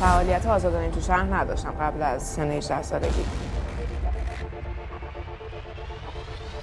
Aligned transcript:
فعالیت 0.00 0.46
آزادانه 0.46 0.90
تو 0.90 1.00
شهر 1.00 1.34
نداشتم 1.34 1.74
قبل 1.80 2.02
از 2.02 2.22
سن 2.22 2.50
18 2.50 2.82
سالگی. 2.82 3.24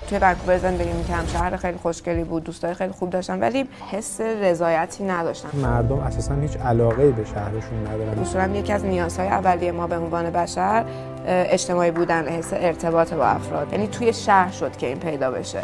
توی 0.10 0.18
ونکوور 0.18 0.58
زندگی 0.58 0.94
می‌کردم 0.94 1.26
شهر 1.26 1.58
خیلی 1.58 1.78
خوشگلی 1.78 2.24
بود 2.24 2.44
دوستای 2.44 2.74
خیلی 2.74 2.92
خوب 2.92 3.10
داشتم 3.10 3.42
ولی 3.42 3.70
حس 3.92 4.22
رضایتی 4.22 5.04
نداشتم. 5.04 5.50
مردم 5.54 6.00
اساسا 6.00 6.36
هیچ 6.36 6.58
علاقه 6.58 7.12
به 7.12 7.26
شهرشون 7.26 7.88
ندارن. 7.88 8.20
اصولا 8.20 8.48
یکی 8.48 8.74
از 8.74 8.86
نیازهای 8.86 9.28
اولیه 9.28 9.72
ما 9.72 9.88
به 9.88 9.98
عنوان 9.98 10.30
بشر 10.30 10.86
اجتماعی 11.28 11.92
بودن 11.92 12.28
حس 12.28 12.54
ارتباط 12.54 13.14
با 13.14 13.26
افراد. 13.26 13.74
یعنی 13.74 13.88
توی 13.88 14.14
شهر 14.14 14.52
شد 14.52 14.78
که 14.78 14.88
این 14.88 15.00
پیدا 15.00 15.32
بشه. 15.32 15.64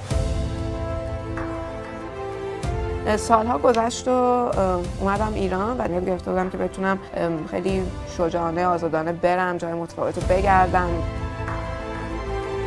سالها 3.18 3.57
گذشت 3.57 4.07
و 4.07 4.12
اومدم 5.00 5.32
ایران 5.36 5.77
و 5.77 5.88
نیت 5.88 6.05
گرفته 6.05 6.32
بودم 6.32 6.50
که 6.50 6.57
بتونم 6.57 7.00
خیلی 7.52 7.84
شجاعانه 8.18 8.66
آزادانه 8.66 9.12
برم 9.12 9.58
جای 9.58 9.73
متفاوت 9.73 10.18
رو 10.18 10.23
بگردم. 10.30 10.90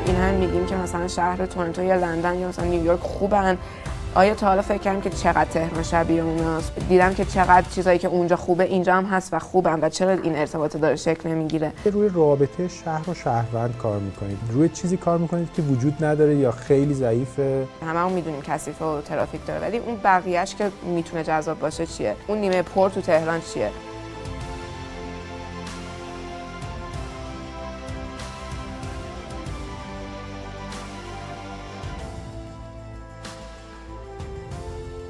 این 0.06 0.16
هم 0.16 0.34
میگیم 0.34 0.66
که 0.66 0.77
مثلا 0.77 1.09
شهر 1.09 1.46
تورنتو 1.46 1.82
یا 1.82 1.95
لندن 1.95 2.38
یا 2.38 2.48
مثلا 2.48 2.65
نیویورک 2.65 3.01
خوبن. 3.01 3.59
آیا 4.16 4.34
تا 4.34 4.46
حالا 4.46 4.62
فکر 4.62 4.78
کردم 4.78 5.00
که 5.00 5.10
چقدر 5.10 5.45
تهران 5.45 5.82
شبیه 5.82 6.23
اوناست 6.23 6.73
دیدم 6.88 7.14
که 7.14 7.24
چقدر 7.24 7.66
چیزایی 7.70 7.98
که 7.98 8.09
اونجا 8.09 8.37
خوبه 8.37 8.64
اینجا 8.64 8.95
هم 8.95 9.04
هست 9.04 9.34
و 9.34 9.38
خوبن 9.38 9.78
و 9.82 9.88
چرا 9.88 10.10
این 10.10 10.37
ارتباط 10.37 10.77
داره 10.77 10.96
شکل 10.96 11.28
نمی‌گیره؟ 11.28 11.73
روی 11.84 12.09
رابطه 12.14 12.68
شهر 12.68 13.10
و 13.10 13.14
شهروند 13.14 13.77
کار 13.77 13.98
می‌کنید. 13.98 14.38
روی 14.52 14.68
چیزی 14.68 14.96
کار 14.96 15.18
می‌کنید 15.18 15.48
که 15.56 15.62
وجود 15.62 16.04
نداره 16.04 16.37
یا 16.37 16.50
خیلی 16.50 16.95
ضعیفه؟ 16.95 17.66
هممون 17.87 18.12
می‌دونیم 18.12 18.42
کثیفه 18.42 18.84
و 18.84 19.00
ترافیک 19.00 19.46
داره 19.46 19.60
ولی 19.60 19.78
اون 19.78 19.96
بقیهش 20.04 20.54
که 20.54 20.70
می‌تونه 20.82 21.24
جذاب 21.24 21.59
باشه 21.59 21.87
چیه؟ 21.87 22.16
اون 22.26 22.38
نیمه 22.38 22.62
پر 22.62 22.88
تو 22.88 23.01
تهران 23.01 23.40
چیه؟ 23.54 23.70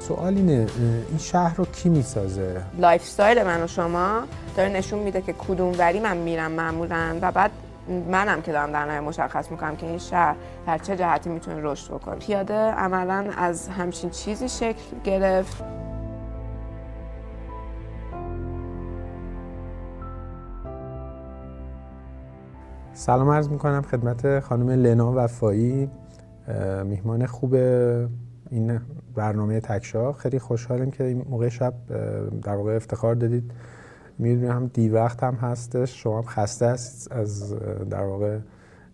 سوال 0.07 0.35
اینه 0.35 0.67
این 1.09 1.17
شهر 1.17 1.55
رو 1.55 1.65
کی 1.65 1.89
می‌سازه؟ 1.89 2.61
lifestyle 2.77 3.43
من 3.43 3.63
و 3.63 3.67
شما 3.67 4.21
داره 4.57 4.69
نشون 4.69 4.99
میده 4.99 5.21
که 5.21 5.33
کدوم 5.33 5.71
وری 5.79 5.99
من 5.99 6.17
میرم 6.17 6.51
معمولا 6.51 7.17
و 7.21 7.31
بعد 7.31 7.51
منم 8.11 8.41
که 8.41 8.51
دارم 8.51 8.71
در 8.71 8.99
مشخص 8.99 9.51
می‌کنم 9.51 9.75
که 9.75 9.85
این 9.85 9.97
شهر 9.97 10.35
در 10.67 10.77
چه 10.77 10.95
جهتی 10.95 11.29
می‌تونه 11.29 11.57
رشد 11.61 11.93
بکنه 11.93 12.15
پیاده 12.15 12.53
عملا 12.53 13.25
از 13.37 13.69
همچین 13.69 14.09
چیزی 14.09 14.49
شکل 14.49 14.99
گرفت 15.03 15.63
سلام 22.93 23.29
عرض 23.29 23.49
می‌کنم 23.49 23.81
خدمت 23.81 24.39
خانم 24.39 24.69
لنا 24.69 25.13
وفایی 25.15 25.89
میهمان 26.85 27.25
خوب 27.25 27.55
این 28.49 28.79
برنامه 29.15 29.59
تکشا 29.59 30.13
خیلی 30.13 30.39
خوشحالم 30.39 30.91
که 30.91 31.03
این 31.03 31.25
موقع 31.29 31.49
شب 31.49 31.73
در 32.43 32.55
واقع 32.55 32.75
افتخار 32.75 33.15
دادید 33.15 33.51
می‌دونم 34.17 34.51
هم 34.51 34.67
دی 34.67 34.89
وقت 34.89 35.23
هم 35.23 35.33
هستش 35.33 36.03
شما 36.03 36.17
هم 36.17 36.25
خسته 36.25 36.65
هست 36.65 37.11
از 37.11 37.55
در 37.89 38.03
واقع 38.03 38.39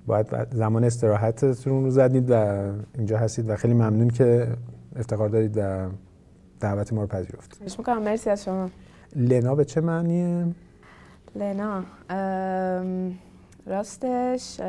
باید 0.08 0.54
زمان 0.54 0.84
استراحتتون 0.84 1.84
رو 1.84 1.90
زدید 1.90 2.32
و 2.32 2.34
اینجا 2.98 3.18
هستید 3.18 3.50
و 3.50 3.56
خیلی 3.56 3.74
ممنون 3.74 4.10
که 4.10 4.48
افتخار 4.96 5.30
دارید 5.30 5.58
و 5.58 5.90
دعوت 6.60 6.94
ما 6.94 7.02
رو 7.02 7.08
پذیرفتید. 7.08 7.62
خوش 7.64 7.80
می‌کنم 7.80 8.04
مرسی 8.04 8.30
از 8.30 8.44
شما. 8.44 8.70
لنا 9.16 9.56
به 9.56 9.66
چه 9.66 9.82
معنیه؟ 9.82 10.46
لنا 11.36 11.84
راستش 13.66 14.60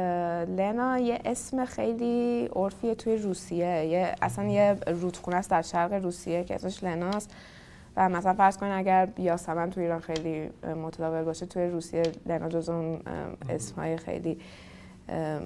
لنا 0.56 0.98
یه 0.98 1.18
اسم 1.24 1.64
خیلی 1.64 2.48
عرفیه 2.56 2.94
توی 2.94 3.16
روسیه. 3.16 3.66
یه 3.66 4.14
اصلا 4.22 4.44
یه 4.44 4.76
رودخونه 4.86 5.36
است 5.36 5.50
در 5.50 5.62
شرق 5.62 5.92
روسیه 5.92 6.44
که 6.44 6.54
اسمش 6.54 6.84
لناست 6.84 7.34
و 7.96 8.08
مثلا 8.08 8.34
فرض 8.34 8.56
کنید 8.56 8.72
اگر 8.72 9.08
یاسمن 9.18 9.70
تو 9.70 9.80
ایران 9.80 10.00
خیلی 10.00 10.50
متداول 10.84 11.22
باشه 11.22 11.46
توی 11.46 11.66
روسیه 11.66 12.02
لنا 12.26 12.48
جز 12.48 12.68
اون 12.68 13.00
اسمهای 13.48 13.96
خیلی 13.96 14.38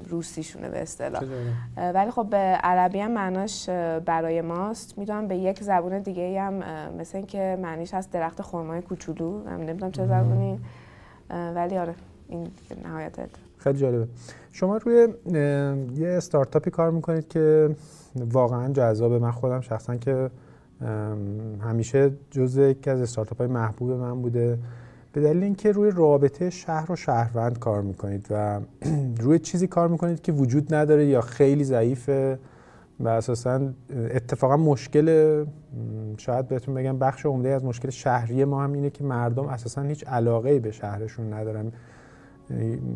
روسیشونه 0.05 0.69
به 0.69 0.83
اصطلاح. 0.83 1.23
ولی 1.77 2.11
خب 2.11 2.27
به 2.27 2.37
عربی 2.37 3.01
هم 3.01 3.11
معناش 3.11 3.69
برای 4.05 4.41
ماست. 4.41 4.99
می‌دونم 4.99 5.29
به 5.29 5.37
یک 5.37 5.63
زبون 5.63 5.99
دیگه 5.99 6.41
هم 6.41 6.63
مثل 6.99 7.19
اینکه 7.19 7.59
معنیش 7.63 7.95
هست 7.95 8.13
درخت 8.13 8.43
خرمای 8.43 8.83
کوچولو. 8.83 9.49
نمی‌دونم 9.49 9.93
چه 9.93 10.07
زبونی. 10.07 10.61
ولی 11.31 11.79
آره. 11.79 11.95
این 12.29 12.49
نهایت 12.85 13.17
خیلی 13.59 13.79
جالبه. 13.79 14.09
شما 14.53 14.77
روی 14.77 15.09
یه 15.97 16.09
استارتاپی 16.09 16.71
کار 16.71 16.91
می‌کنید 16.91 17.29
که 17.29 17.77
واقعا 18.17 18.73
جذابه 18.73 19.19
من 19.19 19.31
خودم 19.31 19.61
شخصا 19.61 19.97
که 19.97 20.31
همیشه 21.61 22.11
جز 22.31 22.59
یکی 22.59 22.91
از 22.91 23.01
استارتاپ 23.01 23.39
های 23.39 23.47
محبوب 23.47 23.91
من 23.91 24.23
بوده. 24.23 24.59
به 25.13 25.21
دلیل 25.21 25.43
اینکه 25.43 25.73
روی 25.73 25.91
رابطه 25.91 26.51
شهر 26.51 26.93
و 26.93 26.97
شهروند 26.97 27.59
کار 27.59 27.83
می‌کنید 27.83 28.27
و 28.31 28.61
روی 29.23 29.39
چیزی 29.39 29.67
کار 29.67 29.89
می‌کنید 29.89 30.23
که 30.23 30.33
وجود 30.33 30.75
نداره 30.75 31.07
یا 31.07 31.21
خیلی 31.21 31.65
ضعیفه 31.65 32.39
و 33.01 33.09
اساسا 33.09 33.61
اتفاقا 34.11 34.57
مشکل 34.57 35.45
شاید 36.17 36.49
بهتون 36.49 36.75
بگم 36.75 36.99
بخش 36.99 37.27
عمده 37.27 37.49
از 37.49 37.65
مشکل 37.65 37.91
شهری 37.91 38.45
ما 38.45 38.65
هم 38.65 38.73
اینه 38.73 38.91
که 38.91 39.05
مردم 39.05 39.47
اساسا 39.47 39.83
هیچ 39.83 40.05
علاقه 40.07 40.59
به 40.59 40.71
شهرشون 40.71 41.33
ندارن. 41.33 41.73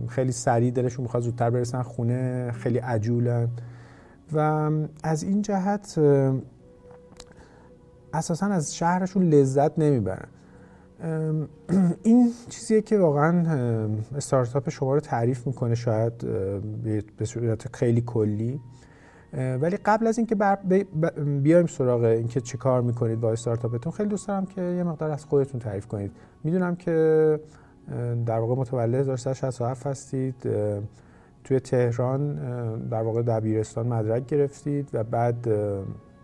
خیلی 0.09 0.33
سریع 0.33 0.71
دلشون 0.71 1.03
می‌خواد 1.03 1.23
زودتر 1.23 1.51
برسن 1.51 1.83
خونه 1.83 2.53
خیلی 2.53 2.79
عجولن. 2.79 3.49
و 4.33 4.71
از 5.03 5.23
این 5.23 5.43
جهت 5.43 6.01
اساسا 8.13 8.47
از 8.47 8.77
شهرشون 8.77 9.23
لذت 9.23 9.79
نمی‌برن. 9.79 10.29
این 12.03 12.33
چیزیه 12.49 12.81
که 12.81 12.99
واقعا 12.99 13.45
استارتاپ 14.17 14.69
شما 14.69 14.95
رو 14.95 15.01
تعریف 15.01 15.47
می‌کنه 15.47 15.75
شاید 15.75 16.19
به 17.17 17.25
صورت 17.25 17.77
خیلی 17.77 18.01
کلی. 18.01 18.61
ولی 19.33 19.77
قبل 19.77 20.07
از 20.07 20.19
اینکه 20.19 20.37
بیایم 21.43 21.67
سراغ 21.67 22.03
اینکه 22.03 22.41
چه 22.41 22.59
کار 22.59 22.83
می‌کنید 22.83 23.21
با 23.21 23.33
استارتاپتون 23.33 23.93
خیلی 23.93 24.09
دوست 24.09 24.29
دارم 24.29 24.47
که 24.47 24.63
یه 24.63 24.83
مقدار 24.83 25.11
از 25.11 25.25
خودتون 25.25 25.61
تعریف 25.61 25.87
کنید. 25.87 26.13
می‌دونم 26.45 26.77
که 26.77 27.41
در 28.27 28.39
واقع 28.39 28.55
متولد 28.55 28.95
1367 28.95 29.87
هستید. 29.87 30.49
توی 31.45 31.61
تهران 31.61 32.35
در 32.89 33.03
واقع 33.03 33.23
دبیرستان 33.23 33.87
مدرک 33.87 34.27
گرفتید 34.27 34.89
و 34.93 35.05
بعد 35.05 35.49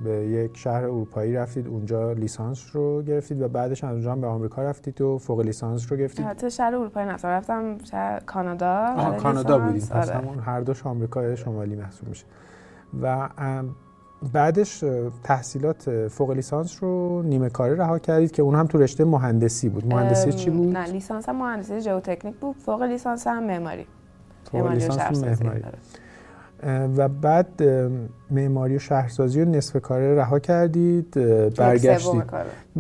به 0.05 0.11
یک 0.11 0.57
شهر 0.57 0.85
اروپایی 0.85 1.35
رفتید. 1.35 1.67
اونجا 1.67 2.13
لیسانس 2.13 2.77
رو 2.77 3.03
گرفتید 3.03 3.43
و 3.43 3.49
بعدش 3.49 3.85
از 3.85 3.93
اونجا 3.93 4.13
هم 4.13 4.21
به 4.21 4.27
آمریکا 4.27 4.63
رفتید 4.63 5.01
و 5.01 5.19
فوق 5.19 5.41
لیسانس 5.41 5.93
رو 5.93 5.99
گرفتید. 5.99 6.27
حتی 6.27 6.51
شهر 6.51 6.75
اروپایی 6.75 7.07
نه 7.07 7.13
رفتم 7.13 7.79
شهر 7.79 8.21
کانادا. 8.21 8.95
کانادا 9.19 9.59
بودید. 9.59 9.89
پس 9.89 10.09
آره. 10.09 10.19
همون 10.19 10.39
هر 10.39 10.61
دوش 10.61 10.87
آمریکای 10.87 11.37
شمالی 11.37 11.77
محسوب 11.77 12.09
میشه. 12.09 12.27
و 13.03 13.29
بعدش 14.33 14.85
تحصیلات 15.25 16.09
فوق 16.09 16.31
لیسانس 16.31 16.83
رو 16.83 17.23
نیمه 17.23 17.49
کاری 17.49 17.77
رها 17.77 17.99
کردید 17.99 18.31
که 18.31 18.43
اون 18.43 18.55
هم 18.55 18.67
تو 18.67 18.79
رشته 18.79 19.05
مهندسی 19.05 19.69
بود. 19.69 19.95
مهندسی 19.95 20.33
چی 20.33 20.51
بود؟ 20.51 20.77
نه 20.77 20.87
لیسانس 20.87 21.29
هم 21.29 21.37
مهندسی 21.37 21.81
ژئوتکنیک 21.81 22.37
بود. 22.37 22.57
فوق 22.57 22.83
لیسانس 22.83 23.27
هم 23.27 23.45
معماری. 23.45 23.87
فوق 24.53 24.71
لیسانس 24.71 25.23
معماری. 25.23 25.63
و 26.97 27.09
بعد 27.09 27.63
معماری 28.31 28.77
و 28.77 28.79
شهرسازی 28.79 29.43
رو 29.43 29.51
نصف 29.51 29.81
کاره 29.81 30.15
رها 30.15 30.39
کردید 30.39 31.11
برگشتید. 31.57 32.23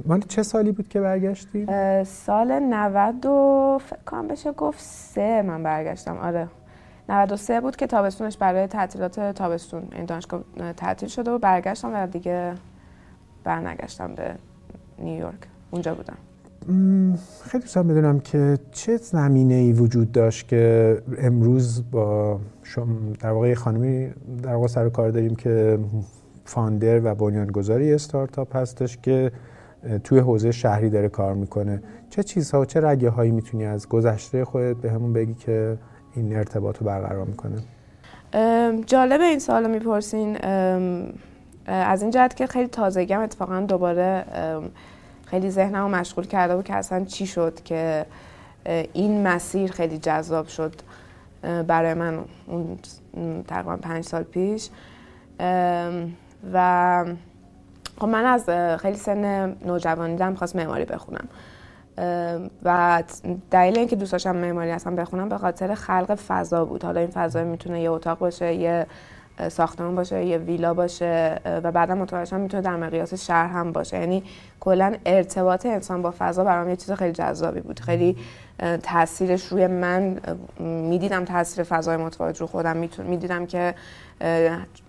مال 0.06 0.20
چه 0.20 0.42
سالی 0.42 0.72
بود 0.72 0.88
که 0.88 1.00
برگشتید؟ 1.00 2.02
سال 2.02 2.58
90 2.58 3.26
و 3.26 3.78
فکر 3.86 3.98
کنم 4.06 4.28
بشه 4.28 4.52
گفت 4.52 4.80
سه 4.80 5.42
من 5.42 5.62
برگشتم. 5.62 6.16
آره. 6.16 6.48
93 7.08 7.60
بود 7.60 7.76
که 7.76 7.86
تابستونش 7.86 8.36
برای 8.36 8.66
تعطیلات 8.66 9.20
تابستون 9.20 9.82
این 9.92 10.04
دانشگاه 10.04 10.42
تعطیل 10.76 11.08
شده 11.08 11.30
و 11.30 11.38
برگشتم 11.38 11.90
و 11.94 12.06
دیگه 12.06 12.54
برنگشتم 13.44 14.14
به 14.14 14.34
نیویورک 14.98 15.38
اونجا 15.70 15.94
بودم. 15.94 16.16
خیلی 17.44 17.62
دوست 17.62 17.78
بدونم 17.78 18.20
که 18.20 18.58
چه 18.72 18.96
زمینه 18.96 19.54
ای 19.54 19.72
وجود 19.72 20.12
داشت 20.12 20.48
که 20.48 21.02
امروز 21.18 21.90
با 21.90 22.40
شما 22.62 22.96
در 23.20 23.30
واقع 23.30 23.54
خانمی 23.54 24.10
در 24.42 24.54
واقع 24.54 24.66
سر 24.66 24.88
کار 24.88 25.10
داریم 25.10 25.34
که 25.34 25.78
فاندر 26.44 27.00
و 27.04 27.14
بنیانگذاری 27.14 27.94
استارتاپ 27.94 28.56
هستش 28.56 28.96
که 28.96 29.32
توی 30.04 30.18
حوزه 30.18 30.52
شهری 30.52 30.90
داره 30.90 31.08
کار 31.08 31.34
می‌کنه. 31.34 31.82
چه 32.10 32.22
چیزها 32.22 32.60
و 32.60 32.64
چه 32.64 32.80
رگه 32.80 33.10
هایی 33.10 33.30
می‌تونی 33.30 33.66
از 33.66 33.88
گذشته 33.88 34.44
خودت 34.44 34.76
به 34.76 34.90
همون 34.90 35.12
بگی 35.12 35.34
که 35.34 35.78
این 36.16 36.36
ارتباط 36.36 36.78
رو 36.78 36.86
برقرار 36.86 37.24
می‌کنه؟ 37.24 37.56
جالب 38.86 39.20
این 39.20 39.38
سوال 39.38 39.64
رو 39.64 39.70
می‌پرسین. 39.70 40.38
از 41.66 42.02
این 42.02 42.10
جهت 42.10 42.36
که 42.36 42.46
خیلی 42.46 42.68
تازگی 42.68 43.14
اتفاقا 43.14 43.60
دوباره 43.60 44.24
خیلی 45.26 45.50
ذهنم 45.50 45.82
رو 45.82 45.88
مشغول 45.88 46.26
کرده 46.26 46.56
بود 46.56 46.64
که 46.64 46.74
اصلا 46.74 47.04
چی 47.04 47.26
شد 47.26 47.62
که 47.64 48.06
این 48.92 49.26
مسیر 49.26 49.72
خیلی 49.72 49.98
جذاب 49.98 50.46
شد 50.46 50.72
برای 51.66 51.94
من 51.94 52.18
اون 52.46 52.78
تقریبا 53.48 53.76
پنج 53.76 54.04
سال 54.04 54.22
پیش. 54.22 54.68
و 56.52 57.04
خب 57.98 58.08
من 58.08 58.24
از 58.24 58.50
خیلی 58.80 58.96
سن 58.96 59.54
نوجوانی 59.66 60.16
دم 60.16 60.34
خواست 60.34 60.56
معماری 60.56 60.84
بخونم. 60.84 61.28
و 62.64 63.02
دلیل 63.50 63.78
اینکه 63.78 63.96
دوست 63.96 64.12
داشتم 64.12 64.36
معماری 64.36 64.70
اصلا 64.70 64.94
بخونم 64.94 65.28
به 65.28 65.38
خاطر 65.38 65.74
خلق 65.74 66.14
فضا 66.14 66.64
بود. 66.64 66.84
حالا 66.84 67.00
این 67.00 67.10
فضا 67.10 67.44
می‌تونه 67.44 67.82
یه 67.82 67.90
اتاق 67.90 68.18
باشه 68.18 68.54
یه 68.54 68.86
ساختمان 69.48 69.94
باشه 69.94 70.24
یه 70.24 70.38
ویلا 70.38 70.74
باشه 70.74 71.40
و 71.44 71.72
بعدا 71.72 71.94
متوجه 71.94 72.36
می‌تونه 72.36 72.62
در 72.62 72.76
مقیاس 72.76 73.14
شهر 73.14 73.46
هم 73.46 73.72
باشه. 73.72 74.00
یعنی 74.00 74.22
کلا 74.60 74.94
ارتباط 75.06 75.66
انسان 75.66 76.02
با 76.02 76.14
فضا 76.18 76.44
برام 76.44 76.68
یه 76.68 76.76
چیز 76.76 76.92
خیلی 76.92 77.12
جذابی 77.12 77.60
بود. 77.60 77.80
خیلی 77.80 78.16
تاثیرش 78.82 79.46
روی 79.46 79.66
من 79.66 80.20
می‌دیدم 80.58 81.24
تاثیر 81.24 81.64
فضای 81.64 81.96
متفاوت 81.96 82.40
رو 82.40 82.46
خودم. 82.46 82.76
می‌دیدم 82.98 83.46
که 83.46 83.74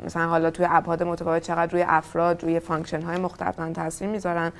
مثلا 0.06 0.27
حالا 0.27 0.51
توی 0.51 0.68
ابعاد 0.69 1.04
متفاوت 1.04 1.42
چقدر 1.42 1.71
روی 1.71 1.86
افراد 1.88 2.44
روی 2.44 2.59
function 2.59 3.01
های 3.01 3.18
مختلف 3.18 3.56
تاثیر 3.56 4.07
می‌ذارن. 4.07 4.51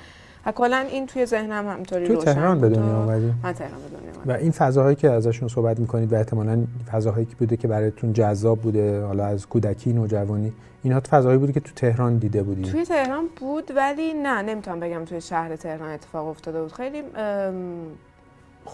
و 0.46 0.52
کلا 0.52 0.76
این 0.76 1.06
توی 1.06 1.26
ذهنم 1.26 1.68
همینطوری 1.68 2.06
روشن 2.06 2.24
تهران 2.34 2.60
به 2.60 2.68
دنیا 2.68 3.02
اومدی 3.02 3.32
من 3.42 3.52
تهران 3.52 3.80
به 3.82 3.96
دنیا 3.96 4.36
و 4.36 4.40
این 4.40 4.52
فضاهایی 4.52 4.96
که 4.96 5.10
ازشون 5.10 5.48
صحبت 5.48 5.78
می‌کنید 5.78 6.12
و 6.12 6.16
احتمالاً 6.16 6.64
فضاهایی 6.92 7.26
که 7.26 7.36
بوده 7.36 7.56
که 7.56 7.68
برایتون 7.68 8.12
جذاب 8.12 8.60
بوده 8.60 9.02
حالا 9.02 9.26
از 9.26 9.46
کودکی 9.46 9.92
نوجوانی 9.92 10.52
اینا 10.82 11.00
فضاهایی 11.00 11.38
بوده 11.38 11.52
که 11.52 11.60
تو 11.60 11.72
تهران 11.76 12.16
دیده 12.16 12.42
بودی؟ 12.42 12.62
توی 12.70 12.84
تهران 12.84 13.24
بود 13.40 13.72
ولی 13.76 14.14
نه 14.14 14.42
نمی‌تونم 14.42 14.80
بگم 14.80 15.04
توی 15.04 15.20
شهر 15.20 15.56
تهران 15.56 15.90
اتفاق 15.90 16.28
افتاده 16.28 16.62
بود. 16.62 16.72
خیلی 16.72 17.02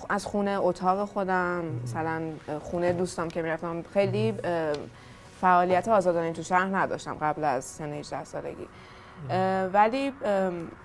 از 0.08 0.26
خونه 0.26 0.58
اتاق 0.60 1.08
خودم 1.08 1.62
مثلا 1.84 2.22
خونه 2.62 2.92
دوستم 2.92 3.28
که 3.28 3.42
می‌رفتم 3.42 3.82
خیلی 3.94 4.34
فعالیت 5.40 5.88
آزادانه 5.88 6.32
تو 6.32 6.42
شهر 6.42 6.76
نداشتم 6.76 7.16
قبل 7.20 7.44
از 7.44 7.64
سن 7.64 7.92
18 7.92 8.24
سالگی. 8.24 8.66
ولی 9.72 10.12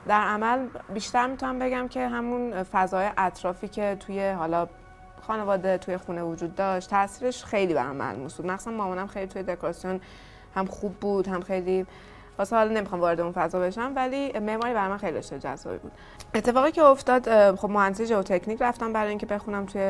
در 0.08 0.22
عمل 0.22 0.68
بیشتر 0.94 1.28
می‌تونم 1.28 1.60
بگم 1.60 1.88
که 1.88 2.08
همون 2.08 2.64
فضای 2.64 3.10
اطرافی 3.18 3.68
که 3.68 3.98
توی 4.00 4.30
حالا 4.30 4.68
خانواده 5.22 5.78
توی 5.78 5.98
خونه 5.98 6.24
وجود 6.24 6.56
داشت 6.56 6.90
تاثیرش 6.90 7.44
خیلی 7.44 7.74
برام 7.74 7.96
ملموس 7.96 8.36
بود. 8.36 8.46
مخصوصا 8.46 8.72
مامانم 8.72 9.08
خیلی 9.08 9.28
توی 9.28 9.44
دکوراسیون 9.44 10.02
هم 10.56 10.66
خوب 10.66 10.94
بود 10.94 11.28
هم 11.28 11.42
خیلی 11.42 11.86
واسه 12.38 12.56
حالا 12.56 12.72
نمی‌خوام 12.74 13.02
وارد 13.02 13.20
اون 13.20 13.32
فضا 13.32 13.60
بشم 13.60 13.94
ولی 13.96 14.40
معماری 14.40 14.74
برای 14.74 14.90
من 14.90 14.98
خیلی 14.98 15.18
رشته 15.18 15.40
جذابی 15.40 15.78
بود. 15.78 15.92
اتفاقی 16.36 16.72
که 16.72 16.84
افتاد 16.84 17.56
خب 17.56 17.70
مهندسی 17.70 18.06
ژئوتکنیک 18.06 18.62
رفتم 18.62 18.94
برای 18.94 19.10
اینکه 19.10 19.26
بخونم 19.26 19.66
توی 19.66 19.82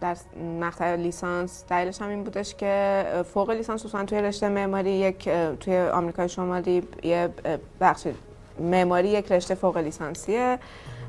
در 0.00 0.16
مقطع 0.60 0.96
لیسانس. 0.96 1.64
دلیلش 1.68 2.02
هم 2.02 2.08
این 2.08 2.24
بودش 2.24 2.54
که 2.54 3.04
فوق 3.34 3.50
لیسانس 3.50 3.86
اصلا 3.86 4.04
توی 4.04 4.22
رشته 4.22 4.48
معماری 4.48 4.90
یک 4.90 5.28
توی 5.60 5.80
آمریکای 5.80 6.28
شمالی 6.28 6.82
یه 7.02 7.28
بخش 7.80 8.06
معماری 8.60 9.08
یک 9.08 9.32
رشته 9.32 9.54
فوق 9.54 9.76
لیسانسیه 9.76 10.58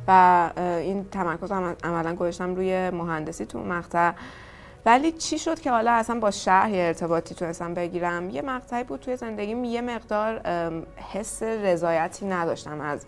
و 0.08 0.50
این 0.58 1.10
تمرکز 1.10 1.52
عملا 1.84 2.16
گذاشتم 2.16 2.56
روی 2.56 2.90
مهندسی 2.90 3.46
تو 3.46 3.60
مقطع. 3.60 4.12
ولی 4.86 5.12
چی 5.12 5.40
شد 5.40 5.60
که 5.60 5.72
حالا 5.72 5.92
اصلا 5.92 6.20
با 6.20 6.32
شهر 6.32 6.70
ارتباطی 6.74 7.36
تونستم 7.36 7.74
بگیرم؟ 7.74 8.30
یه 8.30 8.42
مقطعی 8.42 8.84
بود 8.84 9.00
توی 9.00 9.16
زندگیم 9.16 9.64
یه 9.64 9.82
مقدار 9.82 10.42
حس 11.14 11.44
رضایتی 11.44 12.26
نداشتم 12.26 12.82
از 12.82 13.06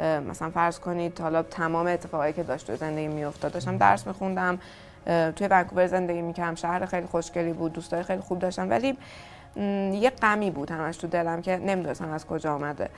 مثلا 0.00 0.50
فرض 0.50 0.78
کنید 0.78 1.20
حالا 1.20 1.42
تمام 1.42 1.86
اتفاقایی 1.86 2.32
که 2.32 2.42
داشت 2.42 2.66
توی 2.66 2.76
زندگی 2.76 3.08
میافتاد 3.08 3.52
داشتم 3.52 3.76
درس 3.76 4.06
میخوندم 4.06 4.58
توی 5.06 5.48
ونکوور 5.50 5.86
زندگی 5.86 6.22
می‌کردم 6.22 6.54
شهر 6.54 6.86
خیلی 6.86 7.06
خوشگلی 7.06 7.52
بود 7.52 7.72
دوستای 7.72 8.02
خیلی 8.02 8.20
خوب 8.20 8.38
داشتم 8.38 8.70
ولی 8.70 8.98
یه 9.92 10.10
غمی 10.10 10.50
بود 10.50 10.70
همش 10.70 10.96
تو 10.96 11.06
دلم 11.06 11.42
که 11.42 11.56
نمی‌دونستم 11.56 12.10
از 12.10 12.26
کجا 12.26 12.54
آمده 12.54 12.88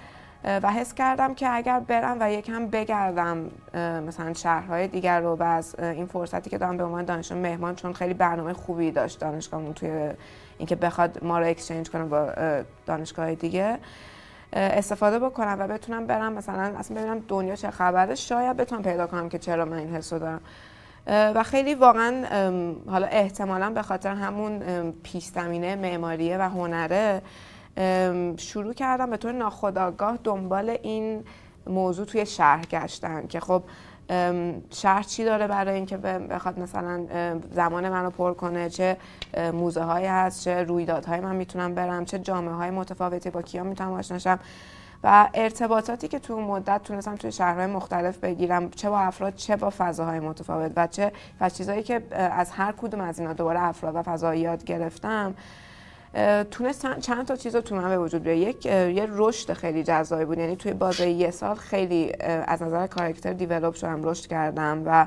و 0.45 0.73
حس 0.73 0.95
کردم 0.95 1.35
که 1.35 1.55
اگر 1.55 1.81
برم 1.81 2.17
و 2.21 2.33
یکم 2.33 2.67
بگردم 2.67 3.51
مثلا 4.07 4.33
شهرهای 4.35 4.89
دیگر 4.89 5.21
رو 5.21 5.37
و 5.37 5.43
از 5.43 5.75
این 5.79 6.07
فرصتی 6.07 6.51
که 6.51 6.59
دارم 6.59 6.77
به 6.77 6.85
عنوان 6.85 7.05
دانشجو 7.05 7.35
مهمان 7.35 7.75
چون 7.75 7.93
خیلی 7.93 8.15
برنامه 8.15 8.53
خوبی 8.53 8.91
داشت 8.91 9.21
دانشگاهمون 9.21 9.73
توی 9.73 10.11
اینکه 10.59 10.77
بخواد 10.77 11.25
ما 11.25 11.39
رو 11.39 11.47
اکسچنج 11.47 11.91
کنه 11.91 12.05
با 12.05 12.33
دانشگاه 12.87 13.35
دیگه 13.35 13.79
استفاده 14.53 15.19
بکنم 15.19 15.57
و 15.61 15.67
بتونم 15.67 16.07
برم 16.07 16.33
مثلا 16.33 16.79
اصلا 16.79 17.01
ببینم 17.01 17.23
دنیا 17.29 17.57
چه 17.57 17.71
خبره. 17.71 18.15
شاید 18.15 18.57
بتونم 18.57 18.83
پیدا 18.83 19.07
کنم 19.07 19.29
که 19.29 19.39
چرا 19.39 19.65
من 19.65 19.77
این 19.77 19.95
حس 19.95 20.13
دارم. 20.13 20.41
و 21.07 21.43
خیلی 21.43 21.75
واقعا 21.75 22.25
حالا 22.87 23.07
احتمالا 23.07 23.71
به 23.71 23.83
خاطر 23.83 24.15
همون 24.15 24.63
پیش 25.03 25.25
زمینه 25.25 25.77
معماریه 25.77 26.39
و 26.39 26.43
هنره 26.43 27.23
شروع 28.37 28.73
کردم 28.73 29.11
به 29.11 29.17
طور 29.17 29.33
ناخودآگاه 29.33 30.19
دنبال 30.25 30.71
این 30.83 31.25
موضوع 31.67 32.07
توی 32.07 32.27
شهر 32.27 32.67
گشتن 32.67 33.27
که 33.27 33.41
خب 33.41 33.63
شهر 34.71 35.03
چی 35.03 35.25
داره 35.25 35.47
برای 35.47 35.75
اینکه 35.75 35.97
بخواد 35.97 36.59
مثلا 36.59 37.07
زمان 37.53 37.89
منو 37.89 38.11
پر 38.11 38.35
کنه؟ 38.35 38.71
چه 38.71 38.97
موزه 39.53 39.83
هایی 39.83 40.07
هست؟ 40.07 40.45
چه 40.45 40.63
رویدادهایی 40.63 41.21
من 41.21 41.37
می‌تونم 41.37 41.75
برم؟ 41.75 42.05
چه 42.05 42.19
جامعه 42.19 42.55
های 42.55 42.71
متفاوتی 42.71 43.31
با 43.31 43.43
کیا 43.43 43.65
می‌تونم 43.65 43.93
آشناشم 43.93 44.39
و 45.05 45.29
ارتباطاتی 45.35 46.09
که 46.09 46.19
تو 46.19 46.41
مدت 46.41 46.83
تونستم 46.83 47.15
توی 47.15 47.33
شهرهای 47.33 47.67
مختلف 47.67 48.19
بگیرم 48.19 48.71
چه 48.71 48.91
با 48.91 48.99
افراد 48.99 49.35
چه 49.35 49.57
با 49.57 49.73
فضاهای 49.79 50.21
متفاوت 50.21 50.73
و 50.77 50.87
چه 50.87 51.13
و 51.41 51.49
چیزهایی 51.49 51.83
که 51.83 52.03
از 52.15 52.51
هر 52.51 52.73
کدوم 52.73 53.01
از 53.01 53.19
اینا 53.19 53.33
دوباره 53.33 53.63
افراد 53.63 53.95
و 53.95 54.03
فضایی 54.03 54.41
یاد 54.41 54.65
گرفتم. 54.65 55.35
تونست 56.51 57.01
چند 57.01 57.27
تا 57.27 57.37
چیز 57.37 57.55
رو 57.55 57.61
تو 57.61 57.75
من 57.75 57.89
به 57.89 57.99
وجود 57.99 58.23
بیاره. 58.23 58.39
یک 58.39 58.67
یه 58.67 59.09
رشد 59.11 59.53
خیلی 59.53 59.83
جذابی 59.83 60.25
بود. 60.25 60.39
یعنی 60.39 60.57
توی 60.57 60.73
بازه 60.73 61.09
یه 61.09 61.31
سال 61.31 61.55
خیلی 61.55 62.13
از 62.21 62.63
نظر 62.63 62.87
کاراکتر 62.87 63.33
دیولپ 63.33 63.75
شدم 63.75 64.05
رشد 64.05 64.27
کردم 64.27 64.83
و 64.87 65.07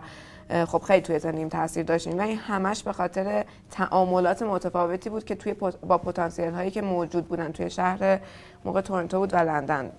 خب 0.66 0.82
خیلی 0.82 1.02
توی 1.02 1.20
زندگیم 1.20 1.50
تاثیر 1.50 1.84
داشتیم. 1.84 2.20
و 2.20 2.22
این 2.22 2.38
همش 2.38 2.84
به 2.84 2.94
خاطر 2.94 3.46
تعاملات 3.72 4.42
متفاوتی 4.42 5.10
بود 5.10 5.24
که 5.24 5.36
توی 5.36 5.54
با 5.88 5.98
پتانسیل 5.98 6.54
هایی 6.54 6.72
که 6.72 6.82
موجود 6.82 7.28
بودن 7.28 7.52
توی 7.52 7.70
شهر 7.70 8.20
موقع 8.66 8.82
تورنتو 8.82 9.20
بود 9.20 9.34
و 9.34 9.38
لندن. 9.38 9.92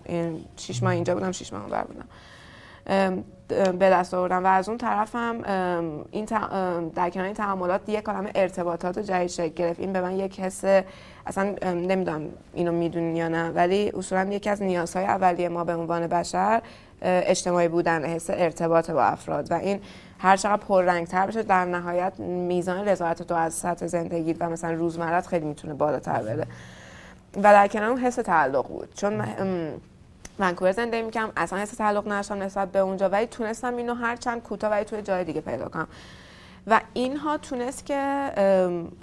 شش 0.57 0.83
ماه 0.83 0.93
اینجا 0.93 1.15
بودم 1.15 1.33
شش 1.33 1.53
ماه 1.53 1.62
اونور 1.62 1.85
بودم. 1.85 3.25
به 3.52 3.91
دست 3.91 4.14
آوردم 4.14 4.44
و 4.44 4.47
از 4.47 4.69
اون 4.69 4.79
طرف 4.79 5.14
هم 5.14 5.43
این 6.11 6.25
در 6.94 7.11
کنار 7.11 7.26
این 7.26 7.35
تعاملات 7.35 7.88
یک 7.88 8.04
کلمه 8.04 8.30
ارتباطات 8.35 8.99
و 8.99 9.28
شکل 9.28 9.49
گرفت. 9.49 9.80
این 9.80 9.92
به 9.92 10.00
من 10.00 10.12
یک 10.12 10.40
حس 10.40 10.64
اصلا 11.26 11.54
نمی‌دونم 11.64 12.23
اینو 12.54 12.73
می‌دونین 12.73 13.16
یا 13.16 13.28
نه 13.28 13.50
ولی 13.50 13.92
اصولا 13.95 14.33
یکی 14.33 14.50
از 14.50 14.62
نیازهای 14.62 15.04
اولیه 15.04 15.49
ما 15.49 15.64
به 15.64 15.75
عنوان 15.75 16.07
بشر 16.07 16.62
اجتماعی 17.02 17.69
بودن 17.69 18.04
حس 18.04 18.30
ارتباط 18.30 18.90
با 18.90 19.02
افراد. 19.02 19.50
و 19.50 19.54
این 19.54 19.80
هر 20.19 20.37
چقدر 20.37 20.62
پررنگتر 20.62 21.26
بشه 21.26 21.42
در 21.42 21.64
نهایت 21.64 22.21
میزان 22.21 22.88
رضایت 22.88 23.23
تو 23.23 23.35
از 23.35 23.54
سطح 23.54 23.87
زندگی 23.87 24.33
و 24.33 24.50
مثلا 24.50 24.73
روزمرت 24.73 25.26
خیلی 25.26 25.47
می‌تونه 25.47 25.75
بالاتر 25.75 26.23
بره. 26.23 26.47
و 27.37 27.42
در 27.42 27.69
کنار 27.69 27.90
اون 27.90 27.99
حس 27.99 28.14
تعلق 28.14 28.69
بود. 28.69 28.95
چون 28.95 29.23
ونکوور 30.40 30.73
زندگی 30.73 31.02
می‌کنم 31.02 31.32
اصلا 31.37 31.59
حس 31.59 31.70
تعلق 31.70 32.06
نداشتم 32.06 32.42
نسبت 32.42 32.73
به 32.73 32.78
اونجا. 32.78 33.09
ولی 33.09 33.26
تونستم 33.26 33.76
اینو 33.76 33.94
هر 33.94 34.16
چند 34.16 34.42
کوتاه 34.42 34.70
ولی 34.70 34.85
توی 34.85 35.02
جای 35.02 35.25
دیگه 35.25 35.40
پیدا 35.40 35.68
کنم. 35.68 35.88
و 36.66 36.80
اینها 36.92 37.37
تونست 37.37 37.87
که 37.87 38.32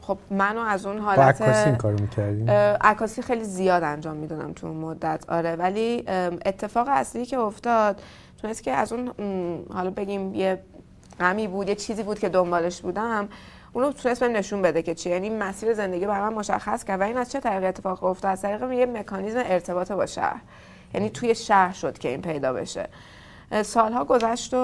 خب 0.02 0.18
منو 0.30 0.60
از 0.60 0.86
اون 0.86 1.00
حالت 1.00 1.42
عکاسی 1.42 1.70
این 1.70 1.76
کارو 1.76 2.00
می‌کردیم 2.00 2.50
عکاسی 2.82 3.22
خیلی 3.22 3.44
زیاد 3.44 3.84
انجام 3.84 4.18
می‌دادم 4.18 4.54
تو 4.54 4.68
اون 4.68 4.78
مدت. 4.78 5.30
آره 5.30 5.56
ولی 5.56 6.04
اتفاق 6.46 6.88
اصلی 6.90 7.26
که 7.26 7.38
افتاد 7.38 8.02
تونست 8.42 8.64
که 8.64 8.72
از 8.72 8.94
اون 8.94 9.12
حالا 9.74 9.90
بگیم 9.90 10.36
یه 10.36 10.60
غمی 11.20 11.48
بود 11.48 11.70
یه 11.70 11.76
چیزی 11.76 12.04
بود 12.04 12.20
که 12.20 12.30
دنبالش 12.30 12.82
بودم 12.82 13.30
اونو 13.74 13.92
تونست 13.92 14.20
بهم 14.20 14.36
نشون 14.36 14.62
بده 14.62 14.82
که 14.82 14.96
چی 14.96 15.10
یعنی 15.10 15.30
مسیر 15.30 15.74
زندگی 15.74 16.06
برای 16.06 16.30
من 16.30 16.34
مشخص 16.34 16.84
کرد. 16.84 17.00
و 17.00 17.04
این 17.04 17.18
از 17.18 17.32
چه 17.32 17.40
طریق 17.40 17.70
اتفاق 17.70 18.04
افتاد؟ 18.04 18.32
از 18.32 18.42
طریق 18.42 18.72
یه 18.72 18.86
مکانیزم 18.86 19.44
ارتباط 19.46 19.92
با 19.92 20.06
شهر. 20.06 20.42
یعنی 20.94 21.10
توی 21.10 21.36
شهر 21.36 21.74
شد 21.74 21.98
که 21.98 22.10
این 22.10 22.22
پیدا 22.22 22.54
بشه. 22.54 22.90
سالها 23.64 24.06
گذشت 24.06 24.54
و 24.54 24.58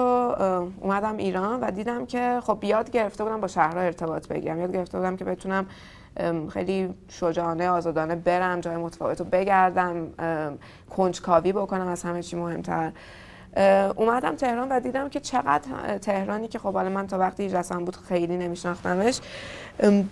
اومدم 0.80 1.16
ایران 1.16 1.60
و 1.60 1.70
دیدم 1.70 2.06
که 2.06 2.40
خب 2.42 2.64
یاد 2.64 2.90
گرفته 2.90 3.24
بودم 3.24 3.40
با 3.40 3.48
شهرها 3.48 3.80
ارتباط 3.80 4.28
بگیرم. 4.28 4.60
یاد 4.60 4.72
گرفته 4.72 4.98
بودم 4.98 5.16
که 5.16 5.24
بتونم 5.24 5.66
خیلی 6.52 6.94
شجاعانه 7.08 7.68
آزادانه 7.68 8.14
برم 8.14 8.60
جای 8.60 8.76
متفاوت 8.76 9.20
رو 9.20 9.26
بگردم 9.32 10.06
کنجکاوی 10.96 11.52
بکنم 11.52 11.88
از 11.88 12.02
همه 12.02 12.22
چی 12.22 12.36
مهمتر. 12.36 12.92
اومدم 13.96 14.36
تهران 14.36 14.68
و 14.68 14.80
دیدم 14.80 15.08
که 15.08 15.20
چقدر 15.20 15.98
تهرانی 15.98 16.48
که 16.48 16.58
خب 16.58 16.72
حالا 16.72 16.88
من 16.88 17.06
تا 17.06 17.18
وقتی 17.18 17.48
رسم 17.48 17.84
بود 17.84 17.96
خیلی 17.96 18.36
نمیشناختمش 18.36 19.20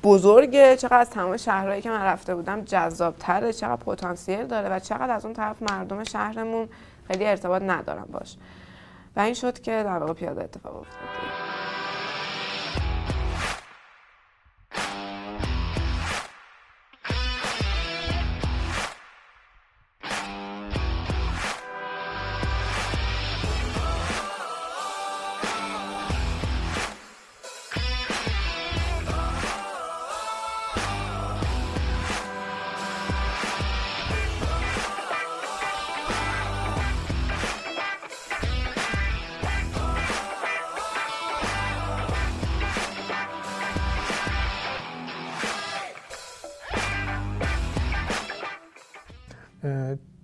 بزرگه 0.03 0.77
چقدر 0.77 0.99
از 0.99 1.11
تمام 1.11 1.37
شهرهایی 1.37 1.83
که 1.83 1.91
من 1.91 2.03
رفته 2.03 2.35
بودم 2.35 2.61
جذابتره 2.61 3.53
چقدر 3.53 3.77
پتانسیل 3.77 4.47
داره 4.47 4.69
و 4.69 4.79
چقدر 4.79 5.11
از 5.11 5.25
اون 5.25 5.35
طرف 5.35 5.63
مردم 5.63 6.05
شهرمون 6.05 6.69
خیلی 7.09 7.27
ارتباط 7.27 7.63
ندارم 7.63 8.09
باش. 8.13 8.37
و 9.17 9.21
این 9.21 9.35
شد 9.35 9.61
که 9.61 9.71
در 9.71 9.99
واقع 9.99 10.13
پیاده 10.13 10.45
اتفاق 10.45 10.77
افتاد. 10.77 11.62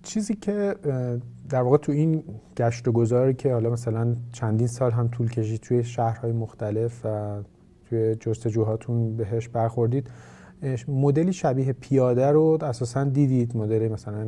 چیزی 0.08 0.34
که 0.34 0.74
در 1.48 1.62
واقع 1.62 1.76
تو 1.76 1.92
این 1.92 2.24
گشت 2.56 2.88
و 2.88 2.92
گذاری 2.92 3.34
که 3.34 3.52
حالا 3.52 3.70
مثلا 3.70 4.16
چندین 4.32 4.66
سال 4.66 4.90
هم 4.90 5.08
طول 5.08 5.30
کشید 5.30 5.60
توی 5.60 5.84
شهرهای 5.84 6.32
مختلف 6.32 7.00
و 7.04 7.38
توی 7.88 8.14
جستجوهاتون 8.14 9.16
بهش 9.16 9.48
برخوردید 9.48 10.10
مدلی 10.88 11.32
شبیه 11.32 11.72
پیاده 11.72 12.30
رو 12.30 12.58
اساسا 12.62 13.04
دیدید؟ 13.04 13.56
مدل 13.56 13.88
مثلا 13.88 14.26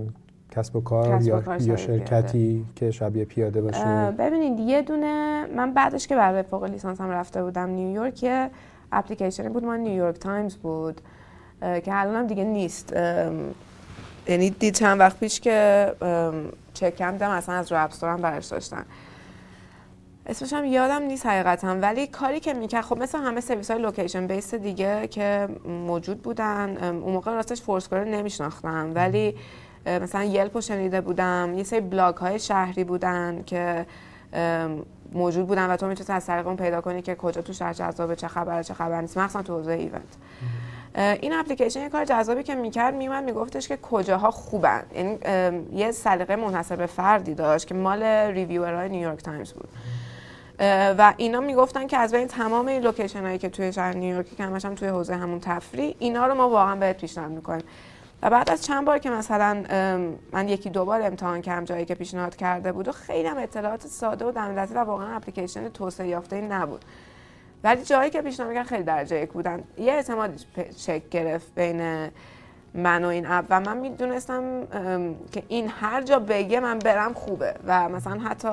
کسب 0.50 0.76
و 0.76 0.80
کار 0.80 1.22
یا, 1.22 1.42
یا 1.60 1.76
شرکتی 1.76 2.64
که 2.76 2.90
شبیه 2.90 3.24
پیاده 3.24 3.62
باشه؟ 3.62 4.14
ببینید 4.18 4.60
یه 4.60 4.82
دونه 4.82 5.46
من 5.56 5.74
بعدش 5.74 6.06
که 6.06 6.16
برای 6.16 6.42
فوق 6.42 6.64
لیسانس 6.64 7.00
هم 7.00 7.10
رفته 7.10 7.42
بودم 7.42 7.70
نیویورک 7.70 8.22
یه 8.22 8.50
اپلیکیشنی 8.92 9.48
بود 9.48 9.64
ما 9.64 9.76
نیویورک 9.76 10.18
تایمز 10.18 10.56
بود 10.56 11.00
که 11.60 11.82
الان 11.86 12.16
هم 12.16 12.26
دیگه 12.26 12.44
نیست. 12.44 12.94
یعنی 14.30 14.50
دید 14.50 14.74
چند 14.74 15.00
وقت 15.00 15.18
پیش 15.18 15.40
که 15.40 15.92
چک 16.74 16.96
کردم 16.96 17.30
اصلا 17.30 17.54
از 17.54 17.72
رو 17.72 17.84
App 17.84 17.94
Store 17.94 18.10
هم 18.10 18.22
برش 18.22 18.46
داشتن 18.46 18.84
اسمش 20.26 20.52
هم 20.52 20.64
یادم 20.64 21.02
نیست 21.02 21.26
حقیقتا 21.26 21.76
ولی 21.80 22.06
کاری 22.06 22.40
که 22.40 22.54
می‌کرد 22.54 22.84
خب 22.84 22.98
مثل 22.98 23.18
همه 23.18 23.40
سرویس 23.40 23.70
های 23.70 23.82
location 23.82 24.26
based 24.26 24.54
دیگه 24.54 25.06
که 25.06 25.48
موجود 25.86 26.22
بودن 26.22 26.76
اون 26.76 27.12
موقع 27.12 27.32
راستش 27.32 27.62
Foursquare 27.62 28.04
نمیشناختم. 28.04 28.92
ولی 28.94 29.36
مثلا 29.86 30.24
Yelp 30.24 30.60
شنیده 30.60 31.00
بودم 31.00 31.54
یه 31.56 31.62
سری 31.62 31.80
بلاگ 31.80 32.16
های 32.16 32.38
شهری 32.38 32.84
بودن 32.84 33.42
که 33.46 33.86
موجود 35.12 35.46
بودن 35.46 35.70
و 35.70 35.76
تو 35.76 35.86
می‌تونی 35.86 36.16
از 36.16 36.26
طریق 36.26 36.46
اون 36.46 36.56
پیدا 36.56 36.80
کنی 36.80 37.02
که 37.02 37.14
کجا 37.14 37.42
تو 37.42 37.52
شهر 37.52 37.72
جذابه 37.72 38.16
چه 38.16 38.28
خبره 38.28 38.62
چه 38.62 38.74
خبر 38.74 39.00
نیست. 39.00 39.18
مخصوصا 39.18 39.42
تو 39.42 39.56
حوزه 39.56 39.72
event. 39.72 40.16
این 40.94 41.32
اپلیکیشن 41.32 41.80
یه 41.80 41.88
کار 41.88 42.04
جذابی 42.04 42.42
که 42.42 42.54
می‌کرد 42.54 42.94
میومد 42.94 43.24
میگفتش 43.24 43.68
که 43.68 43.76
کجاها 43.76 44.30
خوبن. 44.30 44.82
یعنی 44.94 45.18
یه 45.72 45.92
سلیقه 45.92 46.36
منحصر 46.36 46.76
به 46.76 46.86
فردی 46.86 47.34
داشت 47.34 47.66
که 47.66 47.74
مال 47.74 48.02
ریویورهای 48.02 48.88
نیویورک 48.88 49.22
تایمز 49.22 49.52
بود. 49.52 49.68
و 50.98 51.14
اینا 51.16 51.40
می‌گفتن 51.40 51.86
که 51.86 51.98
از 51.98 52.14
بین 52.14 52.26
تمام 52.26 52.68
این 52.68 52.82
location 52.82 53.22
هایی 53.22 53.38
که 53.38 53.48
توی 53.48 53.72
شهر 53.72 53.92
نیویورک 53.92 54.36
که 54.36 54.44
همش 54.44 54.64
هم 54.64 54.74
توی 54.74 54.88
حوزه 54.88 55.16
همون 55.16 55.40
تفریح 55.40 55.94
اینا 55.98 56.26
رو 56.26 56.34
ما 56.34 56.48
واقعا 56.48 56.76
بهت 56.76 56.96
پیشنهاد 56.96 57.30
می‌کنیم. 57.30 57.64
و 58.22 58.30
بعد 58.30 58.50
از 58.50 58.64
چند 58.64 58.84
بار 58.84 58.98
که 58.98 59.10
مثلا 59.10 59.64
من 60.32 60.48
یکی 60.48 60.70
دو 60.70 60.84
بار 60.84 61.02
امتحان 61.02 61.42
کردم 61.42 61.64
جایی 61.64 61.84
که 61.84 61.94
پیشنهاد 61.94 62.36
کرده 62.36 62.72
بود 62.72 62.88
و 62.88 62.92
خیلی 62.92 63.28
هم 63.28 63.38
اطلاعات 63.38 63.86
ساده 63.86 64.24
و 64.24 64.30
دم 64.30 64.68
و 64.74 64.78
واقعا 64.78 65.16
اپلیکیشن 65.16 65.68
توسعه 65.68 66.08
یافته 66.08 66.40
نبود. 66.40 66.84
ولی 67.64 67.82
جایی 67.82 68.10
که 68.10 68.22
پیشنهاد 68.22 68.48
می‌کردن 68.48 68.68
خیلی 68.68 68.82
درجه 68.82 69.22
یک 69.22 69.32
بودن. 69.32 69.62
یه 69.78 69.92
اعتماد 69.92 70.30
چک 70.76 71.08
گرفت 71.08 71.54
بین 71.54 72.10
من 72.74 73.04
و 73.04 73.08
این 73.08 73.26
اپ 73.26 73.44
و 73.50 73.60
من 73.60 73.76
می‌دونستم 73.76 74.66
که 75.32 75.42
این 75.48 75.68
هر 75.80 76.02
جا 76.02 76.18
بگه 76.18 76.60
من 76.60 76.78
برم 76.78 77.14
خوبه. 77.14 77.54
و 77.66 77.88
مثلا 77.88 78.20
حتی 78.20 78.48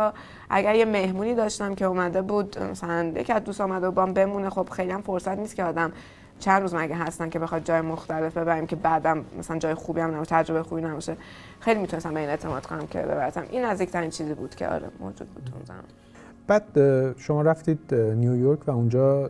اگر 0.50 0.76
یه 0.76 0.86
مهمونی 0.86 1.36
داشتم 1.36 1.76
که 1.76 1.86
اومده 1.86 2.22
بود 2.22 2.60
مثلا 2.60 3.12
یکی 3.16 3.34
از 3.34 3.44
دوست 3.44 3.62
آمده 3.62 3.88
و 3.88 3.92
بام 3.92 4.14
بمونه 4.14 4.50
خب 4.50 4.70
خیلی 4.70 4.92
هم 4.92 5.02
فرصت 5.02 5.38
نیست 5.38 5.56
که 5.56 5.64
آدم 5.64 5.92
چند 6.40 6.62
روز 6.62 6.76
مگه 6.76 6.96
هستن 6.96 7.30
که 7.30 7.40
بخواد 7.40 7.64
جای 7.64 7.82
مختلف 7.82 8.38
ببریم 8.38 8.68
که 8.68 8.76
بعدم 8.76 9.26
مثلا 9.40 9.58
جای 9.58 9.74
خوبی 9.74 10.02
هم 10.02 10.16
نباشه 10.16 10.30
تجربه 10.30 10.64
خوبی 10.64 10.82
نباشه. 10.82 11.18
خیلی 11.60 11.80
می‌تونستم 11.80 12.14
به 12.14 12.20
این 12.20 12.30
اعتماد 12.30 12.66
کنم 12.66 12.88
که 12.88 13.00
ببرتم. 13.00 13.46
این 13.50 13.66
نزدیکترین 13.66 14.10
چیزی 14.10 14.34
بود 14.34 14.56
که 14.56 14.68
آره 14.68 14.88
موجود 15.00 15.30
بود 15.30 15.50
اون 15.54 15.66
زمان. 15.66 15.84
بعد 16.48 16.64
شما 17.18 17.42
رفتید 17.42 17.96
نیویورک 17.96 18.68
و 18.68 18.72
اونجا 18.72 19.30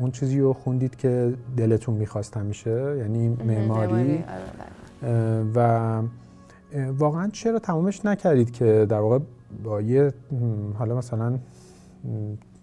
اون 0.00 0.10
چیزی 0.10 0.40
رو 0.40 0.52
خوندید 0.52 0.96
که 0.96 1.34
دلتون 1.56 1.94
می‌خواست 1.94 2.36
همیشه 2.36 2.96
یعنی 2.98 3.28
معماری. 3.28 4.24
آره، 5.02 5.44
و 5.54 6.02
واقعا 6.98 7.28
چرا 7.32 7.58
تمامش 7.58 8.04
نکردید 8.04 8.52
که 8.52 8.86
در 8.88 8.98
واقع 8.98 9.18
با 9.64 9.80
یه 9.80 10.12
حالا 10.78 10.96
مثلا 10.96 11.38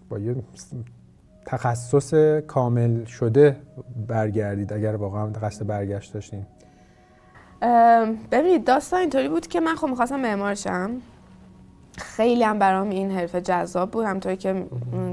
با 0.10 0.20
یه 0.20 0.36
تخصص 1.46 2.14
کامل 2.48 3.06
شده 3.06 3.58
برگردید 4.08 4.74
اگر 4.74 4.96
واقعا 4.96 5.26
قصد 5.26 5.68
برگشت 5.68 6.14
داشتین؟ 6.14 6.46
ببینید 8.32 8.64
داستان 8.64 9.00
اینطوری 9.00 9.30
بود 9.30 9.48
که 9.48 9.60
من 9.60 9.76
خب 9.76 9.88
می‌خواستم 9.88 10.20
معمار 10.20 10.56
شم. 10.56 10.92
خیلی 12.00 12.44
هم 12.44 12.60
برام 12.60 12.90
این 12.90 13.12
حرفه 13.12 13.42
جذاب 13.42 13.92
بود. 13.92 14.06
همطوری 14.06 14.38
که 14.38 14.66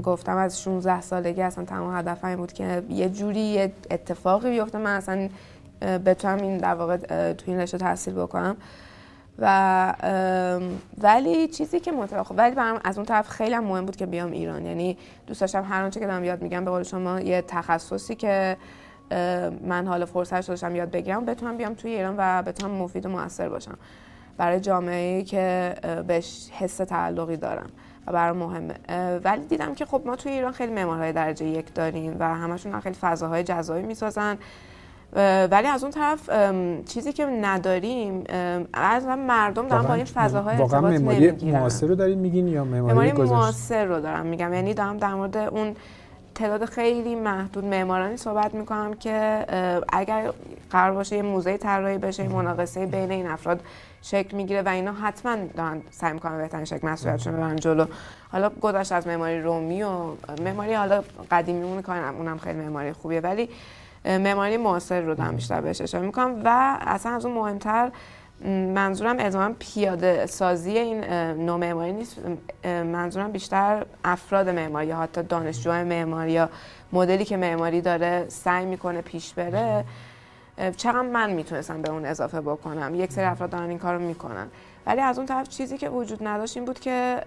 گفتم 0.03 0.37
از 0.37 0.61
16 0.61 1.01
سالگی 1.01 1.41
اصلا 1.41 1.65
تمام 1.65 1.97
هدف 1.97 2.23
این 2.23 2.35
بود 2.35 2.53
که 2.53 2.83
یه 2.89 3.09
جوری 3.09 3.39
یه 3.39 3.71
اتفاقی 3.91 4.49
بیفته. 4.49 4.77
من 4.77 4.95
اصلا 4.95 5.29
بتونم 6.05 6.37
این 6.37 6.57
در 6.57 6.73
واقع 6.73 6.97
تو 7.33 7.51
این 7.51 7.59
رشته 7.59 7.77
تحصیل 7.77 8.13
بکنم. 8.13 8.57
و 9.39 9.93
ولی 10.97 11.47
چیزی 11.47 11.79
که 11.79 11.91
متفاوت 11.91 12.31
ولی 12.39 12.55
برام 12.55 12.79
از 12.83 12.97
اون 12.97 13.05
طرف 13.05 13.29
خیلی 13.29 13.53
هم 13.53 13.63
مهم 13.63 13.85
بود 13.85 13.95
که 13.95 14.05
بیام 14.05 14.31
ایران. 14.31 14.65
یعنی 14.65 14.97
دوست 15.27 15.41
داشتم 15.41 15.63
هر 15.63 15.83
آنچه 15.83 15.99
که 15.99 16.07
دارم 16.07 16.23
یاد 16.23 16.41
میگم 16.41 16.65
به 16.65 16.71
قول 16.71 16.83
شما 16.83 17.19
یه 17.19 17.41
تخصصی 17.41 18.15
که 18.15 18.57
من 19.61 19.87
حالا 19.87 20.05
فرصت 20.05 20.47
داشتم 20.47 20.75
یاد 20.75 20.91
بگیرم 20.91 21.25
بتونم 21.25 21.57
بیام 21.57 21.73
توی 21.73 21.91
ایران 21.91 22.15
و 22.17 22.41
بتونم 22.41 22.71
مفید 22.71 23.05
و 23.05 23.09
موثر 23.09 23.49
باشم. 23.49 23.77
برای 24.37 24.59
جامعه 24.59 25.23
که 25.23 25.75
بهش 26.07 26.49
حس 26.51 26.77
تعلقی 26.77 27.37
دارم 27.37 27.69
و 28.07 28.11
برای 28.11 28.37
مهمه. 28.37 28.73
ولی 29.23 29.45
دیدم 29.45 29.75
که 29.75 29.85
خب 29.85 30.01
ما 30.05 30.15
توی 30.15 30.31
ایران 30.31 30.51
خیلی 30.51 30.73
معمارهای 30.73 31.13
درجه 31.13 31.45
یک 31.45 31.73
داریم 31.73 32.15
و 32.19 32.35
همشون 32.35 32.79
خیلی 32.79 32.95
فضاهای 32.95 33.43
جذابی 33.43 33.81
می‌سازن. 33.81 34.37
ولی 35.51 35.67
از 35.67 35.83
اون 35.83 35.91
طرف 35.91 36.29
چیزی 36.85 37.13
که 37.13 37.25
نداریم 37.25 38.23
از 38.73 39.05
مردم 39.05 39.67
دارن 39.67 39.87
با 39.87 39.93
این 39.93 40.05
فضاهای 40.05 40.57
واقعا 40.57 40.81
معماری 40.81 41.31
معاصر 41.31 41.87
رو 41.87 41.95
دارین 41.95 42.19
میگین 42.19 42.47
یا 42.47 42.63
معماری 42.63 43.11
معاصر 43.11 43.85
رو 43.85 44.01
دارم 44.01 44.25
میگم. 44.25 44.53
یعنی 44.53 44.73
دارم 44.73 44.97
در 44.97 45.13
مورد 45.13 45.37
اون 45.37 45.75
تعداد 46.35 46.65
خیلی 46.65 47.15
محدود 47.15 47.65
معمارانی 47.65 48.17
صحبت 48.17 48.55
می‌کنم 48.55 48.93
که 48.93 49.45
اگر 49.93 50.31
قرار 50.71 50.91
باشه 50.91 51.15
یه 51.15 51.21
موزه 51.21 51.57
طراحی 51.57 51.97
بشه 51.97 52.27
مناقصه 52.27 52.85
بین 52.85 53.11
این 53.11 53.27
افراد 53.27 53.61
شکل 54.09 54.37
می‌گیره 54.37 54.61
و 54.61 54.69
اینا 54.69 54.93
حتما 54.93 55.35
دارن 55.57 55.81
سعی 55.91 56.13
می‌کنن 56.13 56.37
بهترین 56.37 56.65
شکل 56.65 56.87
مسئولیتشون 56.87 57.33
ببرن 57.33 57.55
جلو. 57.55 57.85
حالا 58.31 58.49
گذشت 58.49 58.91
از 58.91 59.07
معماری 59.07 59.41
رومی 59.41 59.83
و 59.83 59.89
معماری 60.43 60.73
حالا 60.73 61.03
قدیمیمون 61.31 61.81
کار 61.81 61.97
اونم 61.97 62.37
خیلی 62.37 62.59
معماری 62.59 62.93
خوبیه 62.93 63.19
ولی 63.19 63.49
معماری 64.05 64.57
معاصر 64.57 65.01
رو 65.01 65.15
دارم 65.15 65.35
بیشتر 65.35 65.61
بهش 65.61 65.81
اشاره 65.81 66.05
می‌کنم 66.05 66.41
و 66.45 66.77
اصلا 66.81 67.15
از 67.15 67.25
اون 67.25 67.35
مهمتر 67.35 67.91
منظورم 68.75 69.19
ازمان 69.19 69.55
پیاده 69.59 70.25
سازی 70.25 70.77
این 70.77 71.03
نوع 71.33 71.57
معماری 71.57 71.91
نیست. 71.91 72.17
منظورم 72.65 73.31
بیشتر 73.31 73.85
افراد 74.03 74.49
معماری 74.49 74.91
حتی 74.91 75.23
دانشجو 75.23 75.71
معماری 75.71 76.31
یا 76.31 76.49
مدلی 76.93 77.25
که 77.25 77.37
معماری 77.37 77.81
داره 77.81 78.25
سعی 78.27 78.65
می‌کنه 78.65 79.01
پیش 79.01 79.33
بره. 79.33 79.85
چقدر 80.77 81.01
من 81.01 81.29
می‌تونستم 81.29 81.81
به 81.81 81.91
اون 81.91 82.05
اضافه 82.05 82.41
بکنم؟ 82.41 82.95
یک 82.95 83.11
سری 83.11 83.25
افراد 83.25 83.49
دارن 83.49 83.69
این 83.69 83.79
کارو 83.79 83.99
می‌کنن. 83.99 84.47
ولی 84.85 85.01
از 85.01 85.17
اون 85.17 85.27
طرف 85.27 85.49
چیزی 85.49 85.77
که 85.77 85.89
وجود 85.89 86.27
نداشت 86.27 86.57
این 86.57 86.65
بود 86.65 86.79
که 86.79 87.21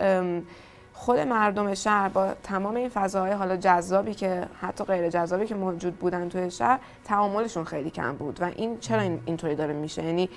خود 0.93 1.19
مردم 1.19 1.75
شهر 1.75 2.09
با 2.09 2.35
تمام 2.43 2.77
این 2.77 2.89
فضاهای 2.89 3.33
حالا 3.33 3.57
جذابی 3.57 4.15
که 4.15 4.47
حتی 4.61 4.85
غیر 4.85 5.09
جذابی 5.09 5.47
که 5.47 5.55
موجود 5.55 5.97
بودن 5.97 6.29
توی 6.29 6.51
شهر 6.51 6.79
تعاملشون 7.05 7.65
خیلی 7.65 7.91
کم 7.91 8.13
بود. 8.13 8.43
و 8.43 8.45
این 8.45 8.79
چرا 8.79 9.01
این 9.01 9.21
اینطوری 9.27 9.55
داره 9.55 9.73
میشه؟ 9.73 10.05
یعنی 10.05 10.29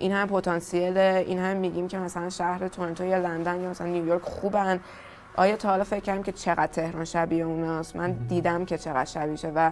این 0.00 0.12
هم 0.12 0.28
پتانسیل 0.28 0.98
این 0.98 1.38
هم 1.38 1.56
میگیم 1.56 1.88
که 1.88 1.98
مثلا 1.98 2.30
شهر 2.30 2.68
تورنتو 2.68 3.04
یا 3.04 3.18
لندن 3.18 3.60
یا 3.60 3.70
مثلا 3.70 3.86
نیویورک 3.86 4.22
خوبن. 4.22 4.80
آیا 5.36 5.56
تا 5.56 5.68
حالا 5.68 5.84
فکر 5.84 6.00
کردم 6.00 6.22
که 6.22 6.32
چقدر 6.32 6.66
تهران 6.66 7.04
شبیه 7.04 7.44
اوناست؟ 7.44 7.96
من 7.96 8.12
دیدم 8.12 8.64
که 8.64 8.78
چقدر 8.78 9.04
شبیه 9.04 9.52
و 9.54 9.70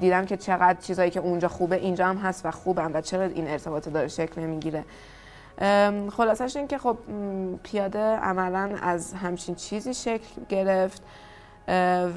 دیدم 0.00 0.24
که 0.24 0.36
چقدر 0.36 0.80
چیزایی 0.80 1.10
که 1.10 1.20
اونجا 1.20 1.48
خوبه 1.48 1.76
اینجا 1.76 2.06
هم 2.06 2.16
هست 2.16 2.46
و 2.46 2.50
خوبن 2.50 2.90
و 2.94 3.00
چرا 3.00 3.22
این 3.22 3.48
ارتباط 3.48 3.88
داره 3.88 4.08
شکل 4.08 4.40
نمی‌گیره 4.40 4.84
خلاصش 6.10 6.56
این 6.56 6.68
که 6.68 6.78
خب 6.78 6.98
پیاده 7.62 7.98
عملا 7.98 8.70
از 8.82 9.14
همچین 9.14 9.54
چیزی 9.54 9.94
شکل 9.94 10.42
گرفت 10.48 11.02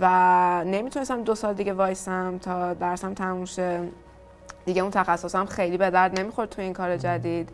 و 0.02 0.64
نمی‌تونستم 0.66 1.24
دو 1.24 1.36
سال 1.36 1.54
دیگه 1.54 1.74
وایسم 1.74 2.38
تا 2.38 2.74
درسم 2.74 3.14
تموم 3.14 3.46
شه. 3.46 3.82
دیگه 4.66 4.82
اون 4.82 4.92
تخصصم 4.92 5.46
خیلی 5.46 5.78
به 5.78 5.90
درد 5.90 6.20
نمی‌خورد 6.20 6.50
تو 6.50 6.62
این 6.62 6.74
کار 6.74 6.98
جدید. 6.98 7.50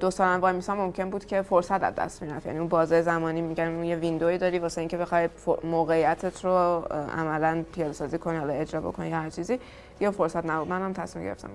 دو 0.00 0.10
سال 0.10 0.40
وای 0.40 0.52
میسام 0.52 0.78
ممکن 0.78 1.10
بود 1.10 1.24
که 1.24 1.42
فرصت 1.42 1.82
از 1.82 1.94
دست 1.94 2.22
می‌رفت. 2.22 2.46
یعنی 2.46 2.58
اون 2.58 2.68
بازه 2.68 3.02
زمانی 3.02 3.40
میگن 3.40 3.84
یه 3.84 3.96
ویندوی 3.96 4.38
داری 4.38 4.58
واسه 4.58 4.80
اینکه 4.80 4.96
بخوای 4.96 5.28
موقعیتت 5.64 6.44
رو 6.44 6.50
عملا 7.18 7.64
پیاده 7.72 7.92
سازی 7.92 8.18
کنی 8.18 8.38
حالا 8.38 8.52
اجرا 8.52 8.80
بکنی 8.80 9.08
یا 9.08 9.16
هر 9.16 9.30
چیزی 9.30 9.58
یا 10.00 10.10
فرصت 10.10 10.46
نبود. 10.46 10.68
منم 10.68 10.92
تصمیم 10.92 11.24
گرفتم. 11.24 11.48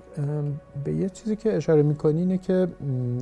به 0.84 0.92
یه 0.92 1.08
چیزی 1.08 1.36
که 1.36 1.56
اشاره 1.56 1.82
می‌کنی 1.82 2.20
اینه 2.20 2.38
که 2.38 2.68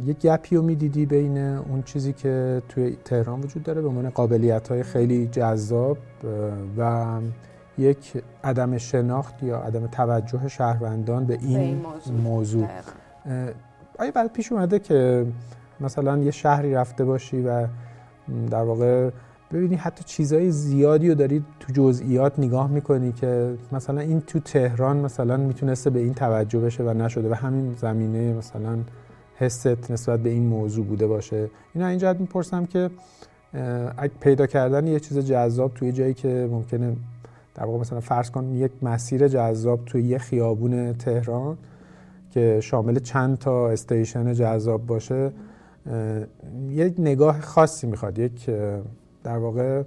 یه 0.06 0.14
گپی 0.22 0.56
رو 0.56 0.62
می‌دیدی 0.62 1.06
بین 1.06 1.38
اون 1.38 1.82
چیزی 1.82 2.12
که 2.12 2.62
توی 2.68 2.96
تهران 3.04 3.40
وجود 3.40 3.62
داره 3.62 3.82
به 3.82 3.88
عنوان 3.88 4.10
قابلیت 4.10 4.68
های 4.68 4.82
خیلی 4.82 5.26
جذاب 5.26 5.98
و 6.78 7.04
یک 7.78 8.22
عدم 8.44 8.78
شناخت 8.78 9.42
یا 9.42 9.58
عدم 9.58 9.86
توجه 9.86 10.48
شهروندان 10.48 11.26
به 11.26 11.38
این, 11.40 11.76
موضوع, 11.76 12.16
موضوع. 12.16 12.68
آیا 13.98 14.10
بعد 14.10 14.32
پیش 14.32 14.52
اومده 14.52 14.78
که 14.78 15.26
مثلا 15.80 16.18
یه 16.18 16.30
شهری 16.30 16.74
رفته 16.74 17.04
باشی 17.04 17.42
و 17.42 17.66
در 18.50 18.62
واقع 18.62 19.10
ببینی 19.52 19.76
حتی 19.76 20.04
چیزای 20.04 20.50
زیادی 20.50 21.08
رو 21.08 21.14
داری 21.14 21.44
تو 21.60 21.72
جزئیات 21.72 22.38
نگاه 22.38 22.70
می‌کنی 22.70 23.12
که 23.12 23.54
مثلا 23.72 24.00
این 24.00 24.20
تو 24.20 24.40
تهران 24.40 24.96
مثلا 24.96 25.36
می‌تونسته 25.36 25.90
به 25.90 26.00
این 26.00 26.14
توجه 26.14 26.60
بشه 26.60 26.84
و 26.84 26.90
نشده 26.90 27.30
و 27.30 27.34
همین 27.34 27.74
زمینه 27.74 28.32
مثلا 28.32 28.78
حست 29.36 29.90
نسبت 29.90 30.20
به 30.20 30.30
این 30.30 30.46
موضوع 30.46 30.86
بوده 30.86 31.06
باشه؟ 31.06 31.50
اینا 31.74 31.86
اینجا 31.86 32.12
می‌پرسم 32.12 32.66
که 32.66 32.90
پیدا 34.20 34.46
کردن 34.46 34.86
یه 34.86 35.00
چیز 35.00 35.18
جذاب 35.18 35.74
توی 35.74 35.92
جایی 35.92 36.14
که 36.14 36.48
ممکنه 36.50 36.96
در 37.54 37.64
واقع 37.64 37.78
مثلا 37.78 38.00
فرض 38.00 38.30
کن 38.30 38.54
یک 38.54 38.72
مسیر 38.82 39.28
جذاب 39.28 39.84
توی 39.84 40.02
یه 40.02 40.18
خیابون 40.18 40.92
تهران 40.92 41.56
که 42.34 42.60
شامل 42.60 42.98
چند 42.98 43.38
تا 43.38 43.68
استیشن 43.70 44.32
جذاب 44.32 44.86
باشه 44.86 45.32
یک 46.68 46.94
نگاه 46.98 47.40
خاصی 47.40 47.86
می‌خواد. 47.86 48.18
یک 48.18 48.50
در 49.24 49.38
واقع 49.38 49.82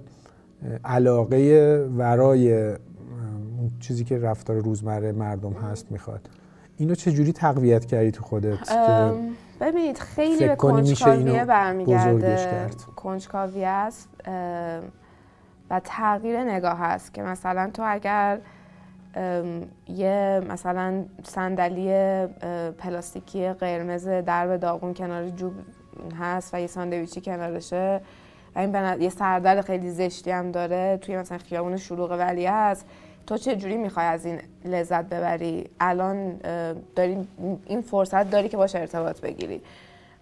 علاقه 0.84 1.88
ورای 1.96 2.74
چیزی 3.80 4.04
که 4.04 4.18
رفتار 4.18 4.56
روزمره 4.56 5.12
مردم 5.12 5.52
هست 5.52 5.92
می‌خواد. 5.92 6.28
اینو 6.76 6.94
چجوری 6.94 7.32
تقویت 7.32 7.84
کردی 7.84 8.10
تو 8.10 8.22
خودت 8.22 8.58
ببینید 9.60 9.98
خیلی 9.98 10.48
به 10.48 10.56
کنجکاویه 10.56 11.44
برمیگرده. 11.44 12.70
کنجکاوی 12.96 13.64
است 13.64 14.08
و 15.70 15.80
تغییر 15.84 16.44
نگاه 16.44 16.78
هست 16.78 17.14
که 17.14 17.22
مثلا 17.22 17.70
تو 17.74 17.82
اگر 17.86 18.40
یه 19.88 20.42
مثلا 20.50 21.04
صندلی 21.24 22.26
پلاستیکی 22.78 23.48
قرمز 23.48 24.08
درب 24.08 24.56
داغون 24.56 24.94
کنار 24.94 25.28
جوب 25.28 25.52
هست 26.20 26.54
و 26.54 26.60
یه 26.60 26.66
ساندویچی 26.66 27.20
کنارشه. 27.20 28.00
و 28.56 28.58
این 28.58 29.00
یه 29.02 29.08
سردر 29.08 29.60
خیلی 29.62 29.90
زشتی 29.90 30.30
هم 30.30 30.50
داره 30.50 30.98
توی 31.02 31.16
مثلا 31.16 31.38
خیابون 31.38 31.76
شلوغ 31.76 32.10
ولی 32.10 32.46
هست. 32.46 32.86
تو 33.26 33.36
چه 33.36 33.56
جوری 33.56 33.76
می‌خوای 33.76 34.06
از 34.06 34.26
این 34.26 34.40
لذت 34.64 35.04
ببری؟ 35.04 35.70
الان 35.80 36.40
داری 36.96 37.28
این 37.66 37.80
فرصت 37.82 38.30
داری 38.30 38.48
که 38.48 38.56
باش 38.56 38.74
ارتباط 38.74 39.20
بگیری. 39.20 39.62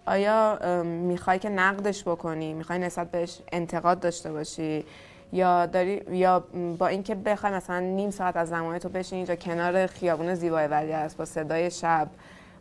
آیا 0.07 0.59
می‌خوای 0.85 1.39
که 1.39 1.49
نقدش 1.49 2.03
بکنی؟ 2.03 2.55
می‌خوای 2.55 2.79
نسبت 2.79 3.11
بهش 3.11 3.39
انتقاد 3.53 4.01
داشته 4.01 4.33
باشی؟ 4.33 4.85
یا 5.33 5.67
داری 5.67 6.03
یا 6.11 6.45
با 6.79 6.87
اینکه 6.87 7.15
بخوای 7.15 7.53
مثلا 7.53 7.81
نیم 7.81 8.11
ساعت 8.11 8.37
از 8.37 8.49
زمان 8.49 8.79
تو 8.79 8.89
بشین 8.89 9.17
اینجا 9.17 9.37
کنار 9.37 9.87
خیابون 9.87 10.35
زیبای 10.35 10.67
ولی 10.67 10.93
است 10.93 11.17
با 11.17 11.25
صدای 11.25 11.71
شب 11.71 12.09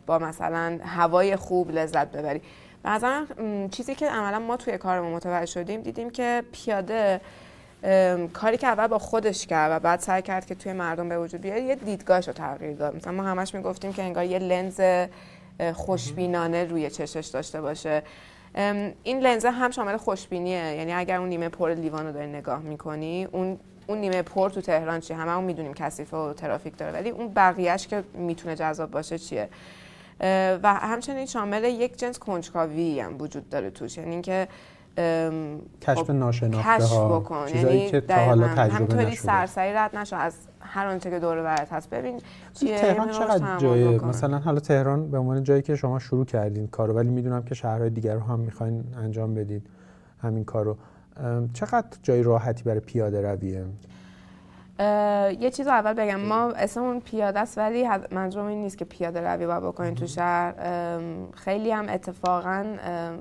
با 0.06 0.18
مثلا 0.18 0.78
هوای 0.82 1.36
خوب 1.36 1.70
لذت 1.70 2.12
ببری. 2.12 2.42
مثلا 2.84 3.26
چیزی 3.70 3.94
که 3.94 4.10
عملا 4.10 4.38
ما 4.38 4.56
توی 4.56 4.78
کارمون 4.78 5.12
متوجه 5.12 5.46
شدیم 5.46 5.80
دیدیم 5.80 6.10
که 6.10 6.42
پیاده 6.52 7.20
کاری 8.32 8.56
که 8.56 8.66
اول 8.66 8.86
با 8.86 8.98
خودش 8.98 9.46
کرد 9.46 9.72
و 9.72 9.78
بعد 9.78 10.00
سعی 10.00 10.22
کرد 10.22 10.46
که 10.46 10.54
توی 10.54 10.72
مردم 10.72 11.08
به 11.08 11.18
وجود 11.18 11.40
بیاره 11.40 11.60
یه 11.60 11.74
دیدگاهش 11.74 12.28
رو 12.28 12.34
تغییر 12.34 12.76
داد. 12.76 12.96
مثلا 12.96 13.12
ما 13.12 13.22
همش 13.22 13.54
می‌گفتیم 13.54 13.92
که 13.92 14.02
انگار 14.02 14.24
یه 14.24 14.38
لنز 14.38 14.80
خوشبینانه 15.74 16.64
روی 16.64 16.90
چشش 16.90 17.26
داشته 17.26 17.60
باشه. 17.60 18.02
این 19.02 19.20
لنز 19.20 19.46
هم 19.46 19.70
شامل 19.70 19.96
خوشبینیه. 19.96 20.74
یعنی 20.74 20.92
اگر 20.92 21.18
اون 21.18 21.28
نیمه 21.28 21.48
پر 21.48 21.74
لیوان 21.74 22.06
رو 22.06 22.12
داری 22.12 22.26
نگاه 22.26 22.60
می‌کنی 22.60 23.28
اون 23.32 23.58
اون 23.86 23.98
نیمه 23.98 24.22
پر 24.22 24.50
تو 24.50 24.60
تهران 24.60 25.00
چیه؟ 25.00 25.16
همه 25.16 25.36
اون 25.36 25.44
می‌دونیم 25.44 25.74
کثیفه 25.74 26.16
و 26.16 26.32
ترافیک 26.32 26.76
داره. 26.76 26.92
ولی 26.92 27.10
اون 27.10 27.34
بقیهش 27.34 27.86
که 27.86 28.02
می‌تونه 28.14 28.56
جذاب 28.56 28.90
باشه 28.90 29.18
چیه؟ 29.18 29.48
و 30.62 30.74
همچنین 30.74 31.26
شامل 31.26 31.64
یک 31.64 31.96
جنس 31.96 32.18
کنجکاوی 32.18 33.00
هم 33.00 33.22
وجود 33.22 33.48
داره 33.48 33.70
توش. 33.70 33.98
یعنی 33.98 34.10
اینکه 34.10 34.48
کشف 35.82 36.02
خب 36.02 36.10
ناشناخته 36.10 36.84
کشف 36.84 36.96
بکن. 36.96 37.46
چیزایی 37.46 37.78
یعنی 37.78 37.90
که 37.90 38.00
تا 38.00 38.14
حالا 38.14 38.48
تجربه 38.48 38.74
همطوری 38.74 39.16
سرسری 39.16 39.72
رد 39.72 39.96
نشو. 39.96 40.16
از 40.16 40.34
هر 40.60 40.86
آنچه 40.86 41.10
که 41.10 41.18
دور 41.18 41.42
برات 41.42 41.72
هست. 41.72 41.90
ببین 41.90 42.20
تهران 42.54 43.10
چقدر 43.10 43.58
جای 43.58 43.98
مثلا 43.98 44.38
حالا 44.38 44.60
تهران 44.60 45.10
به 45.10 45.18
عنوان 45.18 45.42
جایی 45.42 45.62
که 45.62 45.76
شما 45.76 45.98
شروع 45.98 46.24
کردین 46.24 46.66
کارو 46.66 46.94
ولی 46.94 47.08
می‌دونم 47.08 47.42
که 47.42 47.54
شهرهای 47.54 47.90
دیگر 47.90 48.14
رو 48.14 48.20
هم 48.20 48.40
می‌خواین 48.40 48.84
انجام 48.96 49.34
بدید 49.34 49.66
همین 50.22 50.44
کارو. 50.44 50.76
چقدر 51.52 51.86
جای 52.02 52.22
راحتی 52.22 52.62
برای 52.62 52.80
پیاده 52.80 53.20
رویه؟ 53.20 53.64
یه 54.78 55.50
چیز 55.50 55.66
اول 55.66 55.92
بگم. 55.92 56.20
ما 56.20 56.50
اسممون 56.50 57.00
پیاده 57.00 57.40
است 57.40 57.58
ولی 57.58 57.88
منظورم 58.10 58.46
این 58.46 58.62
نیست 58.62 58.78
که 58.78 58.84
پیاده 58.84 59.20
روی 59.20 59.46
باید 59.46 59.62
بکنین 59.62 59.94
تو 59.94 60.06
شهر. 60.06 60.54
خیلی 61.34 61.70
هم 61.70 61.88
اتفاقا 61.88 62.64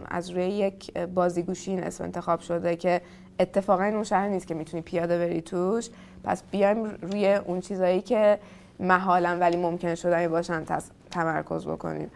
از 0.08 0.30
روی 0.30 0.44
یک 0.44 0.98
بازیگوشی 0.98 1.72
این 1.72 1.84
اسم 1.84 2.04
انتخاب 2.04 2.40
شده 2.40 2.76
که 2.76 3.02
اتفاقا 3.40 3.84
اون 3.84 4.04
شهر 4.04 4.28
نیست 4.28 4.48
که 4.48 4.54
می‌تونی 4.54 4.84
پیاده 4.84 5.18
بری 5.18 5.42
توش. 5.42 5.90
پس 6.24 6.44
بیایم 6.52 6.84
روی 6.86 7.34
اون 7.34 7.60
چیزایی 7.60 8.02
که 8.02 8.40
محالا 8.80 9.38
ولی 9.40 9.58
ممکن 9.58 9.96
شدنی 9.96 10.28
باشن 10.28 10.64
تمرکز 11.12 11.68
بکنیم. 11.68 12.12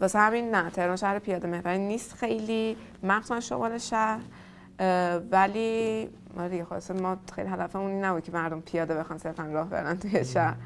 واسه 0.00 0.18
همین 0.18 0.54
نه 0.54 0.70
تهران 0.70 0.96
شهر 0.96 1.18
پیاده 1.18 1.48
محوری 1.48 1.78
نیست 1.78 2.14
خیلی. 2.14 2.76
مخصوصا 3.02 3.40
شمال 3.40 3.78
شهر. 3.78 4.20
ولی 5.30 6.08
ما 6.36 6.48
دیگه 6.48 6.66
ما 7.02 7.16
خیلی 7.34 7.48
هدفمون 7.48 7.90
این 7.90 8.04
نبود 8.04 8.22
که 8.22 8.32
مردم 8.32 8.60
پیاده 8.60 8.94
بخوان 8.94 9.18
صرفا 9.18 9.46
راه 9.52 9.68
برن 9.68 9.98
توی 9.98 10.24
شهر. 10.24 10.56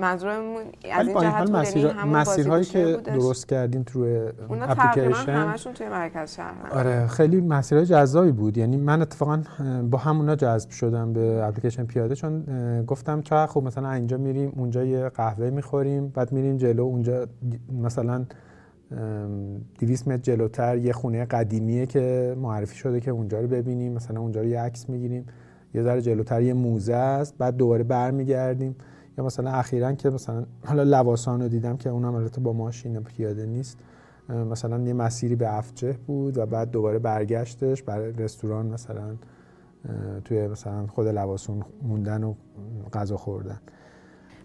منظورمون 0.00 0.62
از 0.92 1.06
این 1.08 1.20
جهت 1.20 1.46
بود 1.46 1.56
مسیر... 1.56 1.92
مسیرهایی 1.92 2.64
که 2.64 2.96
درست 3.04 3.48
کردین 3.48 3.84
توی 3.84 4.28
اپلیکیشن؟ 4.50 5.32
همشون 5.32 5.72
توی 5.72 5.88
مرکز 5.88 6.34
شهر 6.34 6.54
آره 6.70 7.06
خیلی 7.06 7.40
مسیرهای 7.40 7.86
جذابی 7.86 8.32
بود. 8.32 8.58
یعنی 8.58 8.76
من 8.76 9.02
اتفاقا 9.02 9.42
با 9.90 9.98
همونا 9.98 10.36
جذب 10.36 10.70
شدم 10.70 11.12
به 11.12 11.44
اپلیکیشن 11.44 11.84
پیاده 11.84 12.14
چون 12.14 12.44
گفتم 12.86 13.22
چه 13.22 13.46
خوب 13.46 13.66
مثلا 13.66 13.92
اینجا 13.92 14.16
میریم 14.16 14.52
اونجا 14.56 14.84
یه 14.84 15.08
قهوه 15.08 15.50
می‌خوریم 15.50 16.08
بعد 16.08 16.32
میریم 16.32 16.56
جلو 16.56 16.82
اونجا 16.82 17.26
مثلا 17.82 18.24
200 19.78 20.08
متر 20.08 20.16
جلوتر 20.22 20.76
یه 20.76 20.92
خونه 20.92 21.24
قدیمیه 21.24 21.86
که 21.86 22.34
معرفی 22.38 22.76
شده 22.76 23.00
که 23.00 23.10
اونجا 23.10 23.40
رو 23.40 23.48
ببینیم. 23.48 23.92
مثلا 23.92 24.20
اونجا 24.20 24.40
رو 24.40 24.46
یه 24.46 24.60
عکس 24.60 24.88
می‌گیریم. 24.88 25.26
یه 25.74 25.82
ذره 25.82 26.02
جلوتر 26.02 26.42
یه 26.42 26.54
موزه 26.54 26.94
است. 26.94 27.34
بعد 27.38 27.56
دوباره 27.56 27.84
برمیگردیم. 27.84 28.76
یا 29.18 29.24
مثلا 29.24 29.50
اخیرا 29.50 29.92
که 29.92 30.10
مثلا 30.10 30.44
حالا 30.64 30.82
لواسان 30.82 31.42
رو 31.42 31.48
دیدم 31.48 31.76
که 31.76 31.90
اونم 31.90 32.14
البته 32.14 32.40
با 32.40 32.52
ماشین 32.52 33.00
پیاده 33.00 33.46
نیست. 33.46 33.78
مثلا 34.50 34.82
یه 34.82 34.92
مسیری 34.92 35.36
به 35.36 35.58
افجه 35.58 35.92
بود 36.06 36.38
و 36.38 36.46
بعد 36.46 36.70
دوباره 36.70 36.98
برگشتش. 36.98 37.82
برای 37.82 38.12
رستوران 38.12 38.66
مثلا 38.66 39.16
توی 40.24 40.48
مثلا 40.48 40.86
خود 40.86 41.06
لواسون 41.06 41.62
موندن 41.82 42.24
و 42.24 42.34
غذا 42.92 43.16
خوردن. 43.16 43.60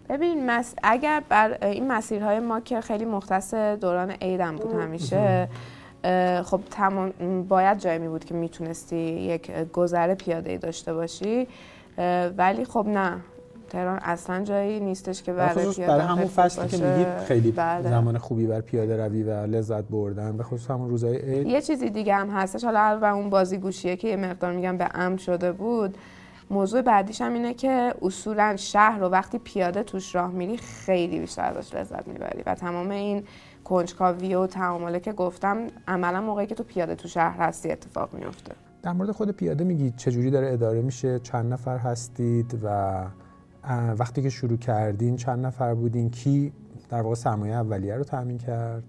ببین 0.08 0.50
مس... 0.50 0.74
اگر 0.82 1.22
بر 1.28 1.58
این 1.62 1.92
مسیرهای 1.92 2.40
ما 2.40 2.60
که 2.60 2.80
خیلی 2.80 3.04
مختص 3.04 3.54
دوران 3.54 4.10
عیدم 4.10 4.56
بود 4.56 4.72
همیشه 4.72 5.48
خب 6.44 6.60
تمام 6.70 7.12
باید 7.48 7.78
جایی 7.78 7.98
می 7.98 8.08
بود 8.08 8.24
که 8.24 8.34
می‌تونستی 8.34 8.96
یک 8.96 9.50
گذره 9.72 10.14
پیاده 10.14 10.58
داشته 10.58 10.94
باشی 10.94 11.48
ولی 12.36 12.64
خب 12.64 12.86
نه. 12.88 13.20
تهران 13.70 13.98
اصلا 14.02 14.44
جایی 14.44 14.80
نیستش 14.80 15.22
که 15.22 15.32
برای 15.32 15.54
پیاده 15.54 15.86
برای 15.86 16.00
همون 16.00 16.26
فصلی 16.26 16.68
که 16.68 16.76
میگید 16.76 17.18
خیلی 17.18 17.50
بله. 17.50 17.82
زمان 17.90 18.18
خوبی 18.18 18.46
بر 18.46 18.60
پیاده 18.60 19.04
روی 19.04 19.22
و 19.22 19.30
لذت 19.30 19.84
بردن. 19.84 20.36
به 20.36 20.42
خصوص 20.42 20.70
همون 20.70 20.90
روزای 20.90 21.16
عید. 21.16 21.46
یه 21.46 21.60
چیزی 21.60 21.90
دیگه 21.90 22.14
هم 22.14 22.30
هستش. 22.30 22.64
حالا 22.64 22.98
و 23.02 23.04
اون 23.04 23.30
بازی 23.30 23.58
گوشیه 23.58 23.96
که 23.96 24.08
یه 24.08 24.16
مقدار 24.16 24.52
میگم 24.52 24.76
به 24.76 24.88
امن 24.94 25.16
شده 25.16 25.52
بود. 25.52 25.98
موضوع 26.50 26.82
بعدیش 26.82 27.20
هم 27.20 27.32
اینه 27.32 27.54
که 27.54 27.94
اصولا 28.02 28.56
شهر 28.56 28.98
رو 28.98 29.08
وقتی 29.08 29.38
پیاده 29.38 29.82
توش 29.82 30.14
راه 30.14 30.30
میری 30.30 30.56
خیلی 30.56 31.20
بیشتر 31.20 31.42
ازش 31.42 31.74
لذت 31.74 32.08
می‌بری. 32.08 32.42
و 32.46 32.54
تمام 32.54 32.90
این 32.90 33.24
کنجکاوی 33.64 34.34
و 34.34 34.46
تعامله 34.46 35.00
که 35.00 35.12
گفتم 35.12 35.66
عملا 35.88 36.20
موقعی 36.20 36.46
که 36.46 36.54
تو 36.54 36.62
پیاده 36.62 36.94
تو 36.94 37.08
شهر 37.08 37.38
هستی 37.38 37.72
اتفاق 37.72 38.14
میفته 38.14 38.52
در 38.82 38.92
مورد 38.92 39.10
خود 39.10 39.30
پیاده 39.30 39.64
میگید 39.64 39.96
چجوری 39.96 40.30
داره 40.30 40.52
اداره 40.52 40.82
میشه؟ 40.82 41.18
چند 41.18 41.52
نفر 41.52 41.78
هستید؟ 41.78 42.60
و 42.62 43.04
وقتی 43.98 44.22
که 44.22 44.30
شروع 44.30 44.58
کردین 44.58 45.16
چند 45.16 45.46
نفر 45.46 45.74
بودین؟ 45.74 46.10
کی 46.10 46.52
در 46.88 47.02
واقع 47.02 47.14
سرمایه 47.14 47.54
اولیه 47.54 47.96
رو 47.96 48.04
تامین 48.04 48.38
کرد؟ 48.38 48.82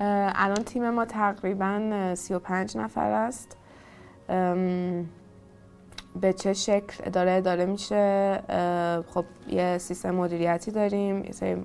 الان 0.00 0.64
تیم 0.64 0.90
ما 0.90 1.04
تقریبا 1.04 2.12
35 2.14 2.76
نفر 2.76 3.10
است. 3.10 3.56
به 6.20 6.32
چه 6.32 6.52
شکل 6.52 7.02
اداره 7.04 7.32
اداره 7.32 7.66
میشه 7.66 8.42
خب 9.14 9.24
یه 9.48 9.78
سیستم 9.78 10.10
مدیریتی 10.10 10.70
داریم 10.70 11.24
یه 11.24 11.32
سری 11.32 11.64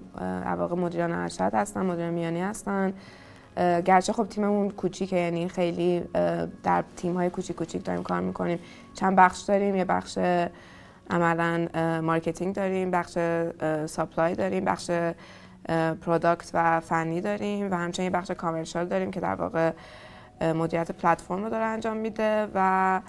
واقع 0.58 0.76
مدیران 0.76 1.12
ارشد 1.12 1.54
هستن 1.54 1.86
مدیران 1.86 2.14
میانی 2.14 2.42
هستن. 2.42 2.94
گرچه 3.86 4.14
خب 4.14 4.28
تیممون 4.28 4.70
کوچیکه 4.70 5.16
یعنی 5.16 5.50
خیلی 5.50 6.04
در 6.64 6.84
تیم 6.96 7.14
های 7.14 7.30
کوچیک 7.30 7.56
کوچیک 7.56 7.84
داریم 7.84 8.04
کار 8.04 8.22
می‌کنیم. 8.22 8.60
چند 8.94 9.16
بخش 9.16 9.42
داریم 9.42 9.76
یه 9.76 9.86
بخش 9.86 10.18
عملا 11.10 11.68
marketing 12.04 12.56
داریم 12.56 12.92
بخش 12.92 13.18
supply 13.86 14.36
داریم 14.36 14.66
بخش 14.66 14.92
product 16.02 16.52
و 16.54 16.80
فنی 16.80 17.22
داریم 17.22 17.72
و 17.72 17.76
همچنین 17.76 18.12
بخش 18.12 18.32
commercial 18.32 18.86
داریم 18.86 19.12
که 19.12 19.20
در 19.20 19.36
واقع 19.36 19.72
مدیریت 20.42 20.92
پلتفرم 20.92 21.44
رو 21.44 21.50
داره 21.50 21.66
انجام 21.66 21.98
میده 21.98 22.48
و 22.56 23.02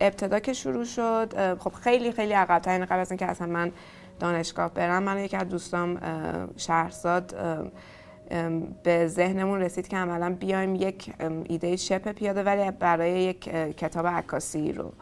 ابتدا 0.00 0.38
که 0.38 0.52
شروع 0.52 0.84
شد 0.84 1.56
خب 1.58 1.72
خیلی 1.72 2.12
خیلی 2.12 2.32
عقب‌تر 2.32 2.70
این 2.70 2.84
قبل 2.84 2.98
از 2.98 3.10
اینکه 3.10 3.26
اصلا 3.26 3.46
من 3.46 3.72
دانشگاه 4.20 4.74
برم 4.74 5.02
من 5.02 5.18
یکی 5.18 5.36
از 5.36 5.48
دوستام 5.48 5.98
شهرزاد 6.56 7.36
به 8.82 9.06
ذهنمون 9.06 9.60
رسید 9.60 9.88
که 9.88 9.96
عملا 9.96 10.36
بیایم 10.40 10.74
یک 10.74 11.14
ایده 11.44 11.76
شپ 11.76 12.12
پیاده 12.12 12.42
ولی 12.42 12.70
برای 12.70 13.10
یک 13.10 13.40
کتاب 13.76 14.06
عکاسی 14.06 14.72
رو. 14.72 14.92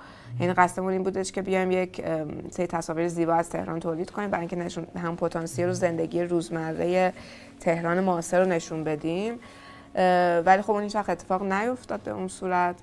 یعنی 0.41 0.53
قصدمون 0.53 0.93
این 0.93 1.03
بودش 1.03 1.33
که 1.33 1.43
بیایم 1.43 1.71
یک 1.71 2.05
سری 2.51 2.67
تصاویر 2.67 3.09
زیبا 3.09 3.35
از 3.35 3.51
تهران 3.51 3.81
تولید 3.81 4.11
کنیم 4.11 4.31
برای 4.31 4.41
اینکه 4.41 4.57
نشون 4.57 4.87
هم 4.97 5.17
پتانسیل 5.17 5.67
رو 5.67 5.73
زندگی 5.73 6.23
روزمره 6.23 7.13
تهران 7.61 8.01
معاصر 8.01 8.41
رو 8.41 8.49
نشون 8.49 8.85
بدیم. 8.85 9.39
ولی 10.47 10.63
خب 10.63 10.71
اون 10.71 10.83
هیچ 10.83 10.97
اتفاق 10.97 11.43
نیفتاد 11.53 12.01
به 12.01 12.11
اون 12.11 12.29
صورت. 12.29 12.77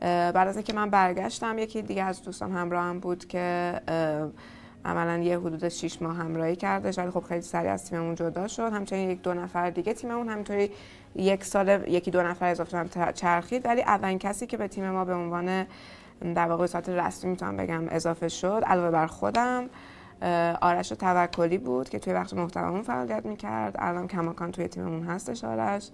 بعد 0.00 0.48
از 0.48 0.56
اینکه 0.56 0.72
من 0.72 0.90
برگشتم 0.90 1.58
یکی 1.58 1.82
دیگه 1.82 2.02
از 2.02 2.22
دوستان 2.22 2.52
همراهم 2.52 3.00
بود 3.00 3.26
که 3.26 3.74
عملا 4.84 5.18
یه 5.18 5.38
حدود 5.38 5.68
6 5.68 6.02
ماه 6.02 6.16
همراهی 6.16 6.56
کردش 6.56 6.98
ولی 6.98 7.10
خب 7.10 7.20
خیلی 7.20 7.40
سریع 7.40 7.72
از 7.72 7.90
تیممون 7.90 8.14
جدا 8.14 8.48
شد. 8.48 8.72
همچنین 8.72 9.10
یک 9.10 9.22
دو 9.22 9.34
نفر 9.34 9.70
دیگه 9.70 9.94
تیممون 9.94 10.28
همینطوری 10.28 10.70
یک 11.14 11.44
سال 11.44 11.68
یکی 11.88 12.10
دو 12.10 12.22
نفر 12.22 12.46
اضافه 12.46 12.78
هم 12.78 12.88
چرخید. 13.12 13.66
ولی 13.66 13.82
اولین 13.82 14.18
کسی 14.18 14.46
که 14.46 14.56
به 14.56 14.68
تیم 14.68 14.90
ما 14.90 15.04
به 15.04 15.14
عنوان 15.14 15.66
در 16.34 16.48
واقع 16.48 16.66
ساعت 16.66 16.88
رسمی 16.88 17.30
می‌تونم 17.30 17.56
بگم 17.56 17.84
اضافه 17.88 18.28
شد 18.28 18.62
علاوه 18.66 18.90
بر 18.90 19.06
خودم 19.06 19.68
آرش 20.60 20.88
توکلی 20.88 21.58
بود 21.58 21.88
که 21.88 21.98
توی 21.98 22.12
بخش 22.12 22.32
محتوامون 22.34 22.82
فعالیت 22.82 23.26
می‌کرد. 23.26 23.76
الان 23.78 24.08
کماکان 24.08 24.52
توی 24.52 24.68
تیممون 24.68 25.06
هستش 25.06 25.44
آرش. 25.44 25.90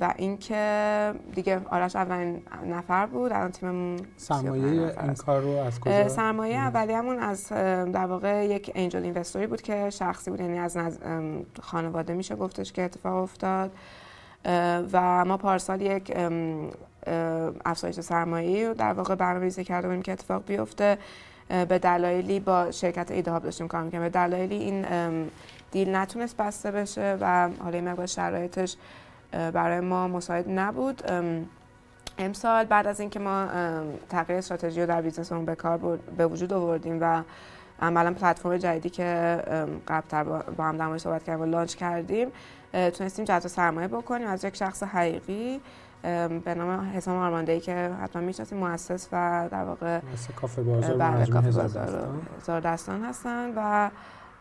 و 0.00 0.14
اینکه 0.16 1.14
دیگه 1.34 1.60
آرش 1.70 1.96
اولین 1.96 2.42
نفر 2.66 3.06
بود 3.06 3.32
الان 3.32 3.50
تیممون 3.50 4.00
سرمایه 4.16 4.64
این 5.02 5.14
کار 5.14 5.40
رو 5.40 5.50
از 5.50 5.80
کجا؟ 5.80 6.08
سرمایه 6.08 6.56
اولیه‌مون 6.56 7.18
از 7.18 7.48
در 7.48 8.06
واقع 8.06 8.46
یک 8.46 8.72
انجل 8.74 9.02
اینوستوری 9.02 9.46
بود 9.46 9.62
که 9.62 9.90
شخصی 9.90 10.30
بود 10.30 10.40
یعنی 10.40 10.58
از 10.58 10.78
خانواده 11.62 12.14
میشه 12.14 12.36
گفتش 12.36 12.72
که 12.72 12.82
اتفاق 12.82 13.22
افتاد. 13.22 13.70
و 14.92 15.24
ما 15.24 15.36
پارسال 15.36 15.80
یک 15.80 16.16
افزایش 17.64 18.00
سرمایه 18.00 18.68
رو 18.68 18.74
در 18.74 18.92
واقع 18.92 19.14
برنامه‌ریزی 19.14 19.64
کرده 19.64 19.88
بودیم 19.88 20.02
که 20.02 20.12
اتفاق 20.12 20.44
بیفته. 20.44 20.98
به 21.68 21.78
دلایلی 21.78 22.40
با 22.40 22.70
شرکت 22.70 23.10
ایدهاب 23.10 23.42
داشتیم 23.42 23.68
کار 23.68 23.82
می‌کنیم 23.82 24.02
به 24.02 24.08
دلایلی 24.08 24.54
این 24.54 24.86
دیل 25.70 25.94
نتونست 25.94 26.36
بسته 26.36 26.70
بشه 26.70 27.18
و 27.20 27.48
حالا 27.62 27.76
این 27.76 27.88
مقدار 27.88 28.06
شرایطش 28.06 28.76
برای 29.32 29.80
ما 29.80 30.08
مساعد 30.08 30.44
نبود. 30.48 31.02
امسال 32.18 32.64
بعد 32.64 32.86
از 32.86 33.00
اینکه 33.00 33.18
ما 33.18 33.48
تغییر 34.08 34.38
استراتژی 34.38 34.80
رو 34.80 34.86
در 34.86 35.02
بیزنسمون 35.02 35.44
به 35.44 35.54
کار 35.54 35.78
به 36.16 36.26
وجود 36.26 36.52
آوردیم 36.52 36.98
و 37.00 37.22
عملا 37.82 38.12
پلتفرم 38.12 38.56
جدیدی 38.56 38.90
که 38.90 39.42
قبلتر 39.88 40.24
با 40.24 40.64
هم 40.64 40.76
در 40.76 40.98
صحبت 40.98 41.24
کردیم 41.24 41.42
و 41.42 41.46
لانچ 41.46 41.74
کردیم 41.74 42.28
تونستیم 42.72 43.24
جذب 43.24 43.48
سرمایه 43.48 43.88
بکنیم. 43.88 44.28
از 44.28 44.44
یک 44.44 44.56
شخص 44.56 44.82
حقیقی 44.82 45.60
به 46.44 46.54
نام 46.56 46.90
حسام 46.94 47.16
آرمانده 47.16 47.60
که 47.60 47.90
حتما 48.02 48.22
می‌شناسیم 48.22 48.58
مؤسس 48.58 49.08
و 49.12 49.48
در 49.50 49.64
واقع 49.64 50.00
کافه 50.36 50.62
بازار 50.62 51.26
کافه 51.26 51.50
بازار 51.50 52.60
دستان 52.60 53.04
هستن 53.04 53.52
و 53.56 53.90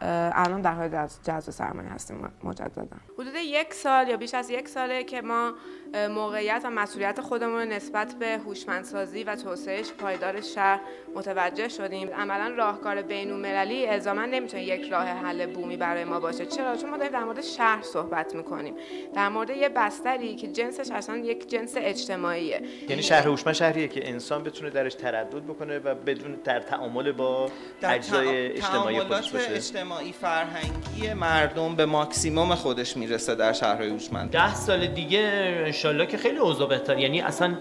الان 0.02 0.62
در 0.62 0.74
حال 0.74 0.90
جذب 1.24 1.52
سرمایه 1.52 1.90
هستیم 1.90 2.32
مجددا. 2.44 2.98
حدود 3.14 3.34
یک 3.36 3.74
سال 3.74 4.08
یا 4.08 4.18
بیش 4.18 4.34
از 4.34 4.50
یک 4.50 4.68
ساله 4.68 5.04
که 5.04 5.22
ما 5.22 5.54
موقعیت 5.96 6.62
و 6.64 6.70
مسئولیت 6.70 7.22
خودمون 7.22 7.68
نسبت 7.68 8.16
به 8.20 8.38
هوشمندسازی 8.38 9.24
و 9.24 9.36
توسعهش 9.36 9.92
پایدار 9.92 10.42
شهر 10.42 10.80
متوجه 11.16 11.70
شدیم. 11.70 12.10
عملا 12.14 12.56
راهکار 12.58 13.02
بین 13.02 13.32
المللی 13.32 13.88
الزاما 13.88 14.26
نمی‌تونه 14.26 14.64
یک 14.64 14.92
راه 14.92 15.08
حل 15.08 15.46
بومی 15.46 15.78
برای 15.78 16.04
ما 16.04 16.20
باشه. 16.20 16.46
چرا؟ 16.46 16.78
چون 16.78 16.90
ما 16.90 16.98
داریم 16.98 17.14
در 17.14 17.24
مورد 17.24 17.42
شهر 17.42 17.82
صحبت 17.82 18.36
می‌کنیم. 18.36 18.74
در 19.16 19.30
مورد 19.30 19.50
یه 19.50 19.70
بستری 19.70 20.36
که 20.36 20.48
جنسش 20.48 20.92
اصلا 20.92 21.18
یک 21.18 21.50
جنس 21.50 21.74
اجتماعیه. 21.78 22.62
یعنی 22.90 23.04
شهر 23.04 23.28
هوشمند 23.28 23.56
شهریه 23.56 23.88
که 23.88 24.10
انسان 24.10 24.44
بتونه 24.44 24.70
درش 24.70 24.94
تردد 24.94 25.44
بکنه 25.44 25.80
و 25.80 25.96
بدون 25.96 26.40
در 26.44 26.60
تعامل 26.60 27.12
با 27.12 27.52
اجزای 27.84 28.48
اجتماعی 28.48 29.00
خودش 29.00 29.32
باشه. 29.32 29.52
اجتماعی 29.52 30.14
فرهنگی 30.14 31.14
مردم 31.14 31.76
به 31.76 31.86
ماکسیموم 31.86 32.56
خودش 32.56 32.98
می‌رسه 32.98 33.36
در 33.36 33.54
شهرهای 33.54 33.90
هوشمند. 33.90 34.32
ده 34.32 34.56
سال 34.56 34.88
دیگه 34.88 35.72
انشالله 35.80 36.06
که 36.06 36.18
خیلی 36.18 36.38
اوضاع 36.38 36.70
بهتر. 36.70 37.00
یعنی 37.00 37.22
اصلا 37.22 37.56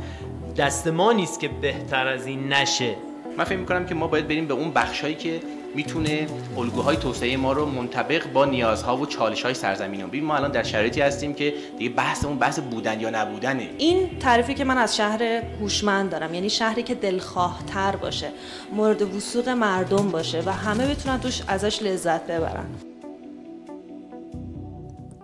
دست 0.56 0.88
ما 0.88 1.12
نیست 1.12 1.40
که 1.40 1.48
بهتر 1.48 2.08
از 2.08 2.26
این 2.26 2.52
نشه. 2.52 2.94
من 3.36 3.44
فکر 3.44 3.58
می‌کنم 3.58 3.86
که 3.86 3.94
ما 3.94 4.06
باید 4.06 4.28
بریم 4.28 4.46
به 4.46 4.54
اون 4.54 4.70
بخشهایی 4.70 5.14
که 5.14 5.40
می‌تونه 5.74 6.26
الگوهای 6.56 6.96
توسعه 6.96 7.36
ما 7.36 7.52
رو 7.52 7.66
منطبق 7.66 8.32
با 8.32 8.44
نیازها 8.44 8.96
و 8.96 9.06
چالش‌های 9.06 9.54
سرزمین 9.54 10.06
ببین 10.06 10.24
ما 10.24 10.36
الان 10.36 10.50
در 10.50 10.62
شرایطی 10.62 11.00
هستیم 11.00 11.34
که 11.34 11.54
دیگه 11.78 11.90
بحث 11.90 12.24
اون 12.24 12.38
بحث 12.38 12.58
بودن 12.58 13.00
یا 13.00 13.10
نبودنه. 13.10 13.70
این 13.78 14.18
تعریفی 14.18 14.54
که 14.54 14.64
من 14.64 14.78
از 14.78 14.96
شهر 14.96 15.22
هوشمند 15.60 16.10
دارم. 16.10 16.34
یعنی 16.34 16.50
شهری 16.50 16.82
که 16.82 16.94
دلخواه 16.94 17.62
تر 17.66 17.96
باشه 17.96 18.28
مورد 18.72 19.14
وسوق 19.14 19.48
مردم 19.48 20.10
باشه 20.10 20.42
و 20.46 20.52
همه 20.52 20.94
بتونن 20.94 21.20
توش 21.20 21.42
ازش 21.48 21.82
لذت 21.82 22.26
ببرن. 22.26 22.66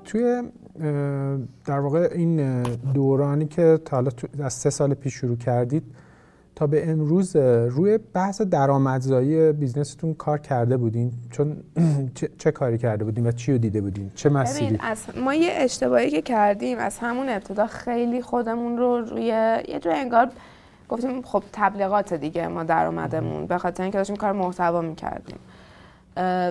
توی 0.04 0.42
در 1.64 1.78
واقع 1.80 2.08
این 2.12 2.62
دورانی 2.94 3.46
که 3.46 3.80
تا 3.84 3.96
حالا 3.96 4.10
از 4.42 4.52
سه 4.52 4.70
سال 4.70 4.94
پیش 4.94 5.14
شروع 5.14 5.36
کردید 5.36 5.82
تا 6.54 6.66
به 6.66 6.90
امروز 6.90 7.36
روی 7.36 7.98
بحث 7.98 8.40
درآمدزایی 8.40 9.52
بیزنستون 9.52 10.14
کار 10.14 10.38
کرده 10.38 10.76
بودین؟ 10.76 11.12
چون 11.30 11.56
چه, 12.38 12.52
کاری 12.52 12.78
کرده 12.78 13.04
بودین 13.04 13.26
و 13.26 13.32
چی 13.32 13.52
رو 13.52 13.58
دیده 13.58 13.80
بودین؟ 13.80 14.10
چه 14.14 14.28
مسیری؟ 14.28 14.78
از 14.80 15.04
ما 15.24 15.34
یه 15.34 15.52
اشتباهی 15.56 16.10
که 16.10 16.22
کردیم 16.22 16.78
از 16.78 16.98
همون 16.98 17.28
ابتدا 17.28 17.66
خیلی 17.66 18.22
خودمون 18.22 18.78
رو 18.78 19.00
روی 19.00 19.24
یه 19.68 19.78
جور 19.82 19.92
انگار 19.92 20.30
گفتیم 20.88 21.22
خب 21.22 21.42
تبلیغات 21.52 22.14
دیگه 22.14 22.48
ما 22.48 22.64
درآمدمون 22.64 23.46
به 23.46 23.58
خاطر 23.58 23.82
اینکه 23.82 23.98
داشتیم 23.98 24.16
کار 24.16 24.32
محتوا 24.32 24.80
می‌کردیم. 24.80 25.38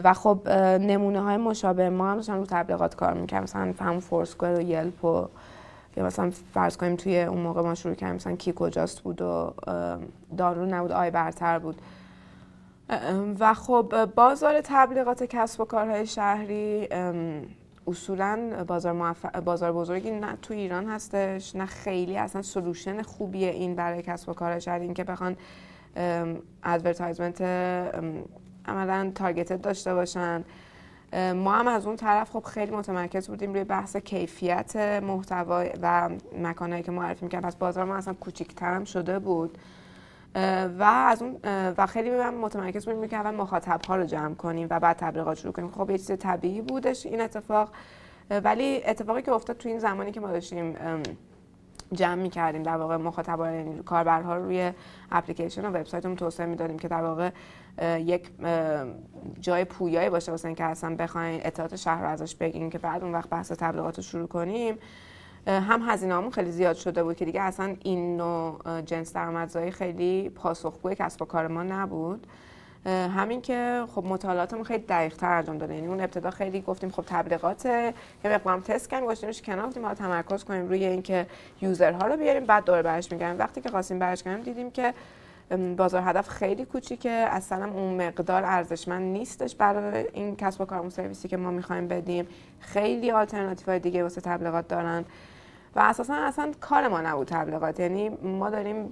و 0.03 0.13
خب 0.13 0.49
نمونه 0.81 1.21
های 1.21 1.37
مشابه 1.37 1.89
ما 1.89 2.11
هم 2.11 2.15
داشتن 2.15 2.37
رو 2.37 2.45
تبلیغات 2.45 2.95
کار 2.95 3.13
می‌کنم 3.13 3.43
مثلا 3.43 3.73
همون 3.79 3.99
فورسکوئر 3.99 4.59
و 4.59 4.61
یلپ 4.61 5.05
و 5.05 5.27
یا 5.97 6.05
مثلا 6.05 6.31
فرض 6.53 6.77
کنیم 6.77 6.95
توی 6.95 7.21
اون 7.21 7.41
موقع 7.41 7.61
ما 7.61 7.75
شروع 7.75 7.95
کردیم. 7.95 8.15
مثلا 8.15 8.35
کی 8.35 8.53
کجاست 8.55 9.01
بود 9.01 9.21
و 9.21 9.53
دارو 10.37 10.65
نبود 10.65 10.91
آی 10.91 11.11
برتر 11.11 11.59
بود. 11.59 11.81
و 13.39 13.53
خب 13.53 14.05
بازار 14.15 14.61
تبلیغات 14.63 15.23
کسب 15.23 15.61
و 15.61 15.65
کارهای 15.65 16.05
شهری 16.05 16.87
اصولا 17.87 18.63
بازار, 18.67 19.15
بازار 19.45 19.71
بزرگی 19.71 20.11
نه 20.11 20.37
تو 20.41 20.53
ایران 20.53 20.89
هستش 20.89 21.55
نه 21.55 21.65
خیلی 21.65 22.17
اصلا 22.17 22.41
solution 22.41 23.01
خوبیه 23.01 23.49
این 23.49 23.75
برای 23.75 24.01
کسب 24.01 24.29
و 24.29 24.33
کار 24.33 24.59
شهری 24.59 24.83
این 24.83 24.93
که 24.93 25.03
بخوان 25.03 25.35
advertisement 26.63 27.41
عملا 28.65 29.11
targeted 29.15 29.61
داشته 29.61 29.93
باشن. 29.93 30.43
ما 31.35 31.51
هم 31.51 31.67
از 31.67 31.85
اون 31.85 31.95
طرف 31.95 32.31
خب 32.31 32.43
خیلی 32.43 32.71
متمرکز 32.71 33.27
بودیم 33.27 33.53
روی 33.53 33.63
بحث 33.63 33.97
کیفیت 33.97 34.75
محتوا 35.03 35.65
و 35.81 36.09
مکانهایی 36.37 36.83
که 36.83 36.91
معرفی 36.91 37.25
می‌کنم 37.25 37.41
پس 37.41 37.55
بازار 37.55 37.85
ما 37.85 37.95
اصلا 37.95 38.13
کوچیک‌تر 38.13 38.73
هم 38.73 38.83
شده 38.83 39.19
بود. 39.19 39.57
و 40.79 40.83
از 40.83 41.21
اون 41.21 41.37
و 41.77 41.85
خیلی 41.85 42.09
هم 42.09 42.33
متمرکز 42.33 42.85
بودیم 42.85 43.07
که 43.07 43.15
اول 43.15 43.35
مخاطب 43.35 43.81
ها 43.87 43.95
رو 43.95 44.05
جمع 44.05 44.35
کنیم 44.35 44.67
و 44.69 44.79
بعد 44.79 44.97
تبلیغات 44.97 45.37
شروع 45.37 45.53
کنیم. 45.53 45.71
خب 45.71 45.89
یه 45.89 45.97
چیز 45.97 46.11
طبیعی 46.11 46.61
بودش 46.61 47.05
این 47.05 47.21
اتفاق. 47.21 47.71
ولی 48.29 48.83
اتفاقی 48.85 49.21
که 49.21 49.31
افتاد 49.31 49.57
تو 49.57 49.69
این 49.69 49.79
زمانی 49.79 50.11
که 50.11 50.19
ما 50.19 50.27
داشتیم 50.27 50.75
جمع 51.91 52.15
می 52.15 52.29
کردیم 52.29 52.63
در 52.63 52.77
واقع 52.77 52.97
مخاطبان 52.97 53.53
یعنی 53.53 53.83
کاربرها 53.83 54.35
رو 54.35 54.45
روی 54.45 54.71
اپلیکیشن 55.11 55.65
و 55.65 55.69
وبسایتمون 55.69 56.15
توسعه 56.15 56.45
می‌دادیم 56.45 56.79
که 56.79 56.87
در 56.87 57.01
واقع 57.01 57.29
یک 57.81 58.29
جای 59.39 59.65
پویایی 59.65 60.09
باشه 60.09 60.31
واسه 60.31 60.45
اینکه 60.45 60.63
اصلا 60.63 60.95
بخواین 60.95 61.41
اطلاعات 61.43 61.75
شهر 61.75 62.01
رو 62.01 62.09
ازش 62.09 62.35
بگیریم 62.35 62.69
که 62.69 62.77
بعد 62.77 63.03
اون 63.03 63.11
وقت 63.11 63.29
بحث 63.29 63.51
تبلیغات 63.51 63.97
رو 63.97 64.03
شروع 64.03 64.27
کنیم. 64.27 64.77
هم 65.47 65.81
هزینه 65.89 66.29
خیلی 66.29 66.51
زیاد 66.51 66.75
شده 66.75 67.03
بود 67.03 67.15
که 67.15 67.25
دیگه 67.25 67.41
اصلا 67.41 67.75
این 67.83 68.17
نوع 68.17 68.81
جنس 68.81 69.13
درآمدزایی 69.13 69.71
خیلی 69.71 70.29
پاسخگوی 70.29 70.95
کسب 70.95 71.21
و 71.21 71.25
کار 71.25 71.47
ما 71.47 71.63
نبود. 71.63 72.27
همین 72.85 73.41
که 73.41 73.83
خب 73.95 74.03
مطالعاتمون 74.05 74.63
خیلی 74.63 74.83
دقیق 74.83 75.15
تر 75.15 75.33
انجام 75.33 75.57
داده. 75.57 75.75
یعنی 75.75 75.87
اون 75.87 75.99
ابتدا 75.99 76.31
خیلی 76.31 76.61
گفتیم 76.61 76.89
خب 76.89 77.03
تبلیغات 77.07 77.65
یه 77.65 77.93
مقدار 78.25 78.59
تست 78.59 78.89
کنیم 78.89 79.05
گذاشتیمش 79.05 79.41
کنار 79.41 79.67
گفتیم 79.67 79.83
حالا 79.83 79.95
تمرکز 79.95 80.43
کنیم 80.43 80.67
روی 80.67 80.85
اینکه 80.85 81.25
یوزرها 81.61 82.07
رو 82.07 82.17
بیاریم 82.17 82.45
بعد 82.45 82.65
دوره 82.65 82.81
برش 82.81 83.11
میگردیم 83.11 83.39
وقتی 83.39 83.61
که 83.61 83.69
خواستیم 83.69 83.99
برش 83.99 84.23
کنیم 84.23 84.41
دیدیم 84.41 84.71
که 84.71 84.93
بازار 85.77 86.01
هدف 86.05 86.29
خیلی 86.29 86.65
کوچیکه. 86.65 87.09
اصلا 87.09 87.65
اون 87.65 88.07
مقدار 88.07 88.43
ارزشمند 88.45 89.01
نیستش 89.01 89.55
برای 89.55 90.05
این 90.13 90.35
کسب 90.35 90.61
و 90.61 90.65
کار 90.65 90.89
سرویسی 90.89 91.27
که 91.27 91.37
ما 91.37 91.51
می‌خوایم 91.51 91.87
بدیم. 91.87 92.27
خیلی 92.59 93.11
آلترناتیو 93.11 93.65
های 93.69 93.79
دیگه 93.79 94.03
واسه 94.03 94.21
تبلیغات 94.21 94.67
دارن. 94.67 95.05
و 95.75 95.79
اساسا 95.79 96.13
اصلا 96.13 96.51
کار 96.61 96.87
ما 96.87 97.01
نبود 97.01 97.27
تبلیغات. 97.27 97.79
یعنی 97.79 98.09
ما 98.09 98.49
داریم 98.49 98.91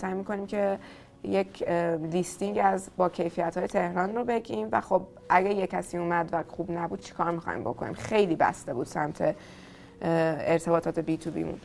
سعی 0.00 0.14
می‌کنیم 0.14 0.46
که 0.46 0.78
یک 1.24 1.68
لیستینگ 2.12 2.60
از 2.64 2.90
با 2.96 3.08
کیفیت 3.08 3.58
های 3.58 3.66
تهران 3.66 4.14
رو 4.14 4.24
بگیم. 4.24 4.68
و 4.72 4.80
خب 4.80 5.02
اگه 5.28 5.54
یک 5.54 5.70
کسی 5.70 5.98
اومد 5.98 6.28
و 6.32 6.44
خوب 6.48 6.70
نبود 6.70 7.00
چیکار 7.00 7.30
می‌خوایم 7.30 7.60
بکنیم؟ 7.60 7.92
خیلی 7.92 8.36
بسته 8.36 8.74
بود 8.74 8.86
سمت 8.86 9.36
ارتباطات 10.02 10.98
بی 10.98 11.16
تو 11.16 11.30
بیمون 11.30 11.60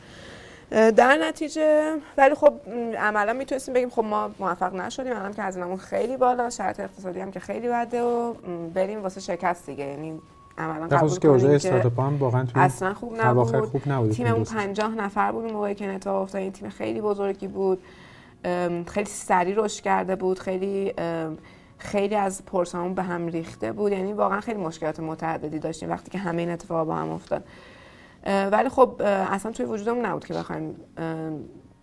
در 0.70 1.18
نتیجه 1.28 1.94
ولی 2.18 2.34
خب 2.34 2.52
عملا 2.98 3.32
می‌تونستیم 3.32 3.74
بگیم 3.74 3.90
خب 3.90 4.04
ما 4.04 4.30
موفق 4.38 4.74
نشدیم. 4.74 5.16
الان 5.16 5.32
که 5.32 5.42
هزینه‌مون 5.42 5.76
خیلی 5.76 6.16
بالا 6.16 6.50
شرط 6.50 6.80
اقتصادی 6.80 7.20
هم 7.20 7.30
که 7.30 7.40
خیلی 7.40 7.68
بده 7.68 8.02
و 8.02 8.32
بریم 8.74 9.02
واسه 9.02 9.20
شکست 9.20 9.66
دیگه. 9.66 9.84
یعنی 9.84 10.20
عملا 10.58 10.86
قبول 10.86 11.18
که 11.18 11.28
اوضاع 11.28 11.54
استارتاپ 11.54 12.00
هم 12.00 12.18
واقعا 12.18 12.46
اصلا 12.54 12.94
خوب 12.94 13.20
نبود, 13.20 13.66
خوب 13.66 13.82
نبود. 13.86 14.10
تیممون 14.10 14.44
50 14.44 14.94
نفر 14.94 15.32
بود 15.32 15.52
موقعی 15.52 15.74
که 15.74 15.94
اتفاق 15.94 16.22
افتاد 16.22 16.40
این 16.40 16.52
تیم 16.52 16.68
خیلی 16.68 17.00
بزرگی 17.00 17.48
بود. 17.48 17.82
خیلی 18.86 19.06
سریع 19.06 19.54
رشد 19.56 19.82
کرده 19.82 20.16
بود. 20.16 20.38
خیلی 20.38 20.94
خیلی 21.78 22.14
از 22.14 22.44
پرسامون 22.46 22.94
به 22.94 23.02
هم 23.02 23.26
ریخته 23.26 23.72
بود. 23.72 23.92
یعنی 23.92 24.12
واقعا 24.12 24.40
خیلی 24.40 24.60
مشکلات 24.60 25.00
متعددی 25.00 25.58
داشتیم 25.58 25.90
وقتی 25.90 26.10
که 26.10 26.18
همه 26.18 26.42
این 26.42 26.50
اتفاقا 26.50 26.84
با 26.84 26.94
هم 26.94 27.10
افتاد. 27.10 27.44
ولی 28.26 28.68
خب 28.68 29.02
اصلا 29.04 29.52
توی 29.52 29.66
وجودمون 29.66 30.06
نبود 30.06 30.24
که 30.24 30.34
بخوایم 30.34 30.76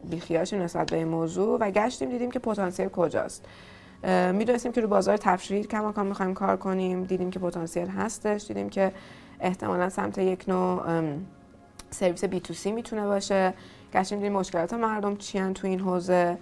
بیخیاشیم 0.10 0.62
نسبت 0.62 0.91
به 0.91 0.98
این 0.98 1.08
موضوع. 1.08 1.60
و 1.60 1.71
گشتیم 1.71 2.10
دیدیم 2.10 2.32
که 2.32 2.39
پتانسیل 2.39 2.88
کجاست. 2.88 3.45
می‌دونستیم 4.34 4.71
که 4.71 4.82
رو 4.82 4.88
بازار 4.88 5.17
تفرید 5.17 5.67
کماکان 5.67 6.08
می‌خوایم 6.08 6.34
کار 6.34 6.58
کنیم. 6.58 7.04
دیدیم 7.04 7.32
که 7.32 7.39
پتانسیل 7.39 7.88
هستش. 7.88 8.48
دیدیم 8.48 8.69
که 8.69 8.91
احتمالا 9.39 9.89
سمت 9.89 10.17
یک 10.17 10.43
نوع 10.48 10.82
سرویس 11.89 12.24
بی 12.24 12.39
تو 12.39 12.54
سی 12.54 12.71
می‌تونه 12.71 13.06
باشه. 13.06 13.54
گشتیم 13.93 14.17
دیدیم 14.17 14.34
مشکلات 14.34 14.74
مردم 14.74 15.15
چیان 15.15 15.54
تو 15.54 15.67
این 15.67 15.80
حوزه. 15.80 16.38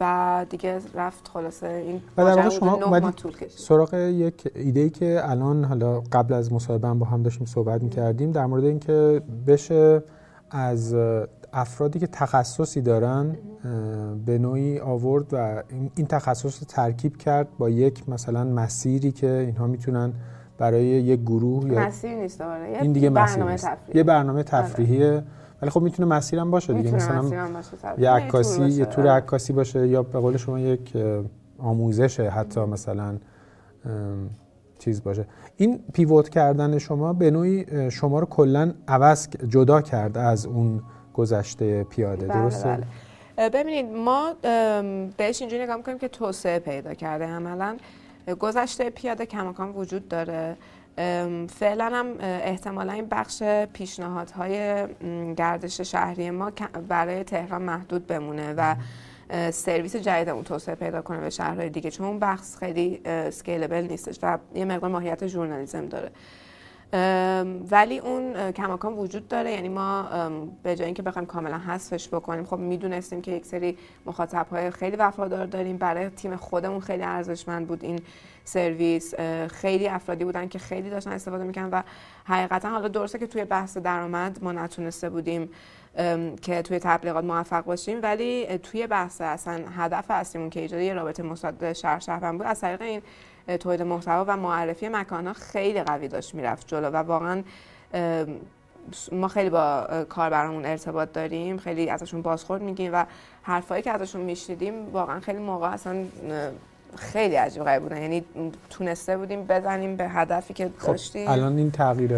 و 0.00 0.46
دیگه 0.50 0.80
رفت 0.94 1.28
خلاصه 1.28 1.66
این 1.66 2.00
و 2.16 2.24
در 2.24 2.36
واقع 2.36 2.48
شما 2.48 2.74
اومدید 2.74 3.14
سراغ 3.48 3.94
یک 3.94 4.52
ایده 4.54 4.80
ای 4.80 4.90
که 4.90 5.20
الان 5.24 5.64
حالا 5.64 6.00
قبل 6.00 6.34
از 6.34 6.52
مصاحبه 6.52 6.94
با 6.94 7.06
هم 7.06 7.22
داشتیم 7.22 7.46
صحبت 7.46 7.82
می‌کردیم 7.82 8.32
در 8.32 8.46
مورد 8.46 8.64
اینکه 8.64 9.22
بشه 9.46 10.02
از 10.50 10.94
افرادی 11.52 11.98
که 11.98 12.06
تخصصی 12.06 12.80
دارن 12.80 13.36
به 14.26 14.38
نوعی 14.38 14.80
آورد 14.80 15.26
و 15.32 15.62
این 15.94 16.06
تخصص 16.06 16.60
رو 16.60 16.66
ترکیب 16.68 17.16
کرد 17.16 17.48
با 17.58 17.70
یک 17.70 18.08
مثلا 18.08 18.44
مسیری 18.44 19.12
که 19.12 19.30
اینها 19.30 19.66
می‌تونن 19.66 20.12
برای 20.58 20.84
یک 20.84 21.20
گروه 21.20 21.64
مسیر 21.64 22.14
نیست 22.14 22.40
آره. 22.40 22.78
این 22.82 22.92
دیگه 22.92 23.10
برنامه 23.10 23.54
تفریحی. 23.56 23.98
یه 23.98 24.02
برنامه 24.02 24.42
تفریحیه 24.42 25.22
ولی 25.62 25.70
خب 25.70 25.82
می‌تونه 25.82 26.08
مسیرم 26.08 26.50
باشه 26.50 26.74
دیگه. 26.74 26.90
مثلا 26.90 27.30
یه 27.98 28.10
عکاسی 28.10 28.64
یه 28.64 28.84
تور 28.84 29.08
آره. 29.08 29.16
عکاسی 29.16 29.52
باشه 29.52 29.88
یا 29.88 30.02
به 30.02 30.18
قول 30.18 30.36
شما 30.36 30.60
یک 30.60 30.96
آموزش 31.58 32.20
حتی 32.20 32.60
مثلا 32.60 33.18
چیز 34.78 35.02
باشه. 35.02 35.26
این 35.56 35.80
پیوت 35.92 36.28
کردن 36.28 36.78
شما 36.78 37.12
به 37.12 37.30
نوعی 37.30 37.90
شما 37.90 38.18
رو 38.18 38.26
کلا 38.26 38.72
عوض 38.88 39.28
جدا 39.28 39.80
کرد 39.80 40.18
از 40.18 40.46
اون 40.46 40.82
گذشته 41.14 41.84
پیاده 41.84 42.26
بله 42.26 42.42
درسته؟ 42.42 42.68
بله. 43.36 43.48
ببینید 43.48 43.86
ما 43.86 44.32
بهش 45.16 45.40
اینجوری 45.40 45.62
نگاه 45.62 45.76
می‌کنیم 45.76 45.98
که 45.98 46.08
توسعه 46.08 46.58
پیدا 46.58 46.94
کرده. 46.94 47.26
عملا 47.26 47.76
گذشته 48.40 48.90
پیاده 48.90 49.26
کماکان 49.26 49.72
وجود 49.72 50.08
داره. 50.08 50.56
فعلا 51.48 51.90
هم 51.92 52.14
احتمالا 52.20 52.92
این 52.92 53.06
بخش 53.06 53.42
پیشنهادهای 53.72 54.86
گردش 55.36 55.80
شهری 55.80 56.30
ما 56.30 56.52
برای 56.88 57.24
تهران 57.24 57.62
محدود 57.62 58.06
بمونه 58.06 58.54
و 58.56 58.74
سرویس 59.50 59.96
جدیدمون 59.96 60.44
توسعه 60.44 60.74
پیدا 60.74 61.02
کنه 61.02 61.20
به 61.20 61.30
شهرهای 61.30 61.68
دیگه. 61.68 61.90
چون 61.90 62.06
اون 62.06 62.18
بخش 62.18 62.46
خیلی 62.60 63.00
سکیلبل 63.30 63.86
نیستش 63.90 64.18
و 64.22 64.38
یه 64.54 64.64
مقدار 64.64 64.90
ماهیت 64.90 65.26
ژورنالیسم 65.26 65.86
داره. 65.86 66.10
ولی 67.70 67.98
اون 67.98 68.52
کماکان 68.52 68.92
وجود 68.92 69.28
داره. 69.28 69.52
یعنی 69.52 69.68
ما 69.68 70.08
به 70.62 70.76
جای 70.76 70.84
اینکه 70.84 71.02
بخوایم 71.02 71.26
کاملا 71.26 71.58
حذفش 71.58 72.08
بکنیم 72.08 72.44
خب 72.44 72.58
می‌دونستیم 72.58 73.22
که 73.22 73.30
یک 73.30 73.46
سری 73.46 73.78
مخاطب 74.06 74.46
های 74.50 74.70
خیلی 74.70 74.96
وفادار 74.96 75.46
داریم. 75.46 75.76
برای 75.76 76.08
تیم 76.08 76.36
خودمون 76.36 76.80
خیلی 76.80 77.02
ارزشمند 77.02 77.66
بود 77.66 77.84
این 77.84 77.98
سرویس. 78.44 79.14
خیلی 79.48 79.88
افرادی 79.88 80.24
بودن 80.24 80.48
که 80.48 80.58
خیلی 80.58 80.90
داشتن 80.90 81.12
استفاده 81.12 81.44
می‌کنن 81.44 81.70
و 81.70 81.82
حقیقتا 82.24 82.68
حالا 82.68 82.88
درسته 82.88 83.18
که 83.18 83.26
توی 83.26 83.44
بحث 83.44 83.76
درآمد 83.76 84.38
ما 84.42 84.52
نتونسته 84.52 85.10
بودیم 85.10 85.50
که 86.42 86.62
توی 86.62 86.78
تبلیغات 86.78 87.24
موفق 87.24 87.64
باشیم. 87.64 87.98
ولی 88.02 88.58
توی 88.58 88.86
بحث 88.86 89.20
اصلا 89.20 89.60
هدف 89.76 90.04
اصلیمون 90.08 90.50
که 90.50 90.60
ایجاد 90.60 90.80
یه 90.80 90.94
رابطه 90.94 91.22
مثبت 91.22 91.72
شهر 91.72 91.98
شهروند 91.98 92.38
بود 92.38 92.46
از 92.46 92.60
طریق 92.60 92.82
این 92.82 93.02
تولید 93.60 93.82
محتوا 93.82 94.24
و 94.28 94.36
معرفی 94.36 94.88
مکانها 94.88 95.32
خیلی 95.32 95.82
قوی 95.82 96.08
داشت 96.08 96.34
می‌رفت 96.34 96.68
جلو 96.68 96.90
و 96.90 96.96
واقعا 96.96 97.42
ما 99.12 99.28
خیلی 99.28 99.50
با 99.50 99.86
کاربرامون 100.08 100.64
ارتباط 100.64 101.12
داریم 101.12 101.58
خیلی 101.58 101.90
ازشون 101.90 102.22
بازخورد 102.22 102.62
می‌گیریم 102.62 102.90
و 102.94 103.04
حرفایی 103.42 103.82
که 103.82 103.90
ازشون 103.90 104.20
میشنیدیم 104.20 104.90
واقعا 104.92 105.20
خیلی 105.20 105.38
موقع 105.38 105.68
اصلا 105.68 106.04
خیلی 106.96 107.34
عجیب 107.34 107.64
غریب 107.64 107.82
بودن. 107.82 108.02
یعنی 108.02 108.24
تونسته 108.70 109.16
بودیم 109.16 109.46
بزنیم 109.46 109.96
به 109.96 110.08
هدفی 110.08 110.54
که 110.54 110.70
خب 110.78 110.86
داشتیم. 110.86 111.28
الان 111.28 111.58
این 111.58 111.70
تغییر 111.70 112.10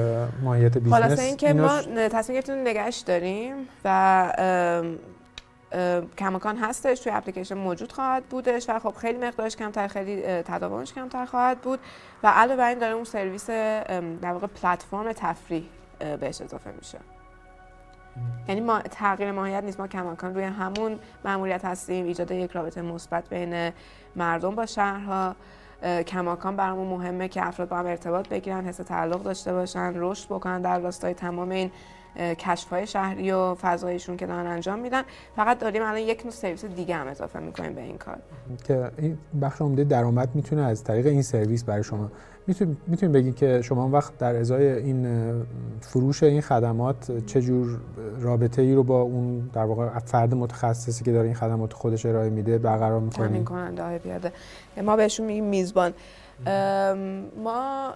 ماهیت 0.43 0.79
business 0.79 1.03
خلاصه 1.03 1.23
اینکه 1.23 1.53
ما 1.53 1.81
تصمیم 2.09 2.35
گرفتیم 2.35 2.57
نگهش 2.57 2.97
داریم 2.99 3.55
و 3.85 4.33
کماکان 6.19 6.57
هستش 6.57 7.01
توی 7.01 7.13
اپلیکیشن 7.13 7.55
موجود 7.55 7.93
خواهد 7.93 8.25
بودش 8.25 8.69
و 8.69 8.79
خب 8.79 8.95
خیلی 8.95 9.19
مقدارش 9.19 9.57
کمتر 9.57 9.89
خیلی 9.89 10.23
تداومش 10.23 10.93
کمتر 10.93 11.25
خواهد 11.25 11.61
بود 11.61 11.81
و 12.23 12.29
علاوه 12.29 12.57
بر 12.57 12.69
این 12.69 12.79
داره 12.79 12.95
اون 12.95 13.05
سرویس 13.05 13.51
در 14.21 14.33
واقع 14.33 14.47
پلتفرم 14.47 15.13
تفریح 15.13 15.65
بهش 15.99 16.43
اضافه 16.43 16.71
میشه. 16.79 16.99
یعنی 18.49 18.61
ما 18.61 18.81
تغییر 18.81 19.33
ماهیت 19.33 19.65
نیست. 19.65 19.81
ما 19.81 19.87
کماکان 19.87 20.35
روی 20.35 20.45
همون 20.45 20.99
مأموریت 21.25 21.65
هستیم 21.65 22.07
ایجاد 22.07 22.31
یک 22.31 22.51
رابطه 22.51 22.83
مثبت 22.83 23.29
بین 23.29 23.73
مردم 24.17 24.55
با 24.55 24.67
شهرها. 24.67 25.37
کماکان 26.07 26.57
برامون 26.57 26.89
مهمه 26.89 27.29
که 27.29 27.47
افراد 27.47 27.69
با 27.69 27.77
هم 27.77 27.87
ارتباط 27.87 28.29
بگیرن 28.29 28.65
حس 28.65 28.77
تعلق 28.77 29.23
داشته 29.23 29.53
باشن 29.53 29.93
رشد 29.97 30.27
بکنن 30.27 30.63
در 30.63 30.79
راستای 30.79 31.15
تمام 31.15 31.51
این 31.51 31.71
کشف 32.19 32.71
های 32.71 32.87
شهری 32.87 33.33
و 33.33 33.55
فضایشون 33.55 34.17
که 34.17 34.27
دارن 34.27 34.47
انجام 34.47 34.79
میدن. 34.79 35.03
فقط 35.37 35.59
داریم 35.59 35.83
الان 35.83 35.99
یک 35.99 36.23
نوع 36.25 36.33
سرویس 36.33 36.65
دیگه 36.65 36.95
هم 36.97 37.07
اضافه 37.07 37.39
می‌کنیم 37.39 37.73
به 37.73 37.81
این 37.81 37.99
کار. 37.99 38.19
که 38.65 38.91
این 38.99 39.19
بخش 39.43 39.61
عمده 39.61 39.85
درآمد 39.85 40.29
می‌تونه 40.35 40.63
از 40.63 40.85
طریق 40.85 41.07
این 41.07 41.23
سرویس 41.23 41.65
برای 41.65 41.83
شما 41.83 42.11
می‌تونید 42.87 43.13
بگید 43.13 43.37
که 43.37 43.63
شما 43.63 43.89
وقت 43.89 44.19
در 44.19 44.37
ازای 44.37 44.67
این 44.67 45.33
فروش 45.81 46.23
این 46.23 46.41
خدمات 46.41 47.27
چه 47.27 47.41
جور 47.41 47.79
رابطه 48.21 48.63
ای 48.63 48.75
رو 48.75 48.83
با 48.83 49.01
اون 49.01 49.51
در 49.53 49.65
واقع 49.65 49.99
فرد 49.99 50.35
متخصصی 50.35 51.05
که 51.05 51.13
داره 51.13 51.25
این 51.25 51.35
خدمات 51.35 51.73
خودش 51.73 52.07
ارائه 52.07 52.31
میده 52.31 52.59
برقرار 52.59 53.01
می‌کنید 53.01 53.29
تامین 53.29 53.45
کننده 53.45 53.83
های 53.83 53.99
پیاده. 53.99 54.33
ما 54.85 54.97
بهشون 54.97 55.27
میگیم 55.27 55.45
میزبان. 55.45 55.95
ما 57.37 57.93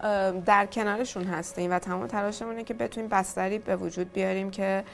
در 0.47 0.67
کنارشون 0.67 1.25
هستیم 1.25 1.73
و 1.73 1.79
تمام 1.79 2.07
تلاشمونه 2.07 2.65
که 2.65 2.75
بتونیم 2.75 3.09
بستری 3.09 3.59
به 3.59 3.77
وجود 3.77 4.13
بیاریم 4.13 4.51
که 4.51 4.85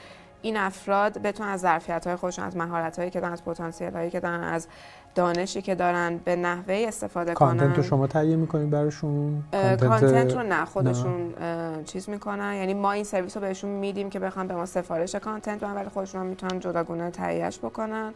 این 0.41 0.57
افراد 0.57 1.17
بتونن 1.17 1.49
از 1.49 1.59
ظرفیت 1.59 2.07
های 2.07 2.15
خودشون 2.15 2.45
از 2.45 2.57
مهارت 2.57 2.99
هایی 2.99 3.11
که 3.11 3.19
دارن 3.19 3.33
از 3.33 3.45
پتانسیل 3.45 3.93
هایی 3.93 4.09
که 4.09 4.19
دارن 4.19 4.43
از 4.43 4.67
دانشی 5.15 5.61
که 5.61 5.75
دارن 5.75 6.17
به 6.17 6.35
نحوه 6.35 6.85
استفاده 6.87 7.33
کنن. 7.33 7.47
content 7.47 7.77
رو 7.77 7.83
شما 7.83 8.07
تهیه 8.07 8.35
می‌کنید 8.35 8.69
براشون؟ 8.69 9.43
content 9.79 10.33
رو 10.33 10.43
نه 10.43 10.65
خودشون 10.65 11.33
نه. 11.41 11.83
چیز 11.83 12.09
می‌کنن. 12.09 12.53
یعنی 12.53 12.73
ما 12.73 12.91
این 12.91 13.03
سرویس 13.03 13.37
رو 13.37 13.41
بهشون 13.41 13.69
میدیم 13.69 14.09
که 14.09 14.19
بخوام 14.19 14.47
به 14.47 14.55
ما 14.55 14.65
سفارش 14.65 15.15
content 15.15 15.57
بدن 15.57 15.73
ولی 15.73 15.89
خودشون 15.89 16.21
هم 16.21 16.27
می‌تونن 16.27 16.59
جداگونه 16.59 17.11
تهیهش 17.11 17.59
بکنن. 17.59 18.13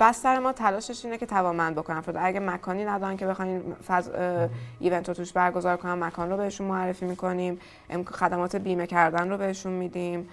بستر 0.00 0.38
ما 0.38 0.52
تلاشش 0.52 1.04
اینه 1.04 1.18
که 1.18 1.26
توانمند 1.26 1.74
بکنن 1.74 2.00
فرد 2.00 2.16
اگه 2.18 2.40
مکانی 2.40 2.84
ندارن 2.84 3.16
که 3.16 3.26
بخواین 3.26 3.74
فض... 3.86 4.10
event 4.80 5.08
رو 5.08 5.14
توش 5.14 5.32
برگزار 5.32 5.76
کنن 5.76 6.04
مکان 6.04 6.30
رو 6.30 6.36
بهشون 6.36 6.66
معرفی 6.66 7.04
می‌کنیم. 7.04 7.58
خدمات 8.06 8.56
بیمه 8.56 8.86
کردن 8.86 9.30
رو 9.30 9.36
بهشون 9.36 9.72
میدیم. 9.72 10.28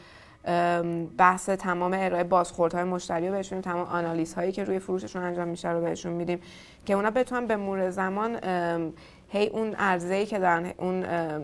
بحث 1.18 1.50
تمام 1.50 1.94
ارائه 2.00 2.24
بازخوردهای 2.24 2.84
مشتری 2.84 3.28
رو 3.28 3.34
بهشون 3.34 3.62
تمام 3.62 3.88
آنالیز 3.88 4.34
هایی 4.34 4.52
که 4.52 4.64
روی 4.64 4.80
فروششون 4.80 5.24
انجام 5.24 5.48
میشه 5.48 5.70
رو 5.70 5.82
بهشون 5.82 6.14
میدیم. 6.14 6.42
که 6.86 6.94
اونا 6.94 7.12
بتونن 7.12 7.48
به 7.48 7.56
مور 7.56 7.90
زمان 7.90 8.40
هی 9.34 9.48
اون 9.48 9.76
ارزی 9.78 10.26
که 10.26 10.40
دارن 10.40 10.72
اون 10.78 11.00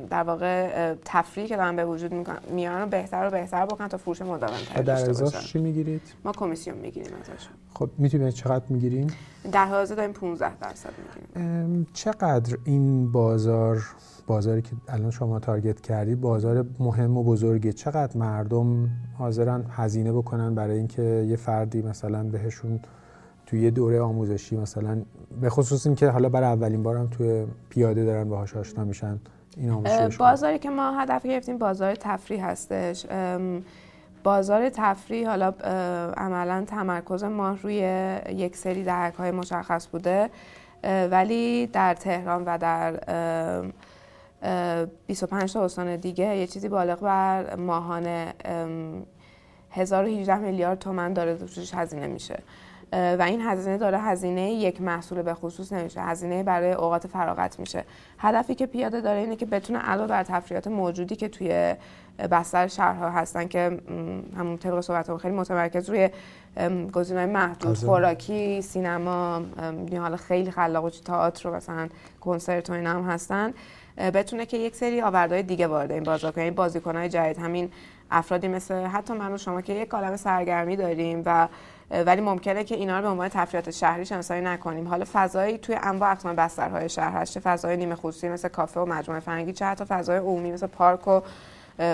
در 0.05 0.23
واقع 0.23 0.95
تفریحی 1.05 1.49
که 1.49 1.57
دارن 1.57 1.75
به 1.75 1.85
وجود 1.85 2.13
میارن 2.51 2.81
رو 2.81 2.87
بهتر 2.87 3.27
و 3.27 3.31
بهتر 3.31 3.65
بکنن 3.65 3.87
تا 3.87 3.97
فروش 3.97 4.21
مداوم 4.21 4.57
تر 4.73 4.81
در 4.81 5.09
ازاش 5.09 5.47
چی 5.47 5.59
می‌گیرید؟ 5.59 6.01
ما 6.25 6.31
کمیسیون 6.31 6.77
می‌گیریم 6.77 7.13
ازشون 7.21 7.53
خب 7.73 7.89
می‌تونید 7.97 8.29
چقدر 8.29 8.65
می‌گیریم 8.69 9.07
در 9.51 9.65
حال 9.65 9.85
داریم 9.85 10.13
15 10.13 10.55
درصد 10.55 10.89
می‌گیریم. 10.97 11.87
چقدر 11.93 12.57
این 12.65 13.11
بازار 13.11 13.83
بازاری 14.27 14.61
که 14.61 14.71
الان 14.87 15.11
شما 15.11 15.39
تارگت 15.39 15.81
کردی 15.81 16.15
بازار 16.15 16.65
مهم 16.79 17.17
و 17.17 17.23
بزرگی 17.23 17.73
چقدر 17.73 18.17
مردم 18.17 18.89
حاضرن 19.17 19.65
هزینه 19.69 20.13
بکنن 20.13 20.55
برای 20.55 20.77
اینکه 20.77 21.25
یه 21.29 21.35
فردی 21.35 21.81
مثلا 21.81 22.23
بهشون 22.23 22.79
توی 23.49 23.61
یه 23.61 23.71
دوره 23.71 24.01
آموزشی 24.01 24.57
مثلا 24.57 25.01
به 25.41 25.49
خصوص 25.49 25.85
اینکه 25.85 26.09
حالا 26.09 26.29
برای 26.29 26.49
اولین 26.49 26.83
بارم 26.83 27.07
توی 27.07 27.45
پیاده 27.69 28.05
دارن 28.05 28.29
باهاش 28.29 28.55
آشنا 28.55 28.83
میشن 28.83 29.19
این 29.57 29.69
آموزش 29.71 30.17
بازاری 30.17 30.59
که 30.59 30.69
ما 30.69 30.99
هدف 30.99 31.25
گرفتیم 31.25 31.57
بازار 31.57 31.95
تفریح 31.95 32.45
هستش. 32.45 33.05
بازار 34.23 34.69
تفریح 34.69 35.27
حالا 35.27 35.53
عملا 36.17 36.63
تمرکز 36.67 37.23
ما 37.23 37.57
روی 37.63 37.75
یک 38.29 38.55
سری 38.55 38.83
دهک 38.83 39.13
های 39.13 39.31
مشخص 39.31 39.87
بوده. 39.87 40.29
ولی 40.83 41.67
در 41.67 41.93
تهران 41.93 42.43
و 42.45 42.57
در 42.57 42.99
25 45.07 45.53
تا 45.53 45.65
استان 45.65 45.95
دیگه 45.95 46.37
یه 46.37 46.47
چیزی 46.47 46.69
بالغ 46.69 46.99
بر 46.99 47.55
ماهانه 47.55 48.33
1018 49.71 50.37
میلیارد 50.37 50.79
تومن 50.79 51.13
داره 51.13 51.35
توش 51.35 51.73
هزینه 51.73 52.07
میشه. 52.07 52.39
و 52.93 53.21
این 53.21 53.41
هزینه 53.41 53.77
داره. 53.77 53.99
هزینه 53.99 54.51
یک 54.51 54.81
محصول 54.81 55.21
به 55.21 55.33
خصوص 55.33 55.73
نمیشه. 55.73 56.01
هزینه 56.01 56.43
برای 56.43 56.71
اوقات 56.71 57.07
فراغت 57.07 57.59
میشه. 57.59 57.83
هدفی 58.19 58.55
که 58.55 58.65
پیاده 58.65 59.01
داره 59.01 59.19
اینه 59.19 59.35
که 59.35 59.45
بتونه 59.45 59.79
علاوه 59.79 60.07
بر 60.07 60.23
تفریحات 60.23 60.67
موجودی 60.67 61.15
که 61.15 61.27
توی 61.27 61.75
بستر 62.31 62.67
شهرها 62.67 63.09
هستن 63.09 63.47
که 63.47 63.79
همون 64.37 64.57
طبق 64.57 64.79
صحبت 64.79 65.17
خیلی 65.17 65.35
متمرکز 65.35 65.89
روی 65.89 66.09
گزینه‌های 66.93 67.29
محدود 67.31 67.77
خوراکی 67.77 68.61
سینما 68.61 69.41
حالا 69.99 70.17
خیلی 70.17 70.51
خلاق 70.51 70.85
و 70.85 70.89
تئاتر 70.89 71.49
و 71.49 71.55
مثلا 71.55 71.89
کنسرت 72.21 72.69
و 72.69 72.73
اینا 72.73 72.93
هم 72.93 73.09
هستن. 73.09 73.53
بتونه 73.97 74.45
که 74.45 74.57
یک 74.57 74.75
سری 74.75 75.01
آوردهای 75.01 75.43
دیگه 75.43 75.67
وارد 75.67 75.91
این 75.91 76.03
بازار 76.03 76.31
کنه. 76.31 76.51
بازیکن‌های 76.51 77.09
جدید. 77.09 77.37
همین 77.37 77.71
افرادی 78.11 78.47
مثل 78.47 78.73
حتی 78.73 79.13
من 79.13 79.33
و 79.33 79.37
شما 79.37 79.61
که 79.61 79.73
یک 79.73 79.87
کالم 79.87 80.15
سرگرمی 80.15 80.75
داریم 80.75 81.23
و 81.25 81.47
ولی 81.91 82.21
ممکنه 82.21 82.63
که 82.63 82.75
اینا 82.75 82.97
رو 82.97 83.03
به 83.03 83.09
عنوان 83.09 83.29
تفریحات 83.29 83.71
شهری 83.71 84.05
شناسایی 84.05 84.41
نکنیم. 84.41 84.87
حالا 84.87 85.05
فضایی 85.13 85.57
توی 85.57 85.75
انواع 85.81 86.11
اقسام 86.11 86.35
بسترهای 86.35 86.89
شهر 86.89 87.21
هست 87.21 87.33
چه 87.33 87.39
فضای 87.39 87.77
نیمه 87.77 87.95
خصوصی 87.95 88.29
مثل 88.29 88.47
کافه 88.47 88.79
و 88.79 88.85
مجموعه 88.85 89.19
فرنگی 89.21 89.53
چه 89.53 89.65
حتی 89.65 89.85
فضای 89.85 90.17
عمومی 90.17 90.51
مثل 90.51 90.67
پارک 90.67 91.07
و 91.07 91.21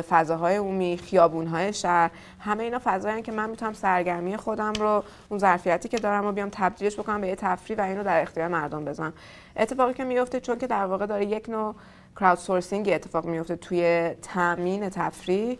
فضاهای 0.10 0.56
عمومی 0.56 1.00
خیابونهای 1.04 1.74
شهر 1.74 2.12
همه 2.40 2.64
اینا 2.64 2.82
فضایی 2.84 3.22
که 3.22 3.32
من 3.32 3.50
می‌تونم 3.50 3.74
سرگرمی 3.74 4.38
خودم 4.38 4.74
رو 4.80 5.04
اون 5.30 5.40
ظرفیتی 5.40 5.90
که 5.90 5.98
دارم 5.98 6.24
رو 6.24 6.32
بیام 6.32 6.50
تبدیلش 6.52 7.00
بکنم 7.00 7.22
به 7.22 7.28
یه 7.28 7.36
تفریح 7.36 7.80
و 7.80 7.82
اینو 7.82 8.04
در 8.04 8.22
اختیار 8.22 8.48
مردم 8.48 8.86
بزنم. 8.86 9.14
اتفاقی 9.58 9.94
که 9.94 10.04
میفته 10.04 10.40
چون 10.40 10.58
که 10.58 10.68
در 10.68 10.86
واقع 10.86 11.06
داره 11.06 11.26
یک 11.26 11.50
نوع 11.50 11.76
کراود 12.16 12.38
سورسینگ 12.38 12.90
اتفاق 12.94 13.26
میفته 13.26 13.56
توی 13.56 14.10
تامین 14.22 14.90
تفریح 14.90 15.58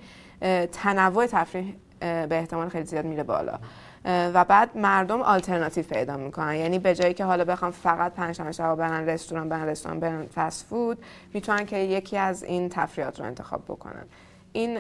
تنوع 0.72 1.26
تفریح 1.26 1.76
به 2.00 2.28
احتمال 2.32 2.70
خیلی 2.70 2.86
زیاد 2.86 3.06
میره 3.06 3.24
بالا. 3.24 3.60
و 4.06 4.46
بعد 4.46 4.78
مردم 4.78 5.22
آلترناتیو 5.22 5.84
پیدا 5.84 6.18
می‌کنن. 6.18 6.56
یعنی 6.56 6.80
به 6.80 6.96
جایی 6.96 7.14
که 7.14 7.26
حالا 7.26 7.46
بخوام 7.46 7.72
فقط 7.72 8.14
پنجشنبه 8.14 8.52
شب 8.52 8.76
برن 8.76 9.10
رستوران 9.10 9.50
برن 9.50 9.68
رستوران 9.68 10.00
برن 10.00 10.26
فست 10.36 10.66
فود 10.66 11.04
می‌تونن 11.34 11.66
که 11.66 11.78
یکی 11.78 12.18
از 12.18 12.44
این 12.44 12.70
تفریحات 12.70 13.20
رو 13.20 13.26
انتخاب 13.26 13.64
بکنن. 13.64 14.06
این 14.54 14.78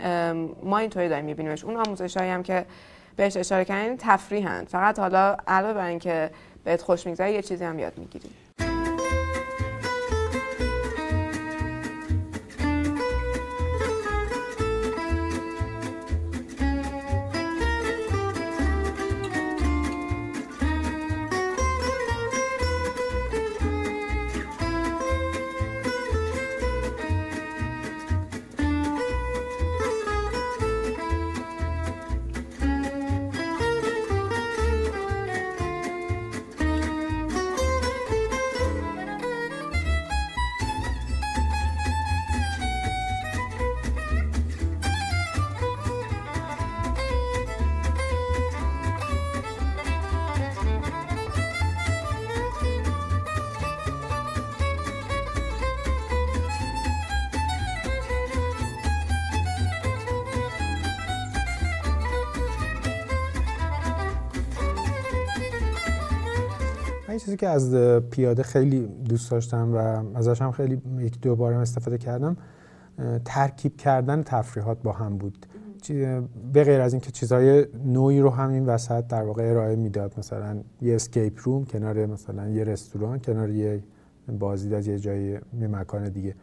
ما 0.63 0.77
اینطوری 0.77 1.09
داریم 1.09 1.25
میبینیمش. 1.25 1.63
اون 1.63 1.77
آموزش 1.77 2.17
هم 2.17 2.43
که 2.43 2.65
بهش 3.15 3.37
اشاره 3.37 3.65
کردن 3.65 3.95
تفریحن. 3.97 4.65
فقط 4.65 4.99
حالا 4.99 5.37
علاوه 5.47 5.73
بر 5.73 5.87
اینکه 5.87 6.29
بهت 6.63 6.81
خوش 6.81 7.05
میگذره 7.05 7.31
یه 7.31 7.41
چیزی 7.41 7.63
هم 7.63 7.79
یاد 7.79 7.97
می‌گیری 7.97 8.29
چیزی 67.35 67.45
که 67.45 67.49
از 67.49 67.75
پیاده 68.09 68.43
خیلی 68.43 68.87
دوست 69.09 69.31
داشتم 69.31 69.73
و 69.73 69.77
ازش 70.17 70.41
هم 70.41 70.51
خیلی 70.51 70.81
یک 70.99 71.21
دو 71.21 71.35
بارم 71.35 71.59
استفاده 71.59 71.97
کردم 71.97 72.37
ترکیب 73.25 73.77
کردن 73.77 74.23
تفریحات 74.23 74.77
با 74.83 74.91
هم 74.91 75.17
بود. 75.17 75.45
به 76.53 76.63
غیر 76.63 76.81
از 76.81 76.93
اینکه 76.93 77.11
چیزهای 77.11 77.65
نوعی 77.85 78.19
رو 78.19 78.29
هم 78.29 78.49
این 78.49 78.65
وسط 78.65 79.07
در 79.07 79.23
واقع 79.23 79.49
ارائه 79.49 79.75
می‌داد 79.75 80.13
مثلا 80.17 80.57
یه 80.81 80.95
اسکیپ 80.95 81.39
روم 81.43 81.65
کنار 81.65 82.05
مثلا 82.05 82.49
یه 82.49 82.63
رستوران 82.63 83.19
کنار 83.19 83.49
یه 83.49 83.83
بازدید 84.39 84.73
از 84.73 84.87
یه 84.87 84.99
جای 84.99 85.39
مکان 85.61 86.09
دیگه. 86.09 86.35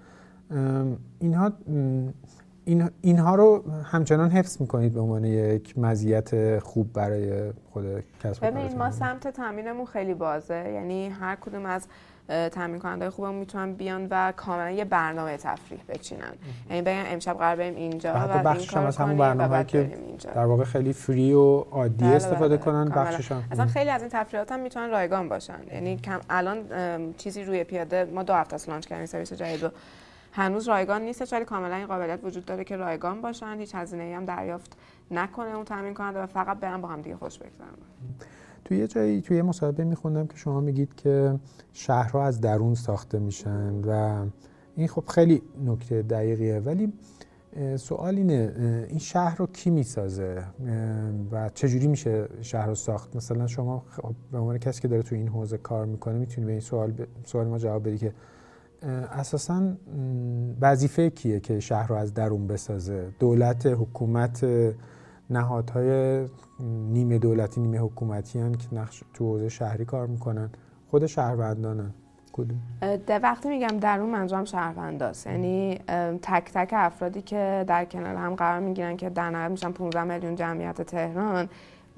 اینها 1.18 1.52
این 2.64 2.90
اینها 3.00 3.34
رو 3.34 3.64
همچنان 3.84 4.30
حفظ 4.30 4.60
می‌کنید 4.60 4.92
به 4.94 5.00
عنوان 5.00 5.24
یک 5.24 5.78
مزیت 5.78 6.58
خوب 6.58 6.92
برای 6.92 7.52
خود 7.72 7.84
کسب 8.24 8.46
ببین 8.46 8.78
ما 8.78 8.90
سمت 8.90 9.28
تامینمون 9.28 9.86
خیلی 9.86 10.14
بازه. 10.14 10.70
یعنی 10.74 11.08
هر 11.08 11.36
کدوم 11.36 11.66
از 11.66 11.86
تامین 12.28 12.78
کننده 12.78 13.10
خوبمون 13.10 13.34
می‌تونن 13.34 13.72
بیان 13.72 14.06
و 14.10 14.32
کاملا 14.36 14.70
یه 14.70 14.84
برنامه 14.84 15.36
تفریح 15.36 15.80
بچینن. 15.88 16.32
یعنی 16.70 16.82
بگن 16.82 17.04
امشب 17.06 17.38
قرار 17.38 17.56
بریم 17.56 17.76
اینجا 17.76 18.14
و 18.14 18.42
بخش 18.42 18.74
از 18.74 18.96
همون 18.96 19.16
برنامه 19.16 19.64
که 19.64 19.90
در 20.34 20.44
واقع 20.44 20.64
خیلی 20.64 20.92
فری 20.92 21.32
و 21.32 21.58
عادی 21.58 22.04
بله 22.04 22.16
استفاده 22.16 22.56
بله 22.56 22.64
کنن 22.64 22.88
بخششان 22.88 23.44
اصلا 23.50 23.66
خیلی 23.66 23.90
از 23.90 24.00
این 24.00 24.10
تفریحات 24.10 24.52
هم 24.52 24.60
می‌تونن 24.60 24.90
رایگان 24.90 25.28
باشن. 25.28 25.58
یعنی 25.72 25.96
کم 25.96 26.20
الان 26.30 26.58
چیزی 27.16 27.44
روی 27.44 27.64
پیاده 27.64 28.04
ما 28.04 28.22
دو 28.22 28.32
هفته 28.32 28.70
لانچ 28.70 28.86
کردیم 28.86 29.06
سرویس 29.06 29.32
جدید 29.32 29.70
هنوز 30.32 30.68
رایگان 30.68 31.02
نیستش 31.02 31.32
ولی 31.32 31.44
کاملا 31.44 31.74
این 31.74 31.86
قابلیت 31.86 32.20
وجود 32.24 32.44
داره 32.44 32.64
که 32.64 32.76
رایگان 32.76 33.20
باشن. 33.20 33.58
هیچ 33.58 33.74
هزینه 33.74 34.16
هم 34.16 34.24
دریافت 34.24 34.76
نکنه 35.10 35.56
اون 35.56 35.64
تامین 35.64 35.94
کننده 35.94 36.22
و 36.22 36.26
فقط 36.26 36.60
برن 36.60 36.80
با 36.80 36.88
هم 36.88 37.02
دیگه 37.02 37.16
خوش 37.16 37.38
بگذرن. 37.38 37.68
توی 38.64 38.78
یه 38.78 38.86
جایی 38.86 39.20
توی 39.22 39.36
یه 39.36 39.42
مصاحبه 39.42 39.84
میخوندم 39.84 40.26
که 40.26 40.36
شما 40.36 40.60
میگید 40.60 40.94
که 40.94 41.38
شهرها 41.72 42.24
از 42.24 42.40
درون 42.40 42.74
ساخته 42.74 43.18
میشن 43.18 43.74
و 43.86 44.24
این 44.76 44.88
خب 44.88 45.04
خیلی 45.06 45.42
نکته 45.64 46.02
دقیقیه. 46.02 46.60
ولی 46.60 46.92
سوال 47.76 48.16
اینه 48.16 48.54
این 48.88 48.98
شهر 48.98 49.36
رو 49.36 49.46
کی 49.46 49.70
می‌سازه؟ 49.70 50.44
و 51.32 51.48
چجوری 51.54 51.86
میشه 51.86 52.28
شهر 52.40 52.66
رو 52.66 52.74
ساخت؟ 52.74 53.16
مثلا 53.16 53.46
شما 53.46 53.84
خب 53.90 54.14
به 54.32 54.38
عنوان 54.38 54.58
کسی 54.58 54.82
که 54.82 54.88
داره 54.88 55.02
تو 55.02 55.14
این 55.14 55.28
حوزه 55.28 55.58
کار 55.58 55.86
می‌کنه 55.86 56.14
می‌تونی 56.14 56.46
به 56.46 56.52
این 56.52 56.60
سوال 56.60 56.90
ب... 56.90 57.06
سوال 57.24 57.46
ما 57.46 57.58
جواب 57.58 57.88
بدی 57.88 57.98
که 57.98 58.12
اساسا 59.12 59.62
وظیفه 60.60 61.10
کیه 61.10 61.40
که 61.40 61.60
شهر 61.60 61.86
رو 61.86 61.94
از 61.94 62.14
درون 62.14 62.46
بسازه؟ 62.46 63.08
دولت 63.18 63.66
حکومت 63.66 64.46
نهادهای 65.30 66.24
نیمه 66.92 67.18
دولتی 67.18 67.60
نیمه 67.60 67.78
حکومتی 67.78 68.38
هن 68.38 68.52
که 68.52 68.66
نقش 68.72 69.02
تو 69.14 69.24
حوزه 69.24 69.48
شهری 69.48 69.84
کار 69.84 70.06
می‌کنن. 70.06 70.50
خود 70.90 71.06
شهروندانن. 71.06 71.90
کدوم؟ 72.32 72.58
وقتی 73.22 73.48
میگم 73.48 73.78
درون 73.78 74.10
منظورم 74.10 74.44
شهرونداست. 74.44 75.26
یعنی 75.26 75.78
تک 76.22 76.50
تک 76.54 76.70
افرادی 76.72 77.22
که 77.22 77.64
در 77.66 77.84
کنار 77.84 78.16
هم 78.16 78.34
قرار 78.34 78.60
می‌گیرن 78.60 78.96
که 78.96 79.10
در 79.10 79.30
نهایت 79.30 79.50
میشن 79.50 79.72
15 79.72 80.04
میلیون 80.04 80.34
جمعیت 80.34 80.82
تهران 80.82 81.48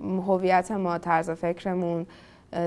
هویت 0.00 0.70
ما 0.70 0.98
طرز 0.98 1.30
فکرمون 1.30 2.06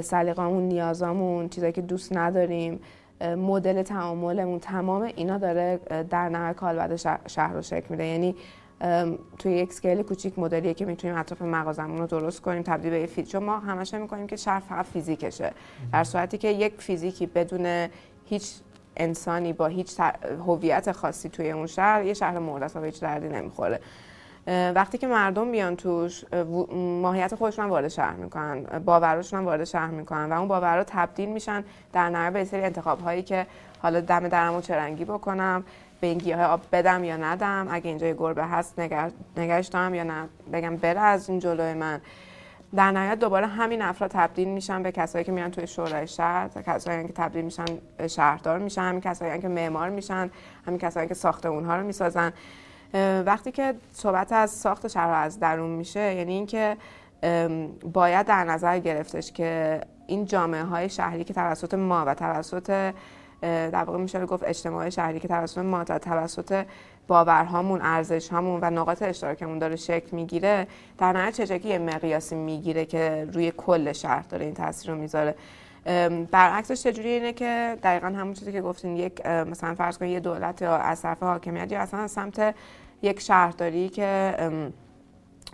سلیقامون 0.01 0.63
نیازامون 0.63 1.49
چیزایی 1.49 1.73
که 1.73 1.81
دوست 1.81 2.17
نداریم. 2.17 2.79
مدل 3.21 3.83
تعاملمون 3.83 4.59
تمام 4.59 5.01
اینا 5.01 5.37
داره 5.37 5.79
در 6.09 6.29
نهایت 6.29 6.55
کالبد 6.55 6.95
شهر 7.27 7.53
رو 7.53 7.61
شکل 7.61 7.85
میده. 7.89 8.05
یعنی 8.05 8.35
توی 9.39 9.51
یک 9.51 9.69
اسکیل 9.69 10.01
کوچیک 10.01 10.39
مدلیه 10.39 10.73
که 10.73 10.85
می‌تونیم 10.85 11.17
اطراف 11.17 11.41
مغازمون 11.41 11.97
رو 11.97 12.07
درست 12.07 12.41
کنیم 12.41 12.61
تبدیل 12.61 12.91
به 12.91 13.05
فیزیک. 13.05 13.31
چون 13.31 13.43
ما 13.43 13.59
همش 13.59 13.93
می‌کنیم 13.93 14.27
که 14.27 14.35
شهر 14.35 14.59
فقط 14.59 14.85
فیزیکشه. 14.85 15.51
در 15.93 16.03
صورتی 16.03 16.37
که 16.37 16.47
یک 16.47 16.73
فیزیکی 16.77 17.25
بدون 17.25 17.87
هیچ 18.25 18.53
انسانی 18.97 19.53
با 19.53 19.67
هیچ 19.67 19.99
هویت 20.47 20.91
خاصی 20.91 21.29
توی 21.29 21.51
اون 21.51 21.67
شهر 21.67 22.03
یه 22.03 22.13
شهر 22.13 22.37
است 22.37 22.75
و 22.75 22.83
هیچ 22.83 23.01
دردی 23.01 23.27
نمی‌خوره. 23.27 23.79
وقتی 24.47 24.97
که 24.97 25.07
مردم 25.07 25.51
بیان 25.51 25.75
توش 25.75 26.25
ماهیت 27.01 27.35
خودشون 27.35 27.65
وارد 27.65 27.87
شهر 27.87 28.13
می‌کنن 28.13 28.63
باورشون 28.63 29.39
هم 29.39 29.45
وارد 29.45 29.63
شهر 29.63 29.91
می‌کنن 29.91 30.31
و 30.31 30.39
اون 30.39 30.47
باورها 30.47 30.83
تبدیل 30.83 31.29
میشن 31.29 31.63
در 31.93 32.09
نهایت 32.09 32.33
به 32.33 32.43
سری 32.43 32.61
انتخاب 32.61 33.01
هایی 33.01 33.23
که 33.23 33.47
حالا 33.81 33.99
دم 33.99 34.27
درمو 34.27 34.61
چه 34.61 34.75
رنگی 34.75 35.05
بکنم 35.05 35.63
به 36.01 36.07
این 36.07 36.17
گیاه 36.17 36.41
آب 36.43 36.61
بدم 36.71 37.03
یا 37.03 37.17
ندم 37.17 37.67
اگه 37.71 37.87
اینجا 37.87 38.11
گربه 38.11 38.45
هست. 38.45 38.79
نگرش 39.37 39.67
دارم 39.67 39.95
یا 39.95 40.03
نه 40.03 40.29
بگم 40.53 40.75
بره 40.75 40.99
از 40.99 41.29
این 41.29 41.39
جلوی 41.39 41.73
من 41.73 42.01
در 42.75 42.91
نهایت 42.91 43.19
دوباره 43.19 43.47
همین 43.47 43.81
افراد 43.81 44.11
تبدیل 44.11 44.47
میشن 44.47 44.83
به 44.83 44.91
کسایی 44.91 45.25
که 45.25 45.31
میان 45.31 45.51
توی 45.51 45.67
شورای 45.67 46.07
شهر 46.07 46.49
کسایی 46.67 47.07
که 47.07 47.13
تبدیل 47.13 47.45
میشن 47.45 47.65
شهردار 48.07 48.59
میشن 48.59 48.81
همین 48.81 49.01
کسایی 49.01 49.41
که 49.41 49.47
معمار 49.47 49.89
میشن 49.89 50.29
همین 50.67 50.79
کسایی 50.79 51.07
که 51.07 51.13
ساخت 51.13 51.45
اونها 51.45 51.75
رو 51.75 51.83
می‌سازن 51.83 52.33
وقتی 53.25 53.51
که 53.51 53.73
صحبت 53.93 54.31
از 54.31 54.51
ساخت 54.51 54.87
شهر 54.87 55.09
از 55.09 55.39
درون 55.39 55.69
میشه 55.69 56.15
یعنی 56.15 56.33
اینکه 56.33 56.77
باید 57.93 58.25
در 58.25 58.43
نظر 58.43 58.79
گرفتش 58.79 59.31
که 59.31 59.81
این 60.07 60.25
جامعه 60.25 60.63
های 60.63 60.89
شهری 60.89 61.23
که 61.23 61.33
توسط 61.33 61.73
ما 61.73 62.03
و 62.07 62.13
توسط 62.13 62.93
در 63.41 63.83
واقع 63.83 63.99
میشه 63.99 64.25
گفت 64.25 64.43
اجتماع 64.43 64.89
شهری 64.89 65.19
که 65.19 65.27
توسط 65.27 65.57
ما 65.57 65.83
تا 65.83 65.99
توسط 65.99 66.65
باورهامون 67.07 67.81
ارزش 67.81 68.29
هامون 68.29 68.59
و 68.61 68.69
نقاط 68.69 69.01
اشتراکمون 69.01 69.59
داره 69.59 69.75
شکل 69.75 70.15
می‌گیره 70.15 70.67
در 70.97 71.13
نهایت 71.13 71.41
چه 71.41 71.65
یه 71.65 71.77
مقیاسی 71.77 72.35
می‌گیره 72.35 72.85
که 72.85 73.27
روی 73.33 73.51
کل 73.57 73.91
شهر 73.91 74.21
داره 74.29 74.45
این 74.45 74.53
تاثیر 74.53 74.91
رو 74.91 74.97
می‌ذاره. 74.97 75.35
برعکسش 76.31 76.83
چجوری 76.83 77.09
اینه 77.09 77.33
که 77.33 77.77
دقیقا 77.83 78.07
همون 78.07 78.33
چیزی 78.33 78.51
که 78.51 78.61
گفتین 78.61 78.97
یک 78.97 79.25
مثلا 79.25 79.75
فرض 79.75 79.97
کنید 79.97 80.11
یه 80.11 80.19
دولت 80.19 80.61
یا 80.61 80.77
از 80.77 81.01
طرف 81.01 81.23
حاکمیت 81.23 81.71
یا 81.71 81.79
اصلا 81.79 81.99
از 81.99 82.11
سمت 82.11 82.55
یک 83.01 83.19
شهرداری 83.19 83.89
که 83.89 84.35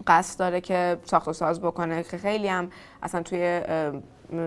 قصد 0.08 0.40
داره 0.40 0.62
که 0.62 0.98
ساخت 1.06 1.28
و 1.28 1.34
ساز 1.34 1.62
بکنه 1.62 2.04
که 2.04 2.18
خیلی 2.18 2.48
هم 2.48 2.70
اصلا 3.04 3.24
توی 3.24 3.62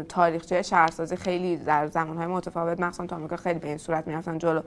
تاریخچه 0.09 0.63
شهرسازی 0.63 1.17
خیلی 1.17 1.57
در 1.57 1.87
زمانهای 1.87 2.27
متفاوت 2.27 2.81
مخصوصا 2.81 3.07
تا 3.07 3.17
آمریکا 3.17 3.37
خیلی 3.37 3.59
به 3.59 3.69
این 3.69 3.79
صورت 3.79 4.07
می‌رفتن 4.07 4.39
جلو. 4.39 4.63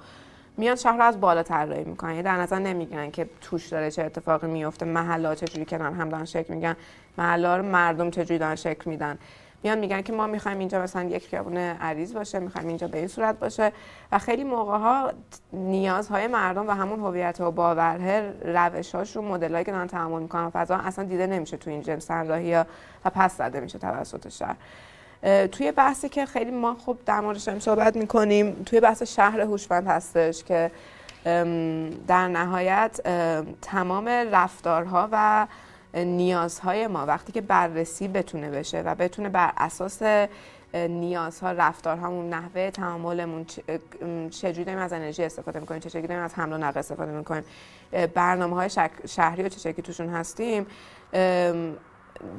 میان 0.57 0.76
شهر 0.76 0.97
رو 0.97 1.03
از 1.03 1.20
بالا 1.20 1.43
طراحی 1.43 1.84
می‌کنن 1.84 2.09
یعنی 2.09 2.24
در 2.24 2.38
نظر 2.38 2.59
نمی‌گیرن 2.59 3.11
که 3.11 3.30
توش 3.41 3.67
داره 3.67 3.91
چه 3.91 4.03
اتفاقی 4.03 4.47
میفته 4.47 4.86
محلا 4.86 5.36
چجوری 5.36 5.65
کنار 5.65 5.91
هم 5.91 6.09
دارن 6.09 6.26
شکل 6.26 6.53
میگن 6.53 6.76
محلا 7.17 7.57
رو 7.57 7.63
مردم 7.63 8.09
چجوری 8.11 8.38
دارن 8.38 8.55
شکل 8.55 8.89
میدن. 8.89 9.17
میان 9.64 9.80
میگن 9.80 10.01
که 10.01 10.14
ما 10.14 10.28
می‌خوایم 10.28 10.60
اینجا 10.60 10.82
مثلا 10.82 11.03
یک 11.03 11.28
خیابون 11.28 11.57
عریض 11.57 12.14
باشه 12.14 12.39
می‌خوایم 12.39 12.68
اینجا 12.68 12.88
به 12.88 12.97
این 12.97 13.07
صورت 13.07 13.39
باشه. 13.39 13.72
و 14.12 14.20
خیلی 14.20 14.43
موقع 14.43 14.78
ها 14.78 15.12
نیازهای 15.53 16.28
مردم 16.28 16.68
و 16.68 16.72
همون 16.72 16.99
هویت 16.99 17.41
و 17.41 17.51
باوره 17.51 18.34
روش 18.41 18.95
هاشون 18.95 19.26
مدلایی 19.26 19.66
که 19.66 19.72
دارن 19.72 19.88
تعامل 19.88 20.22
می‌کنن 20.22 20.49
فضا 20.49 20.76
اصلا 20.76 21.05
دیده 21.05 21.28
نمیشه 21.28 21.57
تو 21.57 21.70
این 21.70 21.82
جنس 21.82 22.07
طراحی 22.07 22.55
و 22.55 23.10
پس 23.16 23.38
زده 23.38 23.60
میشه 23.60 23.80
توسط 23.80 24.30
شهر. 24.30 24.55
توی 25.47 25.72
بحثی 25.72 26.10
که 26.10 26.26
خیلی 26.26 26.51
ما 26.51 26.78
خب 26.86 26.97
در 27.05 27.22
موردش 27.22 27.49
صحبت 27.49 27.95
می‌کنیم 27.95 28.64
توی 28.66 28.80
بحث 28.80 29.03
شهر 29.03 29.41
هوشمند 29.41 29.88
هستش 29.88 30.43
که 30.43 30.72
در 32.07 32.28
نهایت 32.28 32.99
تمام 33.62 34.07
رفتارها 34.07 35.10
و 35.12 35.47
نیازهای 35.93 36.87
ما 36.87 37.05
وقتی 37.05 37.31
که 37.31 37.41
بررسی 37.41 38.07
بتونه 38.07 38.49
بشه 38.49 38.81
و 38.81 38.95
بتونه 38.95 39.29
بر 39.29 39.53
اساس 39.57 40.01
نیازها 40.73 41.51
رفتارهامون 41.51 42.29
نحوه 42.29 42.71
تعاملمون 42.71 43.45
چجوری 44.29 44.63
داریم 44.63 44.79
از 44.79 44.93
انرژی 44.93 45.23
استفاده 45.23 45.59
می‌کنیم 45.59 45.79
چه 45.79 46.01
داریم 46.01 46.23
از 46.23 46.33
حمل 46.33 46.53
و 46.53 46.57
نقل 46.57 46.79
استفاده 46.79 47.11
می‌کنیم 47.11 47.43
برنامه 48.13 48.55
های 48.55 48.69
شهری 49.07 49.43
و 49.43 49.49
چه 49.49 49.73
توشون 49.73 50.09
هستیم 50.09 50.65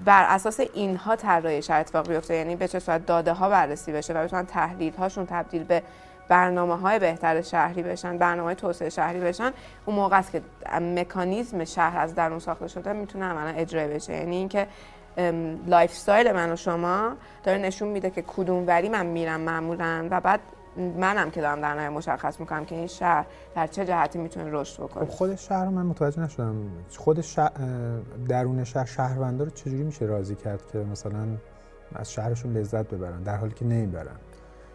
بر 0.04 0.24
اساس 0.28 0.60
اینها 0.60 1.16
طراحی 1.16 1.62
شهر 1.62 1.80
اتفاق 1.80 2.08
بیفته. 2.08 2.34
یعنی 2.34 2.56
به 2.56 2.68
چه 2.68 2.78
صورت 2.78 3.06
داده 3.06 3.32
ها 3.32 3.48
بررسی 3.48 3.92
بشه 3.92 4.14
و 4.14 4.24
بتونن 4.24 4.46
تحلیل 4.46 4.94
هاشون 4.94 5.26
تبدیل 5.26 5.64
به 5.64 5.82
برنامه 6.30 6.76
های 6.76 6.98
بهتر 6.98 7.42
شهری 7.42 7.82
بشن 7.82 8.18
برنامه 8.18 8.46
های 8.46 8.54
توسعه 8.54 8.90
شهری 8.90 9.20
بشن 9.20 9.52
اون 9.86 9.96
موقع 9.96 10.18
است 10.18 10.32
که 10.32 10.42
مکانیزم 10.80 11.64
شهر 11.64 11.98
از 11.98 12.14
درون 12.14 12.38
ساخته 12.38 12.68
شده 12.68 12.92
می‌تونه 12.92 13.24
عملا 13.24 13.50
اجرا 13.50 13.88
بشه. 13.88 14.12
یعنی 14.12 14.36
اینکه 14.36 14.66
lifestyle 15.66 16.32
من 16.32 16.52
و 16.52 16.56
شما 16.56 17.12
داره 17.42 17.58
نشون 17.58 17.88
میده 17.88 18.10
که 18.10 18.22
کدوم 18.22 18.66
وری 18.66 18.88
من 18.88 19.06
میرم 19.06 19.40
معمولا 19.40 20.08
و 20.10 20.20
بعد 20.20 20.40
منم 20.76 21.30
که 21.30 21.40
دارم 21.40 21.60
در 21.60 21.88
مشخص 21.88 22.40
می‌کنم 22.40 22.64
که 22.64 22.74
این 22.74 22.86
شهر 22.86 23.26
در 23.54 23.66
چه 23.66 23.84
جهتی 23.84 24.18
می‌تونه 24.18 24.50
رشد 24.52 24.82
بکنه. 24.82 25.04
خب 25.04 25.10
خود 25.10 25.36
شهر 25.36 25.64
رو 25.64 25.70
من 25.70 25.86
متوجه 25.86 26.20
نشدم. 26.20 26.56
خود 26.96 27.20
شهر 27.20 27.50
درون 28.28 28.64
شهر 28.64 28.84
شهروندا 28.84 29.44
رو 29.44 29.50
چجوری 29.50 29.82
میشه 29.82 30.04
راضی 30.04 30.34
کرد 30.34 30.60
که 30.72 30.78
مثلا 30.78 31.26
از 31.94 32.12
شهرشون 32.12 32.52
لذت 32.52 32.88
ببرن؟ 32.88 33.22
در 33.22 33.36
حالی 33.36 33.54
که 33.54 33.64
نمی‌برن. 33.64 34.16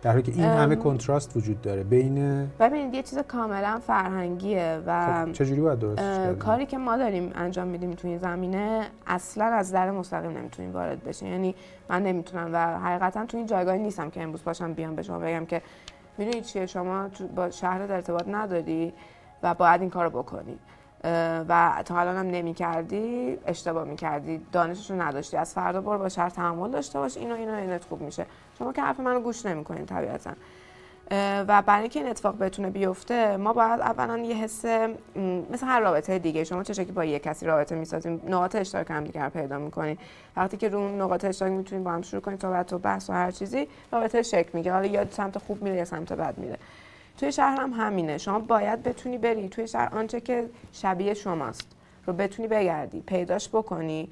در 0.05 0.11
حالی 0.11 0.23
که 0.23 0.31
این 0.31 0.43
همه 0.43 0.75
کنتراست 0.75 1.37
وجود 1.37 1.61
داره 1.61 1.83
بین 1.83 2.45
ببینید 2.59 2.93
یه 2.93 3.03
چیز 3.03 3.19
کاملا 3.19 3.79
فرهنگیه 3.87 4.81
و 4.85 5.25
خب 5.25 5.31
چجوری 5.31 5.61
باید 5.61 5.79
درست 5.79 6.37
کاری 6.39 6.65
که 6.65 6.77
ما 6.77 6.97
داریم 6.97 7.31
انجام 7.35 7.67
میدیم 7.67 7.91
توی 7.91 8.09
این 8.09 8.19
زمینه 8.19 8.87
اصلا 9.07 9.45
از 9.45 9.71
در 9.71 9.91
مستقیم 9.91 10.37
نمی‌تونیم 10.37 10.73
وارد 10.73 11.03
بشین 11.03 11.27
یعنی 11.27 11.55
من 11.89 12.03
نمی‌تونم 12.03 12.49
و 12.53 12.79
حقیقتا 12.79 13.25
تو 13.25 13.37
این 13.37 13.45
جایگاهی 13.45 13.79
نیستم 13.79 14.09
که 14.09 14.23
امروز 14.23 14.43
باشم 14.43 14.73
بیام 14.73 14.95
به 14.95 15.01
شما 15.01 15.19
بگم 15.19 15.45
که 15.45 15.61
می‌دونید 16.17 16.43
چیه؟ 16.43 16.65
شما 16.65 17.09
با 17.35 17.49
شهر 17.49 17.81
ارتباط 17.81 18.27
نداری 18.27 18.93
و 19.43 19.53
باید 19.53 19.81
این 19.81 19.89
کارو 19.89 20.09
بکنی. 20.09 20.59
و 21.49 21.83
تا 21.85 21.99
الان 21.99 22.17
هم 22.17 22.27
نمی 22.27 22.53
کردی 22.53 23.37
اشتباه 23.45 23.83
می 23.83 23.95
کردی 23.95 24.41
دانشش 24.51 24.91
رو 24.91 25.01
نداشتی. 25.01 25.37
از 25.37 25.53
فردا 25.53 25.81
برو 25.81 25.97
با 25.97 26.09
شهر 26.09 26.29
تحمل 26.29 26.71
داشته 26.71 26.99
باش. 26.99 27.17
اینو 27.17 27.35
اینو 27.35 27.53
اینت 27.53 27.83
خوب 27.83 28.01
میشه. 28.01 28.25
شما 28.59 28.73
که 28.73 28.81
حرف 28.81 28.99
منو 28.99 29.19
گوش 29.19 29.45
نمی 29.45 29.63
کنین 29.63 29.85
طبیعتا 29.85 30.31
و 31.47 31.61
برای 31.61 31.81
اینکه 31.81 31.99
این 31.99 32.09
اتفاق 32.09 32.37
بتونه 32.37 32.69
بیفته 32.69 33.37
ما 33.37 33.53
باید 33.53 33.81
اولا 33.81 34.17
یه 34.17 34.35
حس 34.35 34.65
مثل 35.51 35.65
هر 35.65 35.79
رابطه 35.79 36.19
دیگه. 36.19 36.43
شما 36.43 36.63
چه 36.63 36.73
شکلی 36.73 36.91
با 36.91 37.05
یه 37.05 37.19
کسی 37.19 37.45
رابطه 37.45 37.75
می‌سازیم 37.75 38.21
نقاط 38.27 38.55
اشتراک 38.55 38.89
هم 38.89 39.03
دیگر 39.03 39.29
پیدا 39.29 39.59
می‌کنین. 39.59 39.97
وقتی 40.37 40.57
که 40.57 40.69
رو 40.69 40.97
نقاط 40.97 41.25
اشتراک 41.25 41.51
می‌تونیم 41.51 41.83
با 41.83 41.91
هم 41.91 42.01
شروع 42.01 42.21
کنیم 42.21 42.37
صحبت 42.41 42.73
و 42.73 42.79
بحث 42.79 43.09
و 43.09 43.13
هر 43.13 43.31
چیزی 43.31 43.67
رابطه 43.91 44.21
شکل 44.21 44.49
می‌گیره. 44.53 44.75
حالا 44.75 44.85
یا 44.85 45.05
سمت 45.11 45.37
خوب 45.37 45.63
میره 45.63 45.75
یا 45.75 45.85
سمت 45.85 46.13
بد 46.13 46.37
میره. 46.37 46.57
توی 47.17 47.31
شهر 47.31 47.61
هم 47.61 47.73
همینه. 47.73 48.17
شما 48.17 48.39
باید 48.39 48.83
بتونی 48.83 49.17
بری 49.17 49.49
توی 49.49 49.67
شهر 49.67 49.95
آنچه 49.95 50.21
که 50.21 50.49
شبیه 50.71 51.13
شماست. 51.13 51.67
رو 52.05 52.13
بتونی 52.13 52.47
بگردی 52.47 53.01
پیداش 53.01 53.49
بکنی 53.49 54.09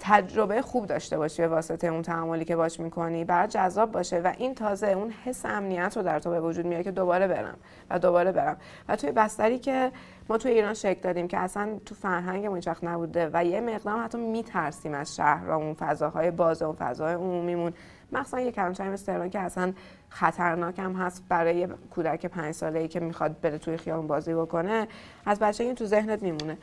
تجربه 0.00 0.62
خوب 0.62 0.86
داشته 0.86 1.18
باشی 1.18 1.42
به 1.42 1.48
واسطه 1.48 1.86
اون 1.86 2.02
تعاملی 2.02 2.44
که 2.44 2.56
باش 2.56 2.80
می‌کنی 2.80 3.24
برای 3.24 3.48
جذاب 3.48 3.92
باشه 3.92 4.20
و 4.20 4.32
این 4.38 4.54
تازه 4.54 4.86
اون 4.86 5.10
حس 5.24 5.46
امنیت 5.46 5.96
رو 5.96 6.02
در 6.02 6.18
تو 6.18 6.30
به 6.30 6.40
وجود 6.40 6.66
میاره 6.66 6.84
که 6.84 6.90
دوباره 6.90 7.28
برم 7.28 7.56
و 7.90 7.98
دوباره 7.98 8.32
برم. 8.32 8.56
و 8.88 8.96
توی 8.96 9.12
بستری 9.12 9.58
که 9.58 9.92
ما 10.28 10.38
توی 10.38 10.52
ایران 10.52 10.74
شکل 10.74 11.00
دادیم 11.00 11.28
که 11.28 11.38
اصلا 11.38 11.78
تو 11.86 11.94
فرهنگمون 11.94 12.56
هیچ 12.56 12.68
نبوده 12.82 13.30
و 13.32 13.44
یه 13.44 13.60
مقدار 13.60 13.98
حتی 13.98 14.18
میترسیم 14.18 14.94
از 14.94 15.16
شهر 15.16 15.50
اون 15.50 15.74
فضاهای 15.74 16.30
باز 16.30 16.62
اون 16.62 16.76
فضاهای 16.76 17.14
عمومیمون. 17.14 17.72
مثلا 18.12 18.40
یه 18.40 18.52
کلمچای 18.52 18.88
مثل 18.88 19.28
که 19.28 19.38
اصلا 19.38 19.72
خطرناک 20.16 20.78
هم 20.78 20.92
هست 20.92 21.24
برای 21.28 21.68
کودک 21.90 22.26
پنج 22.26 22.54
ساله 22.54 22.80
ای 22.80 22.88
که 22.88 23.00
می‌خواد 23.00 23.40
بره 23.40 23.58
توی 23.58 23.76
خیابون 23.76 24.06
بازی 24.06 24.34
بکنه 24.34 24.88
از 25.26 25.38
بچه 25.38 25.64
این 25.64 25.74
تو 25.74 25.84
ذهنت 25.86 26.22
میمونه. 26.22 26.58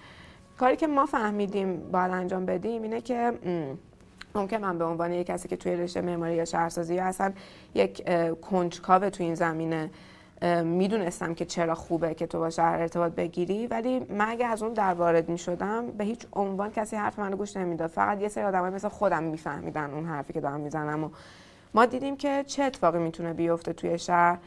کاری 0.60 0.76
که 0.76 0.88
ما 0.88 1.06
فهمیدیم 1.06 1.91
باید 1.91 2.12
انجام 2.12 2.45
بدیم 2.45 2.82
اینه 2.82 3.01
که 3.01 3.34
ممکن 4.36 4.58
من 4.58 4.78
به 4.78 4.86
عنوان 4.86 5.12
یک 5.12 5.28
کسی 5.28 5.47
که 5.47 5.58
توی 5.58 5.76
رشته 5.76 6.01
معماری 6.01 6.36
یا 6.36 6.45
شهرسازی 6.45 6.95
یا 6.95 7.06
اصلا 7.06 7.34
یک 7.74 8.04
کنجکاو 8.41 9.10
تو 9.10 9.24
این 9.24 9.36
زمینه 9.36 9.89
می‌دونستم 10.64 11.34
که 11.34 11.45
چرا 11.45 11.76
خوبه 11.76 12.14
که 12.14 12.28
تو 12.28 12.39
با 12.39 12.49
شهر 12.49 12.80
ارتباط 12.80 13.12
بگیری 13.12 13.68
ولی 13.68 13.99
من 13.99 14.30
اگه 14.30 14.45
از 14.45 14.64
اون 14.64 14.74
در 14.74 14.93
وارد 14.93 15.30
می‌شدم 15.30 15.88
به 15.88 16.04
هیچ 16.04 16.28
عنوان 16.34 16.72
کسی 16.72 16.95
حرف 16.95 17.20
منو 17.20 17.36
گوش 17.38 17.58
نمی‌داد. 17.58 17.89
فقط 17.89 18.22
یه 18.22 18.28
سری 18.28 18.43
آدمای 18.43 18.72
مثل 18.72 18.88
خودم 18.88 19.24
میفهمیدن 19.24 19.93
اون 19.93 20.06
حرفی 20.06 20.34
که 20.34 20.41
دارم 20.41 20.60
می‌زنم 20.60 21.04
و 21.04 21.10
ما 21.74 21.86
دیدیم 21.86 22.17
که 22.17 22.43
چه 22.47 22.63
اتفاقی 22.63 22.99
می‌تونه 22.99 23.34
بیفته 23.34 23.74
توی 23.74 23.99
شهر. 23.99 24.38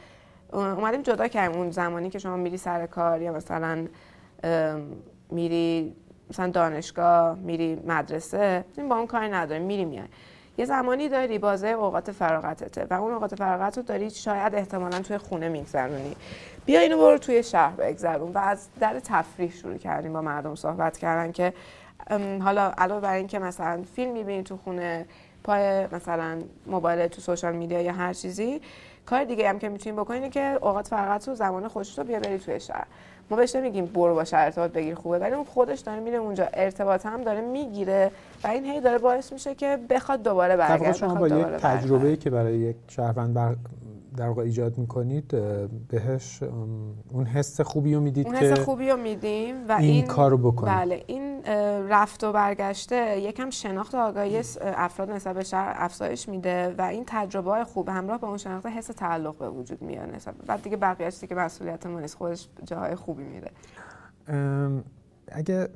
اومدیم 0.53 1.01
جدا 1.01 1.27
کردیم 1.27 1.57
اون 1.57 1.71
زمانی 1.71 2.09
که 2.09 2.19
شما 2.19 2.35
میری 2.35 2.57
سر 2.57 2.85
کار 2.85 3.21
یا 3.21 3.31
مثلا 3.31 3.87
میری 5.29 5.95
مثلا 6.29 6.49
دانشگاه 6.49 7.35
میری 7.35 7.81
مدرسه 7.87 8.65
با 8.89 8.97
اون 8.97 9.07
کاری 9.07 9.29
نداریم 9.29 9.65
میری 9.65 9.85
میای 9.85 10.07
یه 10.57 10.65
زمانی 10.65 11.09
داری 11.09 11.39
بازه 11.39 11.67
اوقات 11.67 12.11
فراغتته 12.11 12.87
و 12.89 12.93
اون 12.93 13.13
اوقات 13.13 13.35
فراغت 13.35 13.77
رو 13.77 13.83
داری 13.83 14.09
شاید 14.09 14.55
احتمالا 14.55 14.99
توی 14.99 15.17
خونه 15.17 15.49
میگذرونی. 15.49 16.15
بیا 16.65 16.79
اینو 16.79 16.97
برو 16.97 17.17
توی 17.17 17.43
شهر 17.43 17.75
بگذرون. 17.75 18.31
و 18.31 18.37
از 18.37 18.67
در 18.79 18.99
تفریح 18.99 19.51
شروع 19.51 19.77
کردیم 19.77 20.13
با 20.13 20.21
مردم 20.21 20.55
صحبت 20.55 20.97
کردن 20.97 21.31
که 21.31 21.53
حالا 22.41 22.71
علاوه 22.77 23.01
بر 23.01 23.13
اینکه 23.13 23.39
مثلا 23.39 23.83
فیلم 23.95 24.11
می‌بینی 24.11 24.43
تو 24.43 24.57
خونه 24.57 25.05
پای 25.47 25.87
مثلا 25.91 26.37
موبایل 26.65 27.07
تو 27.07 27.21
سوشال 27.21 27.55
میدیا 27.55 27.81
یا 27.81 27.93
هر 27.93 28.13
چیزی 28.13 28.61
کار 29.05 29.23
دیگه 29.23 29.49
هم 29.49 29.59
که 29.59 29.69
می‌تونیم 29.69 30.01
بکنیم 30.01 30.29
که 30.29 30.59
اوقات 30.61 30.87
فقط 30.87 31.27
رو 31.27 31.35
زمان 31.35 31.67
خوش 31.67 31.97
رو 31.97 32.03
بیا 32.03 32.19
بری 32.19 32.37
توی 32.39 32.59
شهر. 32.59 32.87
ما 33.29 33.37
بهش 33.37 33.55
نمیگیم 33.55 33.85
برو 33.85 34.15
با 34.15 34.23
شهر 34.23 34.45
ارتباط 34.45 34.71
بگیر 34.71 34.95
خوبه 34.95 35.19
ولی 35.19 35.35
اون 35.35 35.43
خودش 35.43 35.79
داره 35.79 35.99
میره 35.99 36.17
اونجا 36.17 36.47
ارتباط 36.53 37.05
هم 37.05 37.23
داره 37.23 37.41
می‌گیره 37.41 38.11
و 38.43 38.47
این 38.47 38.65
هی 38.65 38.81
داره 38.81 38.97
باعث 38.97 39.33
میشه 39.33 39.55
که 39.55 39.79
بخواد 39.89 40.23
دوباره 40.23 40.57
برگرده 40.57 40.93
شما 40.93 41.15
با 41.15 41.27
یک 41.27 41.45
تجربه 41.45 42.15
که 42.15 42.29
برای 42.29 42.57
یک 42.57 42.75
شهروند 42.87 43.33
بر 43.33 43.55
در 44.17 44.27
واقع 44.27 44.41
ایجاد 44.41 44.77
می‌کنید 44.77 45.27
بهش 45.87 46.43
اون 47.09 47.25
حس 47.25 47.61
خوبی 47.61 47.95
رو 47.95 48.01
می‌دید 48.01 48.27
اون 48.27 48.35
حس 48.35 48.59
خوبی 48.59 48.89
رو 48.89 48.97
میدیم 48.97 49.55
و 49.69 49.71
این, 49.71 49.91
این 49.91 50.05
کار 50.05 50.31
رو 50.31 50.37
بکنید. 50.37 50.73
بله 50.73 51.03
این 51.07 51.43
رفت 51.89 52.23
و 52.23 52.31
برگشته 52.31 53.19
یکم 53.19 53.49
شناخت 53.49 53.95
و 53.95 53.97
آگاهی 53.97 54.41
افراد 54.61 55.11
نسبت 55.11 55.35
به 55.35 55.43
شهر 55.43 55.73
افزایش 55.77 56.29
میده 56.29 56.75
و 56.77 56.81
این 56.81 57.03
تجربه 57.07 57.51
های 57.51 57.63
خوب 57.63 57.89
همراه 57.89 58.19
با 58.19 58.27
اون 58.27 58.37
شناخت 58.37 58.65
حس 58.65 58.87
تعلق 58.87 59.37
به 59.37 59.49
وجود 59.49 59.81
میاد 59.81 60.15
نسبت 60.15 60.33
بعد 60.47 60.61
دیگه 60.61 60.77
بقیه‌اش 60.77 61.19
دیگه 61.19 61.35
مسئولیت 61.35 61.85
ما 61.85 61.99
نیست 61.99 62.17
خودش 62.17 62.47
جاهای 62.65 62.95
خوبی 62.95 63.23
میده. 63.23 63.51
اگه 65.31 65.69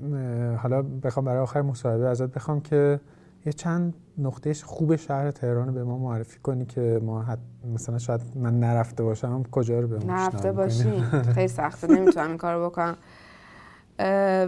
حالا 0.57 0.81
بخوام 0.81 1.25
برای 1.25 1.41
آخر 1.41 1.61
مصاحبه 1.61 2.07
ازت 2.07 2.29
بخوام 2.31 2.61
که 2.61 2.99
یه 3.45 3.53
چند 3.53 3.93
نقطه 4.21 4.53
خوب 4.53 4.95
شهر 4.95 5.31
تهران 5.31 5.73
به 5.73 5.83
ما 5.83 5.97
معرفی 5.97 6.39
کنی 6.39 6.65
که 6.65 6.99
ما 7.03 7.21
حد 7.21 7.39
مثلا 7.73 7.97
شاید 7.97 8.21
من 8.35 8.59
نرفته 8.59 9.03
باشم 9.03 9.43
کجا 9.51 9.79
رو 9.79 9.87
به 9.87 9.99
ما 9.99 10.13
نرفته 10.13 10.51
باشی. 10.51 11.03
خیلی 11.35 11.47
سخته 11.47 11.87
نمی‌تونم 11.87 12.27
این 12.27 12.37
کارو 12.37 12.69
بکنم. 12.69 12.97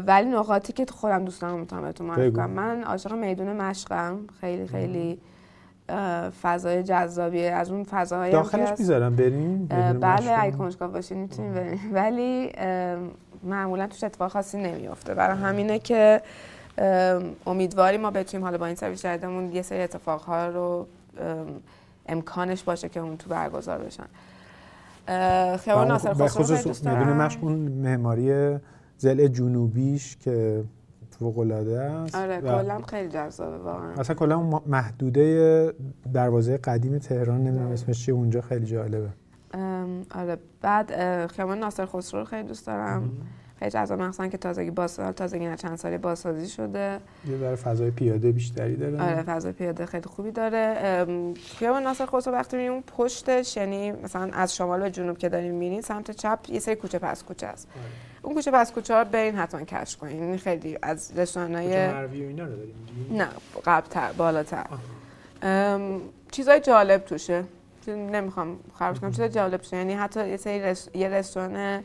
ولی 0.08 0.30
نقاطی 0.30 0.74
که 0.74 0.86
خودم 0.86 1.26
دوست 1.26 1.42
دارم 1.42 1.60
می‌تونم 1.60 1.82
بهتون 1.82 2.08
معرفی 2.08 2.32
کنم. 2.32 2.50
من 2.50 2.84
عاشق 2.84 3.14
میدون 3.14 3.54
مشقم. 3.54 4.20
خیلی 4.42 4.68
خیلی 4.68 5.20
فضای 6.42 6.84
جذابیه. 6.84 7.52
از 7.52 7.72
اون 7.72 7.84
فضاهای 7.84 8.32
داخلش 8.32 8.70
می‌ذارم 8.80 9.16
بریم؟ 9.16 9.66
بله 10.02 10.36
اگه 10.40 10.58
کنجکاو 10.58 10.92
باشین 10.92 11.18
می‌تونیم 11.18 11.54
بریم. 11.54 11.80
ولی 11.94 12.52
معمولا 13.44 13.88
توش 13.88 14.04
اتفاق 14.04 14.32
خاصی 14.32 14.58
نمیافته. 14.58 15.14
برای 15.14 15.38
همینه 15.38 15.80
که 15.80 16.22
امیدواری 17.46 17.98
ما 17.98 18.12
بتونیم 18.12 18.46
حالا 18.46 18.58
با 18.58 18.66
این 18.66 18.76
سرویس 18.76 19.06
جدیدمون 19.06 19.52
یه 19.52 19.62
سری 19.62 19.82
اتفاقها 19.82 20.48
رو 20.48 20.88
امکانش 22.06 22.64
باشه 22.64 22.90
که 22.90 23.00
اون 23.00 23.18
تو 23.18 23.30
برگزار 23.30 23.78
بشن. 23.78 24.06
خیابان 25.58 25.88
ناصر 25.88 26.14
خسرو 26.14 26.98
میدون 26.98 27.14
مشق 27.14 27.44
اون 27.44 27.56
معماری 27.56 28.58
زل 28.98 29.28
جنوبیش 29.28 30.18
که 30.18 30.64
فوق 31.20 31.40
العاده 31.40 31.80
است. 31.82 32.16
آره 32.16 32.42
کلا 32.42 32.82
خیلی 32.82 33.10
جذابه 33.10 33.58
واقعا. 33.58 33.94
اصلا 33.94 34.16
کلا 34.16 34.62
محدوده 34.68 35.74
دروازه 36.14 36.58
قدیم 36.58 37.00
تهران 37.00 37.44
نمی‌دونم 37.44 37.72
اسمش 37.72 38.06
چیه 38.06 38.14
اونجا 38.14 38.42
خیلی 38.42 38.66
جالبه. 38.66 39.10
آره. 40.16 40.38
بعد 40.62 40.92
خیابان 41.28 41.60
ناصر 41.60 41.86
خسرو 41.86 42.20
رو 42.20 42.26
خیلی 42.26 42.48
دوست 42.48 42.68
دارم. 42.68 43.12
خیلی 43.64 43.72
جذاب 43.72 44.02
مخصوصا 44.02 44.28
که 44.28 44.38
تازگی 44.38 44.72
باسال 44.72 45.12
تازگی 45.12 45.48
نه 45.48 45.56
چند 45.56 45.78
سالی 45.78 45.98
بازسازی 45.98 46.50
شده. 46.50 47.00
یه 47.30 47.38
در 47.38 47.56
فضای 47.56 47.92
پیاده 47.92 48.32
بیشتری 48.32 48.76
داره. 48.76 49.02
آره 49.02 49.24
فضای 49.24 49.52
پیاده 49.52 49.86
خیلی 49.86 50.04
خوبی 50.04 50.32
داره. 50.32 51.06
خیابان 51.58 51.84
ناصر 51.84 52.06
خسرو 52.06 52.34
وقتی 52.34 52.58
میریم 52.58 52.72
اون 52.72 52.84
پشتش 52.98 53.58
یعنی 53.58 53.92
مثلا 53.92 54.30
از 54.34 54.56
شمال 54.56 54.80
به 54.80 54.92
جنوب 54.92 55.18
که 55.18 55.30
داریم 55.30 55.54
میرین 55.54 55.82
سمت 55.82 56.12
چپ 56.12 56.40
یه 56.50 56.60
سری 56.60 56.76
کوچه 56.76 57.00
پس 57.00 57.24
کوچه 57.24 57.48
است. 57.48 57.68
آره. 57.76 57.86
اون 58.22 58.36
کوچه 58.36 58.52
پس 58.52 58.72
کوچه 58.72 58.96
ها 58.96 59.04
برین 59.04 59.36
حتما 59.36 59.62
کش 59.62 59.98
کنین. 59.98 60.24
این 60.24 60.38
خیلی 60.38 60.78
از 60.82 61.18
رستورانای 61.18 61.78
اینا 61.78 62.02
رو 62.46 62.56
داریم 62.56 62.76
نه 63.12 63.28
قبلتر 63.66 64.12
بالاتر. 64.18 64.66
چیزای 66.32 66.60
جالب 66.60 67.06
توشه. 67.06 67.44
نمی‌خوام 67.88 68.60
خراب 68.80 69.00
کنم. 69.00 69.12
چیزای 69.12 69.30
جالب 69.30 69.62
توشه. 69.62 69.78
یعنی 69.78 69.94
حتی 69.94 70.30
یه 70.30 70.38
سری 70.38 70.76
یه 70.94 71.10
رستوران 71.10 71.84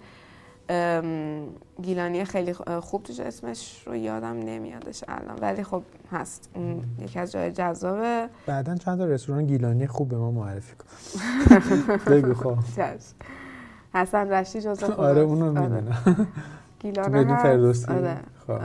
گیلانی 1.83 2.25
خیلی 2.25 2.53
خوب 2.83 3.03
توش 3.03 3.21
اسمش 3.21 3.83
رو 3.87 3.97
یادم 3.97 4.37
نمیادش 4.39 5.05
الان. 5.09 5.39
ولی 5.41 5.65
خب 5.65 5.83
هست. 6.13 6.51
اون 6.55 6.85
یکی 7.03 7.19
از 7.19 7.33
جای 7.33 7.53
جذابه. 7.53 8.29
بعدا 8.47 8.75
چند 8.77 8.99
تا 8.99 9.05
رستوران 9.05 9.47
گیلانی 9.47 9.87
خوب 9.87 10.09
به 10.09 10.17
ما 10.17 10.31
معرفی 10.31 10.75
کن. 10.77 10.87
بگو 12.13 12.35
خب. 12.35 12.57
حسن 13.95 14.31
رشتی 14.31 14.61
جزو 14.61 14.87
خود 14.87 15.01
آره 15.05 15.21
اونو 15.21 15.45
آره. 15.45 15.61
می‌دونم. 15.61 16.29
گیلان 16.81 17.15
هست. 17.15 17.89
آره. 17.89 18.17
خب. 18.47 18.61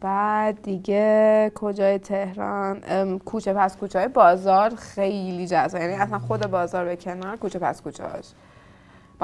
بعد 0.00 0.62
دیگه 0.62 1.52
کجای 1.54 1.98
تهران؟ 1.98 3.18
کوچه 3.18 3.52
پس 3.52 3.76
کوچه 3.76 3.98
های 3.98 4.08
بازار 4.08 4.74
خیلی 4.74 5.46
جذاب. 5.46 5.80
یعنی 5.80 5.92
اصلا 5.92 6.18
خود 6.18 6.46
بازار 6.46 6.84
به 6.84 6.96
کنار 6.96 7.36
کوچه 7.36 7.58
پس 7.58 7.82
کوچه 7.82 8.04
هاش 8.04 8.24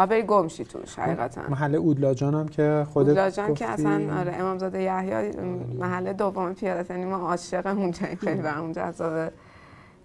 بری 0.06 0.22
گمشی 0.22 0.64
توش 0.64 0.98
حقیقتا. 0.98 1.40
محله 1.48 1.78
اودلاجان 1.78 2.34
هم 2.34 2.48
که 2.48 2.86
خودت 2.92 3.08
اودلاجان 3.08 3.54
که 3.54 3.66
اصلا 3.66 4.20
آره 4.20 4.34
امامزاده 4.34 4.82
یحیی 4.82 5.32
محله 5.78 6.12
دوم 6.12 6.54
پیاده 6.54 6.94
یعنی 6.94 7.04
ما 7.04 7.16
عاشق 7.16 7.66
اونجا 7.66 8.06
خیلی 8.20 8.42
برام 8.42 8.72
جذابه 8.72 9.32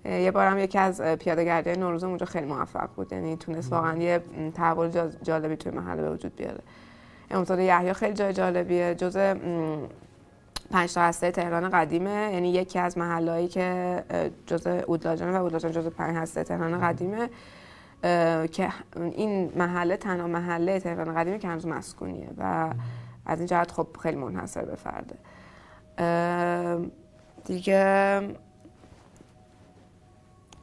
یه 0.06 0.32
بارم 0.32 0.60
یکی 0.60 0.80
از 0.80 1.02
پیاده 1.02 1.46
گردی 1.46 1.72
نوروز 1.72 2.04
اونجا 2.04 2.26
خیلی 2.26 2.46
موفق 2.46 2.90
بود. 2.96 3.14
یعنی 3.14 3.36
تونست 3.36 3.72
واقعا 3.72 3.98
یه 3.98 4.22
تحول 4.56 4.90
جالبی 5.24 5.56
توی 5.56 5.72
محله 5.72 6.02
به 6.02 6.12
وجود 6.12 6.36
بیاره. 6.36 6.60
امامزاده 7.32 7.64
یحیی 7.64 7.94
خیلی 7.94 8.14
جای 8.14 8.34
جالبیه. 8.34 8.96
جزء 8.96 9.34
پنج 10.72 10.94
تا 10.94 11.02
هسته 11.02 11.32
تهران 11.32 11.70
قدیمه. 11.70 12.30
یعنی 12.34 12.50
یکی 12.50 12.80
از 12.80 12.98
محلهایی 12.98 13.48
که 13.48 14.04
جزء 14.46 14.82
اودلاجان 14.88 15.34
و 15.36 15.42
اودلاجان 15.42 15.72
جزء 15.72 15.90
پنج 15.90 16.16
هسته 16.16 16.44
تهران 16.44 16.82
قدیمه. 16.82 17.30
که 18.52 18.70
این 18.94 19.52
محله 19.56 19.98
تنها 19.98 20.28
محله 20.28 20.80
تهران 20.80 21.16
قدیمی 21.16 21.40
که 21.40 21.48
هنوز 21.48 21.68
مسکونیه 21.68 22.30
و 22.38 22.70
از 23.26 23.40
این 23.40 23.48
جهت 23.48 23.72
خب 23.72 23.88
خیلی 24.02 24.18
منحصر 24.18 24.66
به 24.66 24.76
فرده. 24.76 25.16
دیگه 27.46 28.22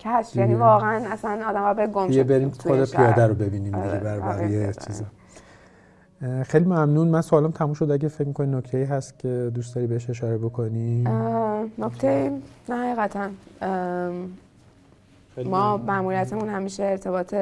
کش 0.01 0.37
یعنی 0.37 0.55
واقعا 0.55 1.13
اصلا 1.13 1.49
آدم 1.49 1.75
به 1.75 1.87
گم 1.87 2.13
یه 2.13 2.25
بریم 2.25 2.51
خود 2.51 2.91
پیاده 2.91 3.27
رو 3.27 3.35
ببینیم 3.35 3.83
دیگه 3.83 3.99
بر 3.99 4.21
بقیه 4.21 4.73
چیزا. 4.73 5.05
خیلی 6.43 6.65
ممنون. 6.65 7.09
من 7.09 7.21
سوالم 7.21 7.51
تموم 7.51 7.75
شد. 7.75 7.91
اگه 7.91 8.09
فکر 8.09 8.29
می‌کنی 8.29 8.57
نکته 8.57 8.79
ای 8.79 8.85
هست 8.85 9.19
که 9.19 9.51
دوست 9.55 9.75
داری 9.75 9.87
بهش 9.87 10.11
اشاره 10.11 10.39
بکنی؟ 10.39 11.05
نکته 11.79 12.33
نه 12.69 12.77
حقیقتا. 12.77 13.29
ما 15.37 15.77
مأموریتمون 15.77 16.49
همیشه 16.49 16.83
ارتباط 16.83 17.35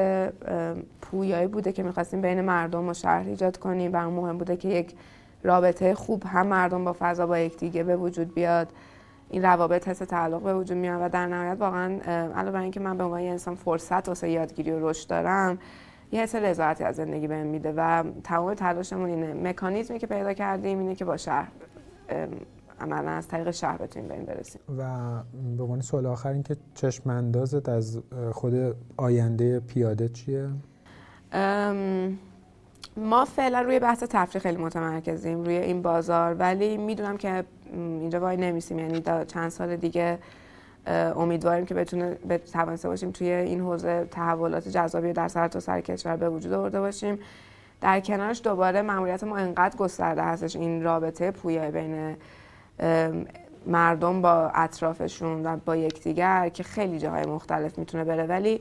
پویایی 1.02 1.46
بوده 1.46 1.72
که 1.72 1.82
می‌خواستیم 1.82 2.20
بین 2.20 2.40
مردم 2.40 2.88
و 2.88 2.94
شهر 2.94 3.28
ایجاد 3.28 3.56
کنیم 3.56 3.90
و 3.94 4.10
مهم 4.10 4.38
بوده 4.38 4.56
که 4.56 4.68
یک 4.68 4.94
رابطه 5.42 5.94
خوب 5.94 6.22
هم 6.26 6.46
مردم 6.46 6.84
با 6.84 6.96
فضا 6.98 7.26
با 7.26 7.38
یکدیگه 7.38 7.82
به 7.82 7.96
وجود 7.96 8.34
بیاد. 8.34 8.68
این 9.30 9.42
روابط 9.42 9.88
حس 9.88 9.98
تعلق 9.98 10.42
به 10.42 10.54
وجود 10.54 10.76
میاد 10.76 11.00
و 11.02 11.08
در 11.08 11.26
نهایت 11.26 11.60
واقعا 11.60 11.98
علاوه 12.36 12.50
بر 12.50 12.60
اینکه 12.60 12.80
من 12.80 12.96
به 12.96 13.04
عنوان 13.04 13.20
انسان 13.20 13.54
فرصت 13.54 14.08
واسه 14.08 14.30
یادگیری 14.30 14.70
و 14.70 14.88
رشد 14.88 15.08
دارم 15.08 15.58
یه 16.12 16.22
حس 16.22 16.34
رضایتی 16.34 16.84
از 16.84 16.96
زندگی 16.96 17.26
بهم 17.26 17.46
میده 17.46 17.72
و 17.76 18.04
تمام 18.24 18.54
تلاشمون 18.54 19.10
اینه. 19.10 19.34
مکانیزمی 19.34 19.98
که 19.98 20.06
پیدا 20.06 20.32
کردیم 20.32 20.78
اینه 20.78 20.94
که 20.94 21.04
با 21.04 21.16
شهر 21.16 21.48
عملا 22.80 23.10
از 23.10 23.28
طریق 23.28 23.50
شهر 23.50 23.76
بتونیم 23.76 24.08
به 24.08 24.14
این 24.14 24.24
برسیم. 24.24 24.60
و 24.78 24.84
به 25.56 25.62
عنوان 25.62 25.80
سوال 25.80 26.06
آخر 26.06 26.28
این 26.28 26.42
که 26.42 26.56
چشم 26.74 27.10
اندازت 27.10 27.68
از 27.68 28.00
خود 28.32 28.76
آینده 28.96 29.60
پیاده 29.60 30.08
چیه؟ 30.08 30.48
ما 32.96 33.24
فعلا 33.24 33.60
روی 33.60 33.78
بحث 33.78 34.02
تفریح 34.02 34.42
خیلی 34.42 34.56
متمرکزیم 34.56 35.44
روی 35.44 35.56
این 35.56 35.82
بازار 35.82 36.34
ولی 36.34 36.76
می‌دونم 36.76 37.16
که 37.16 37.44
اینجا 37.72 38.20
وای 38.20 38.36
نمیسیم. 38.36 38.78
یعنی 38.78 39.02
چند 39.26 39.48
سال 39.48 39.76
دیگه 39.76 40.18
امیدواریم 41.16 41.66
که 41.66 41.74
بتونه 41.74 42.18
توانسته 42.52 42.88
باشیم 42.88 43.10
توی 43.10 43.30
این 43.30 43.60
حوزه 43.60 44.08
تحولات 44.10 44.68
جذابی 44.68 45.12
در 45.12 45.28
سر 45.28 45.48
تا 45.48 45.60
سر 45.60 45.80
کشور 45.80 46.16
به 46.16 46.28
وجود 46.28 46.52
آورده 46.52 46.80
باشیم. 46.80 47.18
در 47.80 48.00
کنارش 48.00 48.40
دوباره 48.44 48.82
مأموریت 48.82 49.24
ما 49.24 49.36
انقدر 49.36 49.76
گسترده 49.76 50.22
هستش 50.22 50.56
این 50.56 50.82
رابطه 50.82 51.30
پویای 51.30 51.70
بین 51.70 52.16
مردم 53.66 54.22
با 54.22 54.50
اطرافشون 54.54 55.46
و 55.46 55.56
با 55.56 55.76
یکدیگر 55.76 56.48
که 56.48 56.62
خیلی 56.62 56.98
جاهای 56.98 57.26
مختلف 57.26 57.78
می‌تونه 57.78 58.04
بره. 58.04 58.26
ولی 58.26 58.60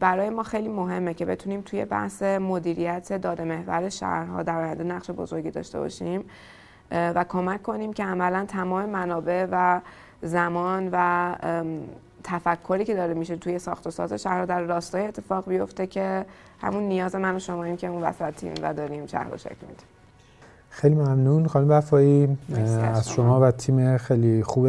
برای 0.00 0.30
ما 0.30 0.42
خیلی 0.42 0.68
مهمه 0.68 1.14
که 1.14 1.24
بتونیم 1.24 1.60
توی 1.60 1.84
بحث 1.84 2.22
مدیریت 2.22 3.12
داده 3.12 3.44
محور 3.44 3.88
شهرها 3.88 4.42
در 4.42 4.60
آینده 4.60 4.84
نقش 4.84 5.10
بزرگی 5.10 5.50
داشته 5.50 5.78
باشیم 5.78 6.24
و 6.90 7.24
کمک 7.24 7.62
کنیم 7.62 7.92
که 7.92 8.04
عملا 8.04 8.44
تمام 8.48 8.86
منابع 8.86 9.46
و 9.50 9.80
زمان 10.22 10.88
و 10.92 11.34
تفکری 12.24 12.84
که 12.84 12.94
داره 12.94 13.14
میشه 13.14 13.36
توی 13.36 13.58
ساخت 13.58 13.86
و 13.86 13.90
ساز 13.90 14.12
شهر 14.12 14.44
در 14.44 14.60
راستای 14.60 15.06
اتفاق 15.06 15.48
بیفته 15.48 15.86
که 15.86 16.26
همون 16.60 16.82
نیاز 16.82 17.14
من 17.14 17.36
و 17.36 17.38
شماییم 17.38 17.76
که 17.76 17.86
اون 17.86 18.02
وسطیم 18.02 18.54
و 18.62 18.74
داریم 18.74 19.06
شهر 19.06 19.30
رو 19.30 19.36
شکل 19.36 19.66
میدیم. 19.68 19.97
خیلی 20.70 20.94
ممنون 20.94 21.46
خانم 21.46 21.70
وفایی 21.70 22.38
از 22.94 23.10
شما. 23.10 23.40
و 23.40 23.50
تیم 23.50 23.96
خیلی 23.96 24.42
خوب 24.42 24.68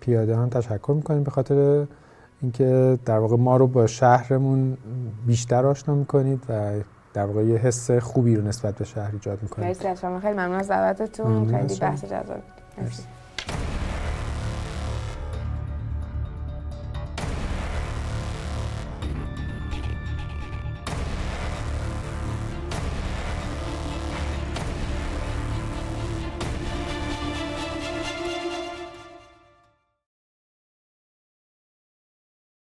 پیاده 0.00 0.36
هم 0.36 0.48
تشکر 0.48 0.92
می‌کنیم 0.96 1.22
به 1.22 1.30
خاطر 1.30 1.86
اینکه 2.42 2.98
در 3.04 3.18
واقع 3.18 3.36
ما 3.36 3.56
رو 3.56 3.66
با 3.66 3.86
شهرمون 3.86 4.76
بیشتر 5.26 5.66
آشنا 5.66 5.94
می‌کنید 5.94 6.42
و 6.48 6.72
در 7.14 7.26
واقع 7.26 7.44
یه 7.44 7.56
حس 7.56 7.90
خوبی 7.90 8.36
رو 8.36 8.48
نسبت 8.48 8.74
به 8.74 8.84
شهر 8.84 9.10
ایجاد 9.12 9.38
می‌کنید 9.42 9.68
مرسی 9.68 9.88
از 9.88 10.00
شما 10.00 10.20
خیلی 10.20 10.34
ممنون 10.34 10.54
از 10.54 10.68
دعوتتون 10.68 11.46
خیلی. 11.46 11.80
بحث 11.80 12.04
جذاب 12.04 12.24
بود. 12.24 12.84
مرسی 12.84 13.02